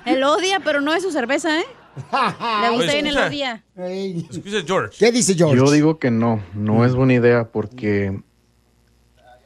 [0.05, 1.65] Él odia, pero no es su cerveza, ¿eh?
[2.61, 3.27] Le gusta bien el escucha.
[3.27, 3.65] odia.
[4.31, 4.95] Escucha, George.
[4.97, 5.57] ¿Qué dice George?
[5.57, 8.21] Yo digo que no, no es buena idea porque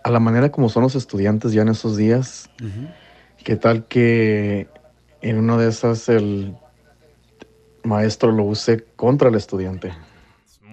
[0.04, 2.50] a la manera como son los estudiantes ya en esos días,
[3.44, 4.68] ¿qué tal que
[5.22, 6.56] en una de esas el
[7.84, 9.94] maestro lo use contra el estudiante?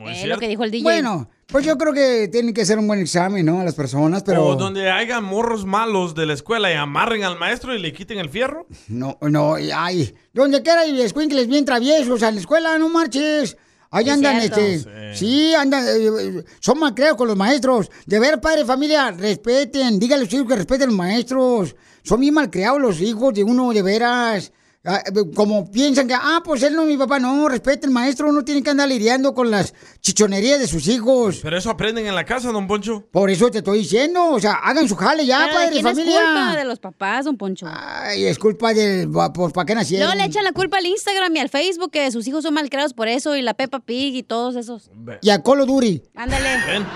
[0.09, 0.83] Eh, lo que dijo el DJ.
[0.83, 3.61] Bueno, pues yo creo que tienen que hacer un buen examen, ¿no?
[3.61, 4.45] A las personas, pero...
[4.45, 8.19] O donde haya morros malos de la escuela y amarren al maestro y le quiten
[8.19, 8.67] el fierro.
[8.89, 13.57] No, no, ay, donde quiera hay escuincles bien traviesos a la escuela, no marches.
[13.91, 14.61] Ahí andan, cierto.
[14.61, 15.55] este, sí.
[15.55, 17.91] andan, eh, eh, son malcreados con los maestros.
[18.05, 21.77] De ver, padre, familia, respeten, dígale a los hijos que respeten a los maestros.
[22.07, 24.53] Son bien malcriados los hijos de uno, de veras.
[24.89, 28.28] Ah, eh, Como piensan que, ah, pues él no es mi papá, no, respeten, maestro,
[28.28, 31.41] uno tiene que andar lidiando con las chichonerías de sus hijos.
[31.43, 33.05] Pero eso aprenden en la casa, don Poncho.
[33.11, 35.73] Por eso te estoy diciendo, o sea, hagan su jale ya, Pero ¿de padre, de
[35.73, 36.20] quién familia.
[36.20, 36.57] es culpa?
[36.57, 37.66] De los papás, don Poncho.
[37.69, 40.07] Ay, es culpa del, pues, ¿para qué nacieron?
[40.07, 42.95] Luego le echan la culpa al Instagram y al Facebook que sus hijos son malcriados
[42.95, 44.89] por eso y la Peppa Pig y todos esos.
[45.20, 46.01] Y a Colo Duri.
[46.15, 46.49] Ándale.
[46.69, 46.87] Ven,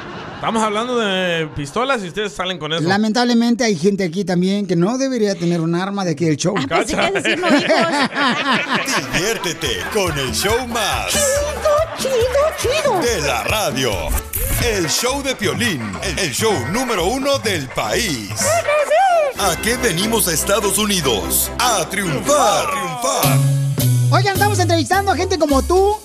[0.40, 2.82] estamos hablando de pistolas y ustedes salen con eso.
[2.88, 6.54] Lamentablemente hay gente aquí también que no debería tener un arma de aquí del show.
[6.54, 7.48] pensé que ibas a decir no,
[9.12, 11.12] Diviértete con el show más.
[11.98, 12.14] Chido,
[12.58, 13.00] chido, chido.
[13.00, 13.92] De la radio.
[14.64, 15.82] El show de Piolín.
[16.16, 18.30] El show número uno del país.
[19.38, 21.50] ¿A qué venimos a Estados Unidos?
[21.58, 22.64] A triunfar.
[22.70, 23.38] triunfar.
[24.10, 25.98] Oigan, estamos entrevistando a gente como tú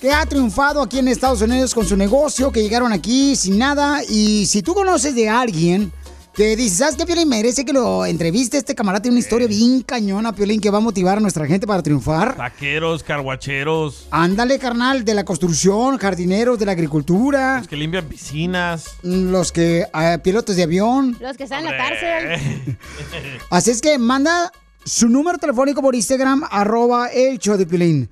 [0.00, 4.02] que ha triunfado aquí en Estados Unidos con su negocio, que llegaron aquí sin nada.
[4.08, 5.92] Y si tú conoces de alguien
[6.34, 7.28] que dice, ¿sabes qué, Piolín?
[7.28, 8.58] Merece que lo entreviste.
[8.58, 11.66] Este camarada tiene una historia bien cañona, Piolín, que va a motivar a nuestra gente
[11.66, 12.36] para triunfar.
[12.36, 18.84] Taqueros, carguacheros, Ándale, carnal, de la construcción, jardineros, de la agricultura, los que limpian piscinas.
[19.02, 21.16] los que, ah, pilotos de avión.
[21.20, 22.76] Los que están en la cárcel.
[23.50, 24.52] Así es que manda
[24.84, 28.08] su número telefónico por Instagram, arroba el show de Piolín.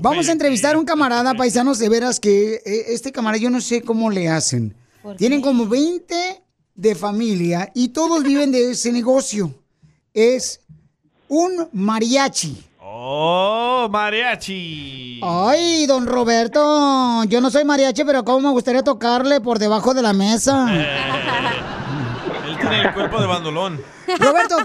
[0.00, 3.60] Vamos a entrevistar a un camarada, paisanos, de veras que eh, este camarada yo no
[3.60, 4.72] sé cómo le hacen.
[5.16, 6.40] Tienen como 20
[6.76, 9.52] de familia y todos viven de ese negocio.
[10.14, 10.60] Es
[11.26, 12.64] un mariachi.
[12.80, 15.20] ¡Oh, mariachi!
[15.20, 20.02] Ay, don Roberto, yo no soy mariachi, pero cómo me gustaría tocarle por debajo de
[20.02, 20.68] la mesa.
[22.46, 23.80] Él tiene el cuerpo de bandolón.
[24.18, 24.56] Roberto,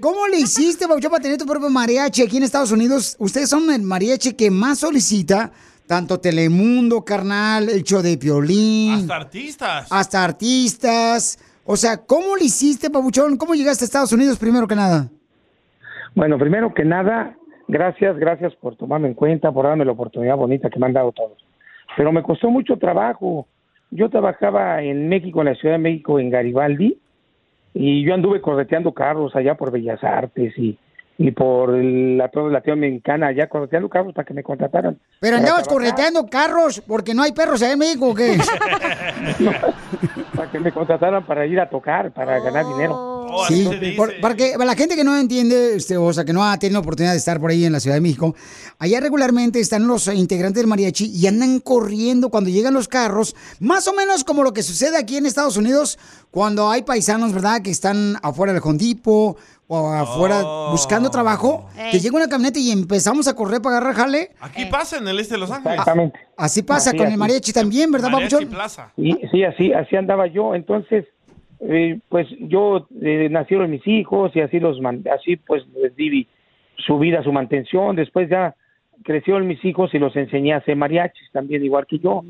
[0.00, 3.16] ¿cómo le hiciste, Pabuchón, para tener tu propio mariachi aquí en Estados Unidos?
[3.18, 5.52] Ustedes son el mariachi que más solicita,
[5.86, 8.94] tanto Telemundo, carnal, el show de Piolín.
[8.94, 9.86] Hasta artistas.
[9.90, 11.38] Hasta artistas.
[11.64, 13.36] O sea, ¿cómo le hiciste, Pabuchón?
[13.36, 15.08] ¿Cómo llegaste a Estados Unidos primero que nada?
[16.14, 17.36] Bueno, primero que nada,
[17.68, 21.12] gracias, gracias por tomarme en cuenta, por darme la oportunidad bonita que me han dado
[21.12, 21.38] todos.
[21.96, 23.46] Pero me costó mucho trabajo.
[23.90, 26.98] Yo trabajaba en México, en la Ciudad de México, en Garibaldi,
[27.74, 30.78] y yo anduve correteando carros allá por Bellas Artes y,
[31.22, 34.98] y por la Torre Latinoamericana, allá correteando carros para que me contrataran.
[35.20, 38.38] Pero andabas correteando carros porque no hay perros allá en México, ¿o qué?
[40.34, 43.26] Para que me contrataran para ir a tocar, para ganar dinero.
[43.46, 46.42] Sí, por- para que para la gente que no entiende, este, o sea, que no
[46.42, 48.34] ha tenido oportunidad de estar por ahí en la Ciudad de México,
[48.78, 53.86] allá regularmente están los integrantes del mariachi y andan corriendo cuando llegan los carros, más
[53.86, 55.98] o menos como lo que sucede aquí en Estados Unidos
[56.30, 59.36] cuando hay paisanos, ¿verdad?, que están afuera del Hondipo
[59.72, 60.42] o afuera
[60.72, 64.30] buscando trabajo, que llega una camioneta y empezamos a correr para agarrar jale.
[64.40, 65.78] Aquí pasa en el este de Los Ángeles.
[65.78, 66.18] Exactamente.
[66.36, 68.52] Así pasa Así, con el mariachi también, ¿verdad, Mariachi Papuchón?
[68.52, 68.92] Plaza.
[68.96, 70.56] Y sí, así, así andaba yo.
[70.56, 71.04] Entonces,
[71.60, 76.26] eh, pues yo eh, nacieron mis hijos y así los man- así pues les di
[76.84, 77.94] su vida, su mantención.
[77.94, 78.56] Después ya
[79.04, 82.22] crecieron mis hijos y los enseñé a hacer mariachis también igual que yo.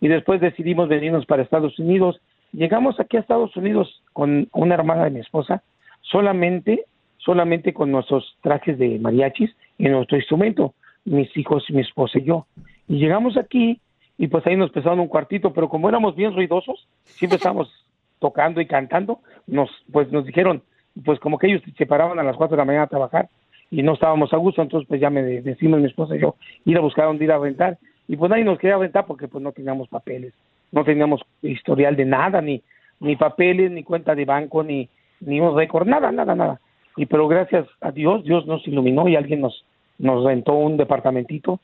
[0.00, 2.20] Y después decidimos venirnos para Estados Unidos.
[2.52, 5.64] Llegamos aquí a Estados Unidos con una hermana de mi esposa,
[6.10, 6.84] solamente,
[7.18, 10.74] solamente con nuestros trajes de mariachis y nuestro instrumento,
[11.04, 12.46] mis hijos, mi esposa y yo.
[12.88, 13.80] Y llegamos aquí
[14.18, 17.68] y pues ahí nos pesaron un cuartito, pero como éramos bien ruidosos, siempre estábamos
[18.20, 20.62] tocando y cantando, nos pues nos dijeron,
[21.04, 23.28] pues como que ellos se paraban a las 4 de la mañana a trabajar
[23.70, 26.36] y no estábamos a gusto, entonces pues ya me de- decimos mi esposa y yo
[26.64, 29.42] ir a buscar dónde ir a rentar y pues nadie nos quería rentar porque pues
[29.42, 30.32] no teníamos papeles,
[30.70, 32.62] no teníamos historial de nada, ni
[33.00, 34.88] ni papeles, ni cuenta de banco, ni
[35.26, 36.60] ni un récord, nada, nada, nada.
[36.96, 39.64] Y pero gracias a Dios, Dios nos iluminó y alguien nos
[39.98, 41.60] nos rentó un departamentito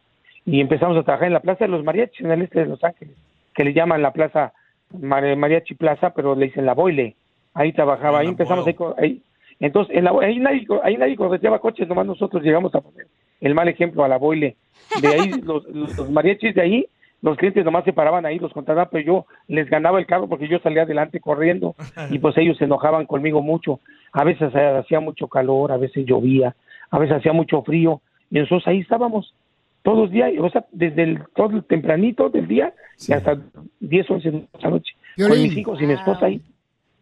[0.46, 2.82] y empezamos a trabajar en la Plaza de los Mariachis en el este de Los
[2.84, 3.16] Ángeles,
[3.54, 4.52] que le llaman la Plaza
[4.98, 7.16] Mar- Mariachi Plaza, pero le dicen la Boile.
[7.54, 8.64] Ahí trabajaba, ahí empezamos
[8.98, 9.20] ahí.
[9.58, 13.06] Entonces, en la, ahí nadie, ahí nadie correteaba coches, nomás nosotros llegamos a poner
[13.40, 14.56] el mal ejemplo a la Boile.
[15.02, 16.86] De ahí, los, los, los mariachis de ahí,
[17.22, 20.48] los clientes nomás se paraban ahí, los contrataban, pero yo les ganaba el carro porque
[20.48, 21.74] yo salía adelante corriendo
[22.10, 23.80] y pues ellos se enojaban conmigo mucho.
[24.12, 26.54] A veces eh, hacía mucho calor, a veces llovía,
[26.90, 29.34] a veces hacía mucho frío y nosotros ahí estábamos
[29.82, 32.72] todos los días, o sea, desde el todo el tempranito del día
[33.06, 33.38] y hasta
[33.80, 36.40] 10, 11 de la noche, con mis hijos y mi esposa ahí.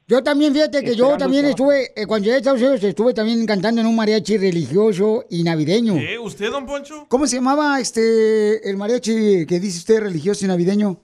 [0.09, 3.45] Yo también, fíjate que yo también estuve, eh, cuando llegué a Estados Unidos, estuve también
[3.45, 5.97] cantando en un mariachi religioso y navideño.
[5.97, 6.19] ¿Qué?
[6.19, 7.05] ¿Usted, don Poncho?
[7.09, 10.99] ¿Cómo se llamaba este el mariachi que dice usted religioso y navideño?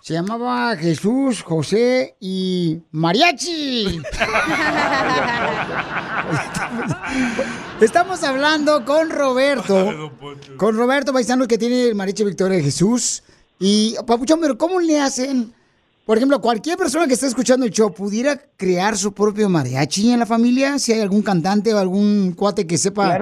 [0.00, 3.86] Se llamaba Jesús, José y Mariachi.
[7.80, 10.12] Estamos hablando con Roberto.
[10.56, 13.24] Con Roberto Paisano que tiene el mariachi Victoria de Jesús.
[13.58, 15.52] Y, Papuchón, pero ¿cómo le hacen?
[16.06, 20.20] Por ejemplo, cualquier persona que esté escuchando el show pudiera crear su propio mariachi en
[20.20, 23.18] la familia, si hay algún cantante o algún cuate que sepa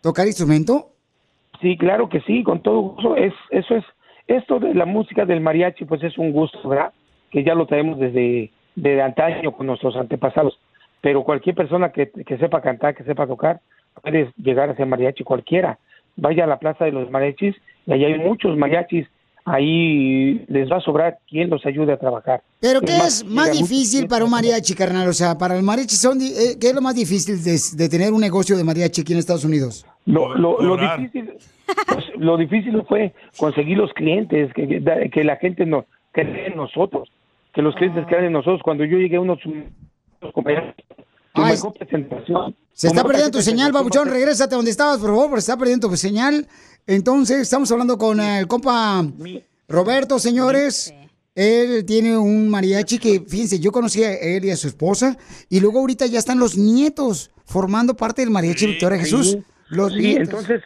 [0.00, 0.90] tocar instrumento.
[1.60, 3.16] Sí, claro que sí, con todo gusto.
[3.16, 3.84] Es, eso es,
[4.28, 6.92] esto de la música del mariachi, pues es un gusto, ¿verdad?
[7.32, 10.60] Que ya lo traemos desde, desde antaño con nuestros antepasados.
[11.00, 13.60] Pero cualquier persona que, que sepa cantar, que sepa tocar,
[14.00, 15.80] puede llegar a ser mariachi cualquiera.
[16.14, 19.08] Vaya a la plaza de los mariachis y ahí hay muchos mariachis.
[19.50, 22.42] Ahí les va a sobrar quien los ayude a trabajar.
[22.60, 25.08] Pero ¿qué más, es más mucho difícil para un mariachi, carnal?
[25.08, 28.12] O sea, para el mariachi, son, eh, ¿qué es lo más difícil de, de tener
[28.12, 29.84] un negocio de mariachi aquí en Estados Unidos?
[30.06, 31.32] Lo, lo, lo difícil
[31.86, 36.56] pues, lo difícil fue conseguir los clientes que, que- que la gente no cree en
[36.56, 37.10] nosotros
[37.54, 40.74] que los clientes crean en nosotros cuando yo llegué a unos, unos compañeros
[41.34, 44.08] Ay, mejor presentación Se está perdiendo tu señal, babuchón.
[44.08, 46.46] a Regrésate donde estabas, por favor, porque se está perdiendo tu señal.
[46.98, 49.04] Entonces, estamos hablando con el compa
[49.68, 50.94] Roberto, señores.
[51.34, 55.16] Él tiene un mariachi que, fíjense, yo conocí a él y a su esposa,
[55.50, 59.32] y luego ahorita ya están los nietos formando parte del mariachi Victoria Jesús.
[59.32, 60.28] Sí, Los sí, nietos.
[60.30, 60.62] entonces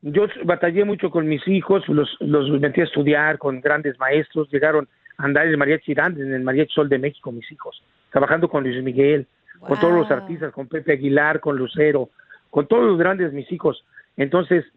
[0.00, 4.88] yo batallé mucho con mis hijos, los, los metí a estudiar con grandes maestros, llegaron
[5.18, 7.80] a andar en el mariachi grande, en el mariachi Sol de México, mis hijos,
[8.10, 9.26] trabajando con Luis Miguel,
[9.60, 12.08] con todos los artistas, con Pepe Aguilar, con Lucero,
[12.48, 13.84] con todos los grandes mis hijos.
[14.16, 14.72] Entonces, es-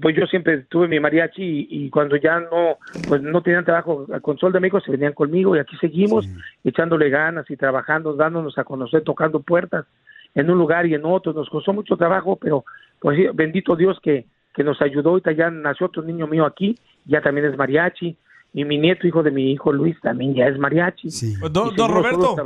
[0.00, 2.78] pues yo siempre tuve mi mariachi y, y cuando ya no,
[3.08, 6.26] pues no tenían trabajo con Sol de México, se venían conmigo y aquí seguimos
[6.64, 9.86] echándole ganas y trabajando, dándonos a conocer, tocando puertas
[10.34, 11.32] en un lugar y en otro.
[11.32, 12.64] Nos costó mucho trabajo, pero
[13.00, 15.10] pues sí, bendito Dios que, que nos ayudó.
[15.10, 18.16] Ahorita ya nació otro niño mío aquí, ya también es mariachi.
[18.54, 21.08] Y mi nieto, hijo de mi hijo Luis, también ya es mariachi.
[21.08, 22.36] Pues, Y don, Roberto,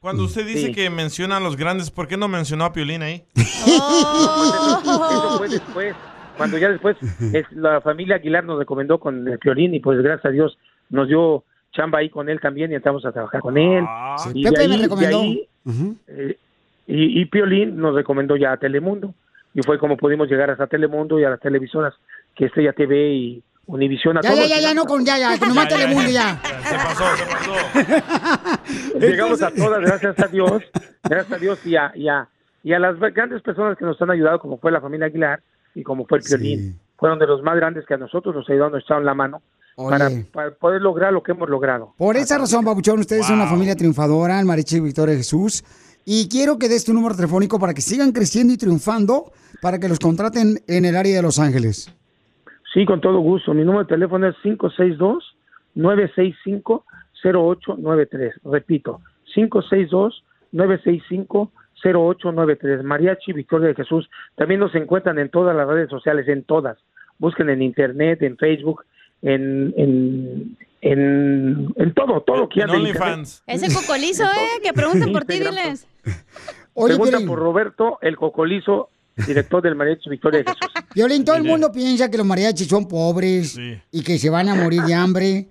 [0.00, 0.72] cuando usted dice Sí.
[0.72, 3.22] que menciona a los grandes, ¿por qué no mencionó a Piolín ahí?
[3.36, 5.94] Eso fue después,
[6.36, 6.96] cuando ya después
[7.32, 10.58] es, la familia Aguilar nos recomendó con el Piolín y pues gracias a Dios
[10.90, 13.84] nos dio chamba ahí con él también y entramos a trabajar con él.
[14.34, 15.20] Y de Pepe me ahí- de recomendó.
[15.20, 15.48] ahí,
[16.08, 16.36] eh,
[16.86, 19.14] y, y Piolín nos recomendó ya a Telemundo
[19.54, 21.94] y fue como pudimos llegar hasta Telemundo y a las televisoras
[22.34, 24.48] que Estrella TV y Univisión a Ya, ya, todos.
[24.48, 26.40] ya, ya, no con ya, ya, que nomás Telemundo ya.
[26.64, 28.98] Se pasó, se pasó.
[28.98, 30.62] Llegamos a todas, gracias a Dios,
[31.04, 32.28] gracias a Dios y a, y a,
[32.64, 35.40] y a las grandes personas que nos han ayudado, como fue la familia Aguilar
[35.74, 36.78] y como fue el Piolín.
[36.96, 39.42] Fueron de los más grandes que a nosotros nos ayudaron, nos echaron la mano
[39.76, 40.10] para,
[40.60, 41.94] poder lograr lo que hemos logrado.
[41.96, 45.64] Por esa razón, Papuchón, ustedes son una familia triunfadora, el Mariachi Victoria Jesús.
[46.04, 49.88] Y quiero que des tu número telefónico para que sigan creciendo y triunfando, para que
[49.88, 51.94] los contraten en el área de Los Ángeles.
[52.74, 53.54] Sí, con todo gusto.
[53.54, 54.36] Mi número de teléfono es
[55.76, 58.32] 562-965-0893.
[58.44, 59.00] Repito,
[60.52, 61.48] 562-965-0893.
[62.82, 64.08] Mariachi Victoria de Jesús.
[64.36, 66.78] También nos encuentran en todas las redes sociales, en todas.
[67.18, 68.84] Busquen en internet, en Facebook,
[69.22, 73.42] en, en, en, en todo, todo que OnlyFans.
[73.46, 74.60] Ese cocolizo, ¿eh?
[74.62, 75.86] Que pregunten por ti, diles.
[76.74, 78.90] Pregunta por Roberto, el cocolizo,
[79.26, 80.72] director del Mariachi Victoria de Jesús.
[80.94, 83.58] Violín, todo el mundo piensa que los mariachis son pobres
[83.90, 85.48] y que se van a morir de hambre.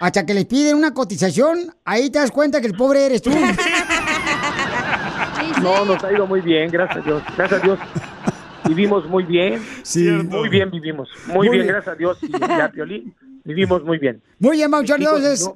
[0.00, 3.30] Hasta que les piden una cotización, ahí te das cuenta que el pobre eres tú.
[5.64, 7.22] No, nos ha ido muy bien, gracias a Dios.
[7.36, 7.78] Gracias a Dios.
[8.68, 9.62] Vivimos muy bien.
[10.28, 11.08] Muy bien vivimos.
[11.26, 11.66] Muy, Muy bien, bien.
[11.68, 12.18] gracias a Dios.
[12.22, 13.14] Y a Piolín,
[13.44, 14.22] vivimos muy bien.
[14.38, 15.50] Muy bien, Chicos, entonces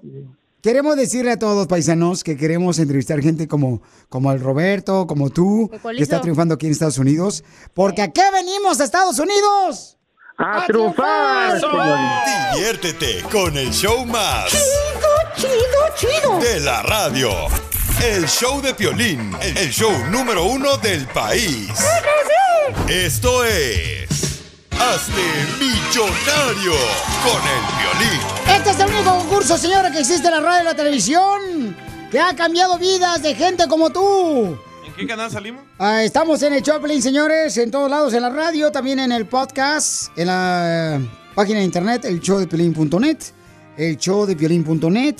[0.63, 5.71] queremos decirle a todos paisanos que queremos entrevistar gente como, como el Roberto, como tú,
[5.95, 7.45] que está triunfando aquí en Estados Unidos.
[7.75, 9.99] Porque ¿a qué venimos a Estados Unidos?
[10.39, 11.61] ¡A triunfar!
[12.55, 14.51] Diviértete con el show más.
[15.37, 15.53] Chido,
[15.97, 17.29] chido, De la radio.
[18.03, 21.69] El show de Piolín, el show número uno del país.
[22.89, 24.09] Esto es...
[24.71, 25.21] Hazte
[25.59, 26.75] millonario
[27.25, 28.57] con el Piolín.
[28.57, 31.77] Este es el único concurso, señora, que existe en la radio y la televisión,
[32.13, 34.57] que ha cambiado vidas de gente como tú.
[34.87, 35.65] ¿En qué canal salimos?
[35.79, 39.27] Ah, estamos en el Choplin, señores, en todos lados, en la radio, también en el
[39.27, 43.19] podcast, en la eh, página de internet, el showdepiolín.net,
[43.77, 45.17] el showdepiolín.net.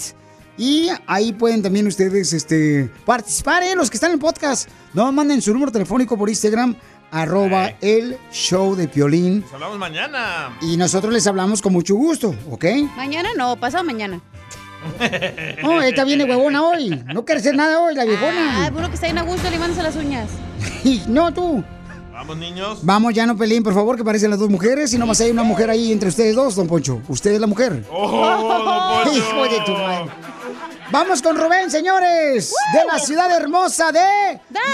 [0.59, 3.77] Y ahí pueden también ustedes este, participar, ¿eh?
[3.77, 4.69] los que están en el podcast.
[4.93, 6.75] No manden su número telefónico por Instagram,
[7.13, 9.41] arroba el show de Piolín.
[9.43, 10.59] Nos hablamos mañana.
[10.61, 12.65] Y nosotros les hablamos con mucho gusto, ¿ok?
[12.97, 14.21] Mañana no, pasado mañana.
[15.63, 16.91] No, esta viene huevona hoy.
[17.13, 18.67] No quiere hacer nada hoy, la viejona.
[18.67, 20.31] Ah, puro que está bien a gusto limándose las uñas.
[21.09, 21.65] no, tú.
[22.13, 22.79] Vamos, niños.
[22.83, 24.93] Vamos, ya no peleen, por favor, que parecen las dos mujeres.
[24.93, 27.01] Y nomás hay una mujer ahí entre ustedes dos, don Poncho.
[27.09, 27.85] Usted es la mujer.
[27.93, 29.19] Oh, don Poncho.
[29.19, 30.11] Hijo de tu madre.
[30.91, 34.65] Vamos con Rubén, señores, de la ciudad hermosa de Dallas.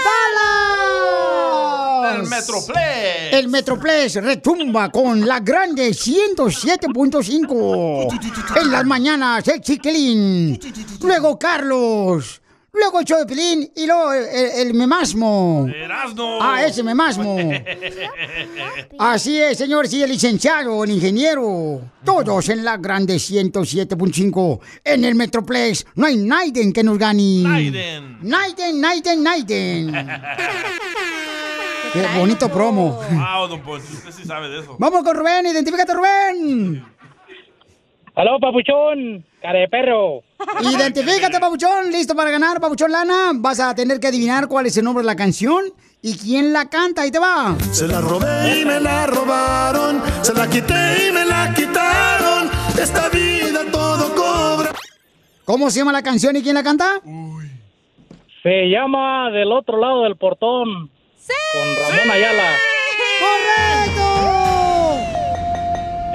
[2.15, 3.33] El Metroplex.
[3.33, 8.55] El Metroplex retumba con la grande 107.5.
[8.61, 10.57] En las mañanas, el chiquilín.
[11.01, 12.41] Luego Carlos.
[12.77, 15.67] Luego el show de Pelín y luego el, el- el memasmo.
[15.73, 16.39] Erasno.
[16.41, 17.37] Ah, ese memasmo.
[18.99, 21.81] Así es, señor, sí, el licenciado, el ingeniero.
[22.03, 24.59] Todos en la grande 107.5.
[24.83, 27.41] En el Metroplex no hay Naiden que nos gane.
[27.43, 28.17] Naiden.
[28.21, 30.07] Naiden, Naiden, Naiden.
[31.93, 32.99] Qué bonito promo.
[33.09, 34.75] Wow, don Poncho, usted sí sabe de eso.
[34.77, 36.85] Vamos con Rubén, identifícate, Rubén.
[38.15, 40.23] Aló, papuchón, cara de perro.
[40.61, 41.91] Identifícate, Papuchón.
[41.91, 43.31] ¿Listo para ganar, Papuchón Lana?
[43.35, 45.65] Vas a tener que adivinar cuál es el nombre de la canción
[46.01, 47.01] y quién la canta.
[47.01, 47.57] Ahí te va.
[47.71, 52.49] Se la robé y me la robaron, se la quité y me la quitaron.
[52.81, 54.71] Esta vida todo cobra.
[55.43, 57.01] ¿Cómo se llama la canción y quién la canta?
[58.43, 60.89] Se llama Del otro lado del portón.
[61.51, 62.55] Con Ramón Ayala.
[63.19, 64.44] ¡Correcto!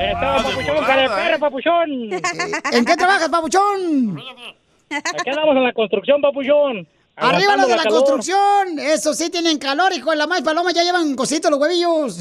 [0.01, 1.90] Estaba papuchón, cara de perro, papuchón.
[2.72, 4.18] ¿En qué trabajas, papuchón?
[4.90, 6.86] Aquí andamos en la construcción, papuchón.
[7.16, 8.78] Arriba los de la construcción.
[8.78, 10.72] Eso sí tienen calor, hijo de la maíz paloma.
[10.72, 12.18] Ya llevan cositos los huevillos.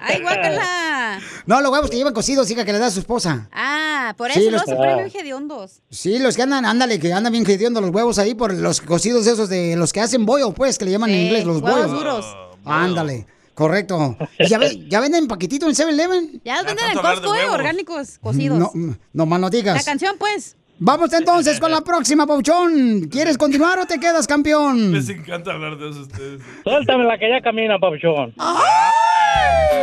[0.00, 1.20] ¡Ay, guácala!
[1.46, 3.48] No, los huevos que llevan cocidos, hija, que le da a su esposa.
[3.52, 5.80] Ah, por Sí, eso los- los hace premio hediondos.
[5.90, 9.26] Sí, los que andan, ándale, que andan bien gediendo los huevos ahí por los cocidos
[9.28, 11.90] esos de los que hacen bollo, pues, que le llaman en Sí, inglés los huevos
[11.92, 12.36] duros.
[12.64, 13.26] Ándale,
[13.56, 14.16] correcto.
[14.38, 16.42] ¿Y ¿Ya, ve- ya venden paquetito en 7-Eleven?
[16.44, 18.58] Ya los venden en Costco, eh, orgánicos, cocidos.
[18.58, 18.70] No,
[19.12, 19.74] no más no digas.
[19.74, 20.54] La canción, pues.
[20.78, 23.08] Vamos entonces con la próxima, Pauchón.
[23.10, 24.92] ¿Quieres continuar o te quedas campeón?
[24.94, 26.42] Les encanta hablar de eso a ustedes.
[26.64, 28.34] Suéltame la que ya camina, papuchón.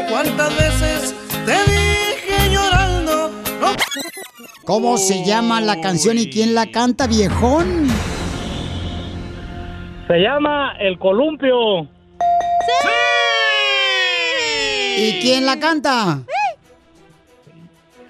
[0.10, 3.32] ¿Cuántas veces te dije llorando?
[3.60, 3.74] No.
[4.66, 7.88] ¿Cómo se llama la canción y quién la canta, viejón?
[10.08, 11.88] Se llama El Columpio.
[15.04, 16.20] ¿Y quién la canta?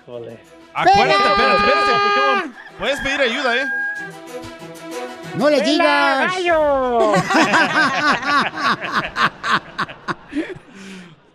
[0.03, 0.39] Híjole.
[0.73, 2.51] Acuérdate, espérate, espérate.
[2.79, 3.65] Puedes pedir ayuda, ¿eh?
[5.35, 6.33] No le ¡Vela, digas.
[6.33, 7.13] gallo!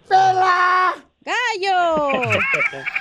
[0.08, 0.94] ¡Pela!
[1.24, 2.22] ¡Gallo!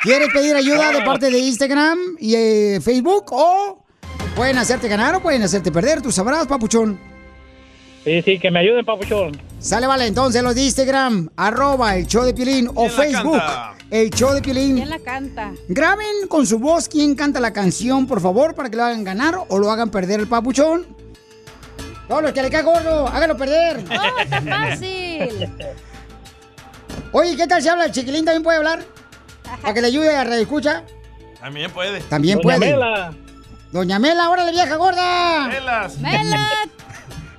[0.04, 3.26] ¿Quieres pedir ayuda de parte de Instagram y eh, Facebook?
[3.32, 3.86] O
[4.36, 6.02] pueden hacerte ganar o pueden hacerte perder.
[6.02, 7.00] Tú sabrás, papuchón.
[8.08, 9.38] Sí, sí, que me ayuden, papuchón.
[9.60, 13.38] Sale, vale, entonces los de Instagram, arroba el show de Piolín o ¿Quién la Facebook,
[13.38, 13.76] canta?
[13.92, 14.76] el show de Piolín.
[14.78, 15.52] ¿Quién la canta?
[15.68, 19.36] Graben con su voz quién canta la canción, por favor, para que lo hagan ganar
[19.50, 20.88] o lo hagan perder el papuchón.
[22.08, 23.84] Todos los que le cae gordo, háganlo perder.
[23.92, 25.50] ¡Oh, está fácil!
[27.12, 28.24] Oye, ¿qué tal si habla el chiquilín?
[28.24, 28.86] ¿También puede hablar?
[29.62, 30.84] Para que le ayude a Radio Escucha.
[31.42, 32.00] También puede.
[32.04, 32.72] También Doña puede.
[32.72, 33.14] Mela.
[33.74, 35.50] Doña Mela, órale, vieja gorda.
[35.50, 35.98] Melas.
[35.98, 36.70] ¡Melat!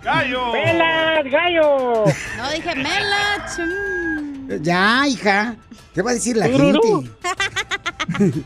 [0.03, 0.53] ¡Gallo!
[0.53, 2.05] ¡Melas, gallo!
[2.37, 3.59] No, dije Melat.
[3.59, 4.63] mm.
[4.63, 5.57] Ya, hija.
[5.95, 6.79] ¿Qué va a decir la gente?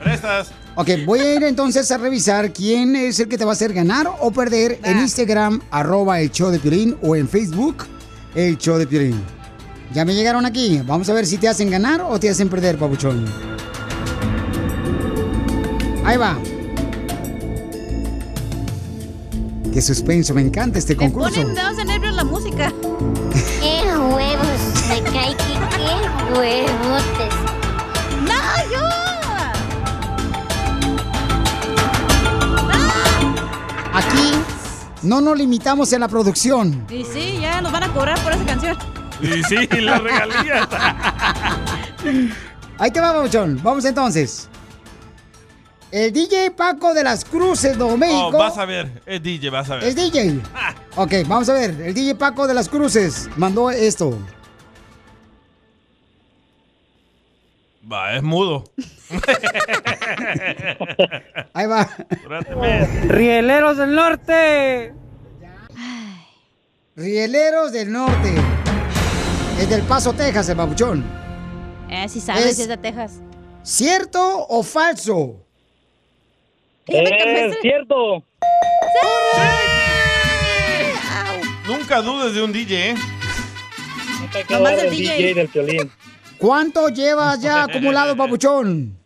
[0.03, 0.53] Prestas.
[0.75, 3.73] Ok, voy a ir entonces a revisar quién es el que te va a hacer
[3.75, 7.85] ganar o perder en Instagram, arroba el show de Piolín, o en Facebook,
[8.35, 9.23] el show de Piolín.
[9.93, 10.81] Ya me llegaron aquí.
[10.87, 13.27] Vamos a ver si te hacen ganar o te hacen perder, papuchón.
[16.05, 16.39] Ahí va.
[19.73, 21.31] Qué suspenso, me encanta este concurso.
[21.31, 22.71] Ponen dedos de nervios la música.
[23.61, 24.61] ¡Qué huevos!
[24.91, 25.97] Me cae que qué
[26.39, 27.35] huevotes.
[28.29, 28.41] ¡No,
[28.71, 28.87] yo!
[33.95, 34.33] Aquí
[35.03, 36.87] no nos limitamos en la producción.
[36.91, 38.77] Y sí, ya nos van a cobrar por esa canción.
[39.23, 40.69] Y sí, la regalías.
[42.79, 43.59] Ahí te va, papuchón.
[43.63, 44.51] Vamos entonces.
[45.93, 48.29] El DJ Paco de las Cruces de México.
[48.29, 49.03] Oh, vas a ver.
[49.05, 49.85] Es DJ, vas a ver.
[49.85, 50.41] Es DJ.
[50.97, 51.71] Ok, vamos a ver.
[51.83, 54.19] El DJ Paco de las Cruces mandó esto.
[57.91, 58.65] Va, es mudo.
[61.53, 61.87] Ahí va.
[63.09, 64.95] ¡Rieleros del Norte!
[66.97, 68.35] Rieleros del Norte.
[69.61, 71.05] Es del Paso, Texas, el babuchón.
[71.91, 73.21] Eh, si sabes, Es- si es de Texas.
[73.63, 75.42] ¿Cierto o falso?
[76.87, 78.25] ¡Es cierto!
[81.67, 82.95] Nunca dudes de un DJ, ¿eh?
[84.33, 85.17] Que Nomás el DJ.
[85.17, 85.91] DJ del violín.
[86.39, 88.99] ¿Cuánto llevas ya acumulado, papuchón?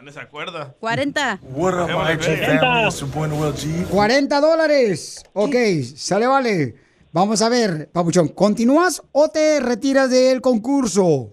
[0.00, 0.72] ¿No se acuerda?
[0.78, 1.40] 40.
[1.42, 3.28] What up, family?
[3.28, 3.88] Noel G.
[3.88, 5.24] 40 dólares.
[5.32, 5.54] Ok,
[5.96, 6.76] sale, vale.
[7.10, 8.28] Vamos a ver, papuchón.
[8.28, 11.30] ¿Continúas o te retiras del concurso?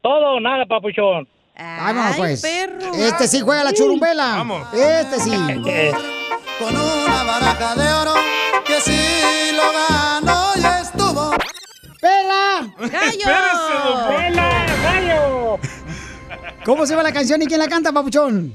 [0.00, 1.28] Todo o nada, papuchón.
[1.56, 2.44] Vámonos, pues.
[2.44, 4.36] Este sí juega la churumbela.
[4.36, 4.66] Vamos.
[4.72, 5.30] Este sí.
[6.58, 8.14] Con una baraja de oro
[8.64, 11.30] que sí lo ganó y estuvo.
[12.00, 12.72] ¡Pela!
[12.78, 14.08] ¡Gallo!
[14.08, 15.58] ¡Pela, gallo!
[16.64, 18.54] ¿Cómo se va la canción y quién la canta, papuchón?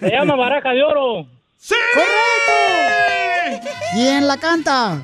[0.00, 1.26] Se llama Baraja de Oro.
[1.58, 1.74] ¡Sí!
[1.94, 3.68] ¡Correcto!
[3.92, 5.02] ¿Quién la canta?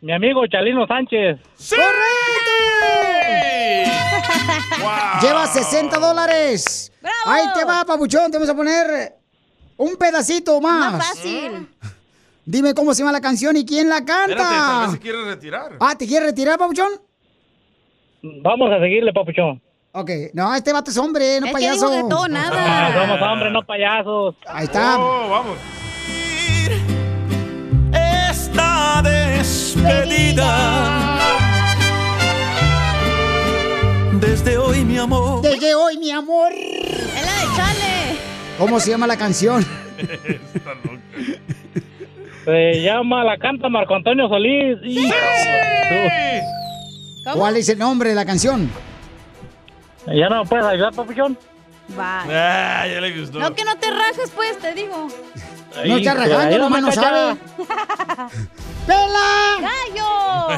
[0.00, 1.38] Mi amigo Chalino Sánchez.
[5.20, 6.92] Lleva 60 dólares.
[7.26, 8.30] Ahí te va, papuchón.
[8.30, 9.16] Te vamos a poner
[9.76, 10.92] un pedacito más.
[10.94, 11.68] Más fácil.
[12.46, 14.90] Dime cómo se llama la canción y quién la Espérate, tal vez canta.
[14.92, 15.72] se quiere retirar.
[15.80, 16.88] Ah, ¿te quieres retirar, papuchón?
[18.42, 19.62] Vamos a seguirle, papuchón.
[19.92, 20.10] Ok.
[20.34, 21.88] No, este vato es hombre, no Es que payaso.
[21.90, 23.00] dijo de todo, Ah, nada.
[23.02, 24.34] somos hombres, no payasos.
[24.46, 24.98] Ahí está.
[24.98, 25.56] Oh, vamos.
[28.30, 31.03] Esta despedida.
[34.24, 35.42] Desde hoy, mi amor.
[35.42, 36.50] Desde hoy, mi amor.
[36.52, 38.18] Es la de Chale.
[38.58, 39.64] ¿Cómo se llama la canción?
[42.44, 44.76] Se llama La Canta Marco Antonio Solís.
[47.24, 48.70] Su- ¿Cuál es el nombre de la canción?
[50.06, 51.38] ¿Ya no me puedes ayudar, papuchón?
[51.98, 52.22] Va.
[52.28, 53.38] Ah, ya le gustó.
[53.38, 55.08] No, que no te rajes, pues, te digo.
[55.86, 57.36] No está rajando, nomás no sabe.
[58.86, 59.56] ¡Pela!
[59.62, 60.48] ¡Gallo!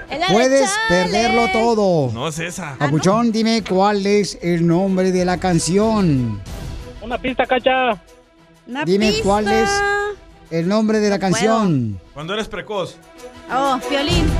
[0.31, 2.11] Puedes perderlo todo.
[2.13, 2.75] No es esa.
[2.77, 6.41] Papuchón, dime cuál es el nombre de la canción.
[7.01, 8.01] Una pista, cacha.
[8.67, 9.23] Una Dime pista.
[9.23, 9.69] cuál es
[10.51, 11.99] el nombre de la canción.
[12.13, 12.95] Cuando eres precoz.
[13.53, 14.25] Oh, violín.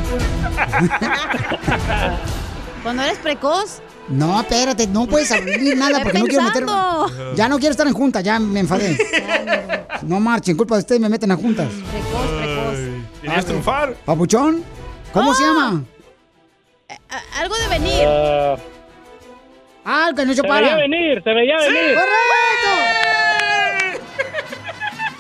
[2.84, 3.82] Cuando eres precoz.
[4.10, 6.66] No, espérate, no puedes abrir nada porque no quiero meter.
[7.36, 8.98] Ya no quiero estar en junta, ya me enfadé.
[10.04, 11.68] No marchen, culpa de ustedes me meten a juntas.
[11.70, 12.76] Precoz, precoz.
[13.22, 13.94] ¿Querías triunfar?
[14.06, 14.64] Papuchón,
[15.14, 15.84] ¿cómo se llama?
[17.10, 18.08] A- Algo de venir.
[19.84, 20.62] Ah, el que no se Se para.
[20.62, 21.96] veía venir, se veía venir.
[21.96, 22.70] ¡Correcto!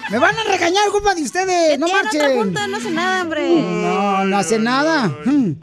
[0.09, 2.21] Me van a regañar culpa de ustedes, no marchen.
[2.21, 2.67] otra junta?
[2.67, 3.49] No hace nada, hombre.
[3.49, 5.07] No, no hace nada.
[5.25, 5.53] Hmm.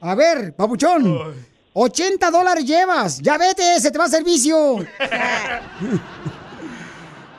[0.00, 1.34] A ver, papuchón.
[1.72, 3.20] 80 dólares llevas.
[3.20, 4.76] Ya vete, se te va a servicio.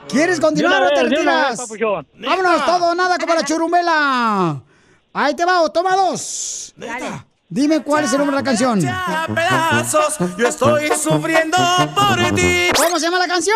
[0.08, 1.56] ¿Quieres continuar o te retiras?
[1.58, 2.06] papuchón.
[2.18, 4.62] Vámonos, todo nada como la churumbela.
[5.18, 6.74] Ahí te va, toma dos.
[7.48, 8.78] Dime cuál es el nombre de la canción.
[9.34, 11.56] pedazos, yo estoy sufriendo
[11.94, 12.68] por ti.
[12.76, 13.54] ¿Cómo se llama la canción?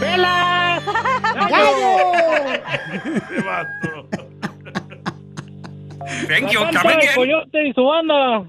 [0.00, 0.82] ¡Pela!
[1.48, 2.02] ¡Gallo!
[6.26, 7.14] Thank you, el.
[7.14, 8.46] Coyote y su banda.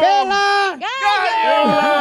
[0.00, 0.78] ¡Pela!
[0.80, 1.95] ¡Gallo!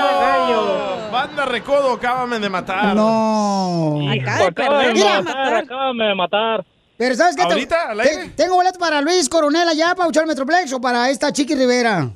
[1.46, 2.96] Recodo, acábame de matar.
[2.96, 4.00] No.
[4.14, 6.66] Hijo, acaba de matar, acábame de matar.
[6.98, 7.44] Pero ¿sabes qué?
[7.44, 8.30] Te- ¿Ahorita, al te- aire?
[8.36, 12.10] tengo boleto para Luis Coronel allá, para el Metroplex o para esta Chiqui Rivera.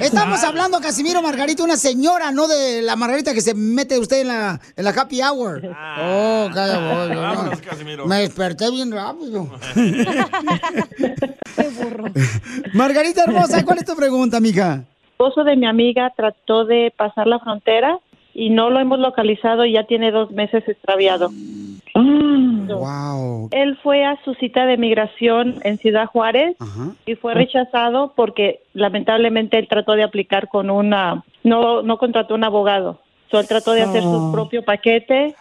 [0.00, 4.28] Estamos hablando, Casimiro Margarita, una señora, no de la Margarita que se mete usted en
[4.28, 5.62] la, en la happy hour.
[5.64, 7.22] oh, calla, voy, no.
[7.22, 8.06] Vámonos, Casimiro.
[8.06, 9.48] Me desperté bien rápido.
[12.74, 14.84] Margarita hermosa, ¿cuál es tu pregunta, mija?
[15.16, 17.98] esposo de mi amiga trató de pasar la frontera
[18.38, 21.30] y no lo hemos localizado y ya tiene dos meses extraviado.
[21.94, 23.48] Wow.
[23.52, 26.54] Él fue a su cita de migración en Ciudad Juárez
[27.06, 32.44] y fue rechazado porque lamentablemente él trató de aplicar con una, no, no contrató un
[32.44, 33.00] abogado.
[33.30, 34.26] So, él trató de hacer Oh.
[34.28, 35.34] su propio paquete,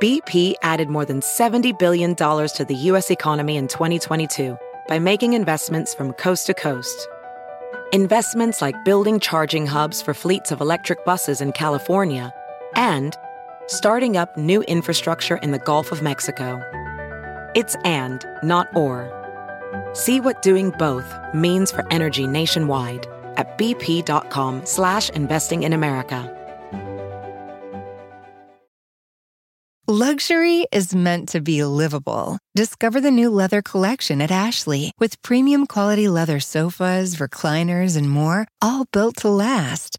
[0.01, 3.13] BP added more than $70 billion to the U.S.
[3.13, 4.57] economy in 2022
[4.89, 7.07] by making investments from coast to coast.
[7.93, 12.33] Investments like building charging hubs for fleets of electric buses in California
[12.75, 13.17] and
[13.73, 16.61] starting up new infrastructure in the Gulf of Mexico.
[17.55, 19.11] It's and, not or.
[19.95, 26.39] See what doing both means for energy nationwide at bp.com slash investing in America.
[29.89, 32.39] Luxury is meant to be livable.
[32.55, 38.47] Discover the new leather collection at Ashley with premium quality leather sofas, recliners, and more,
[38.63, 39.99] all built to last.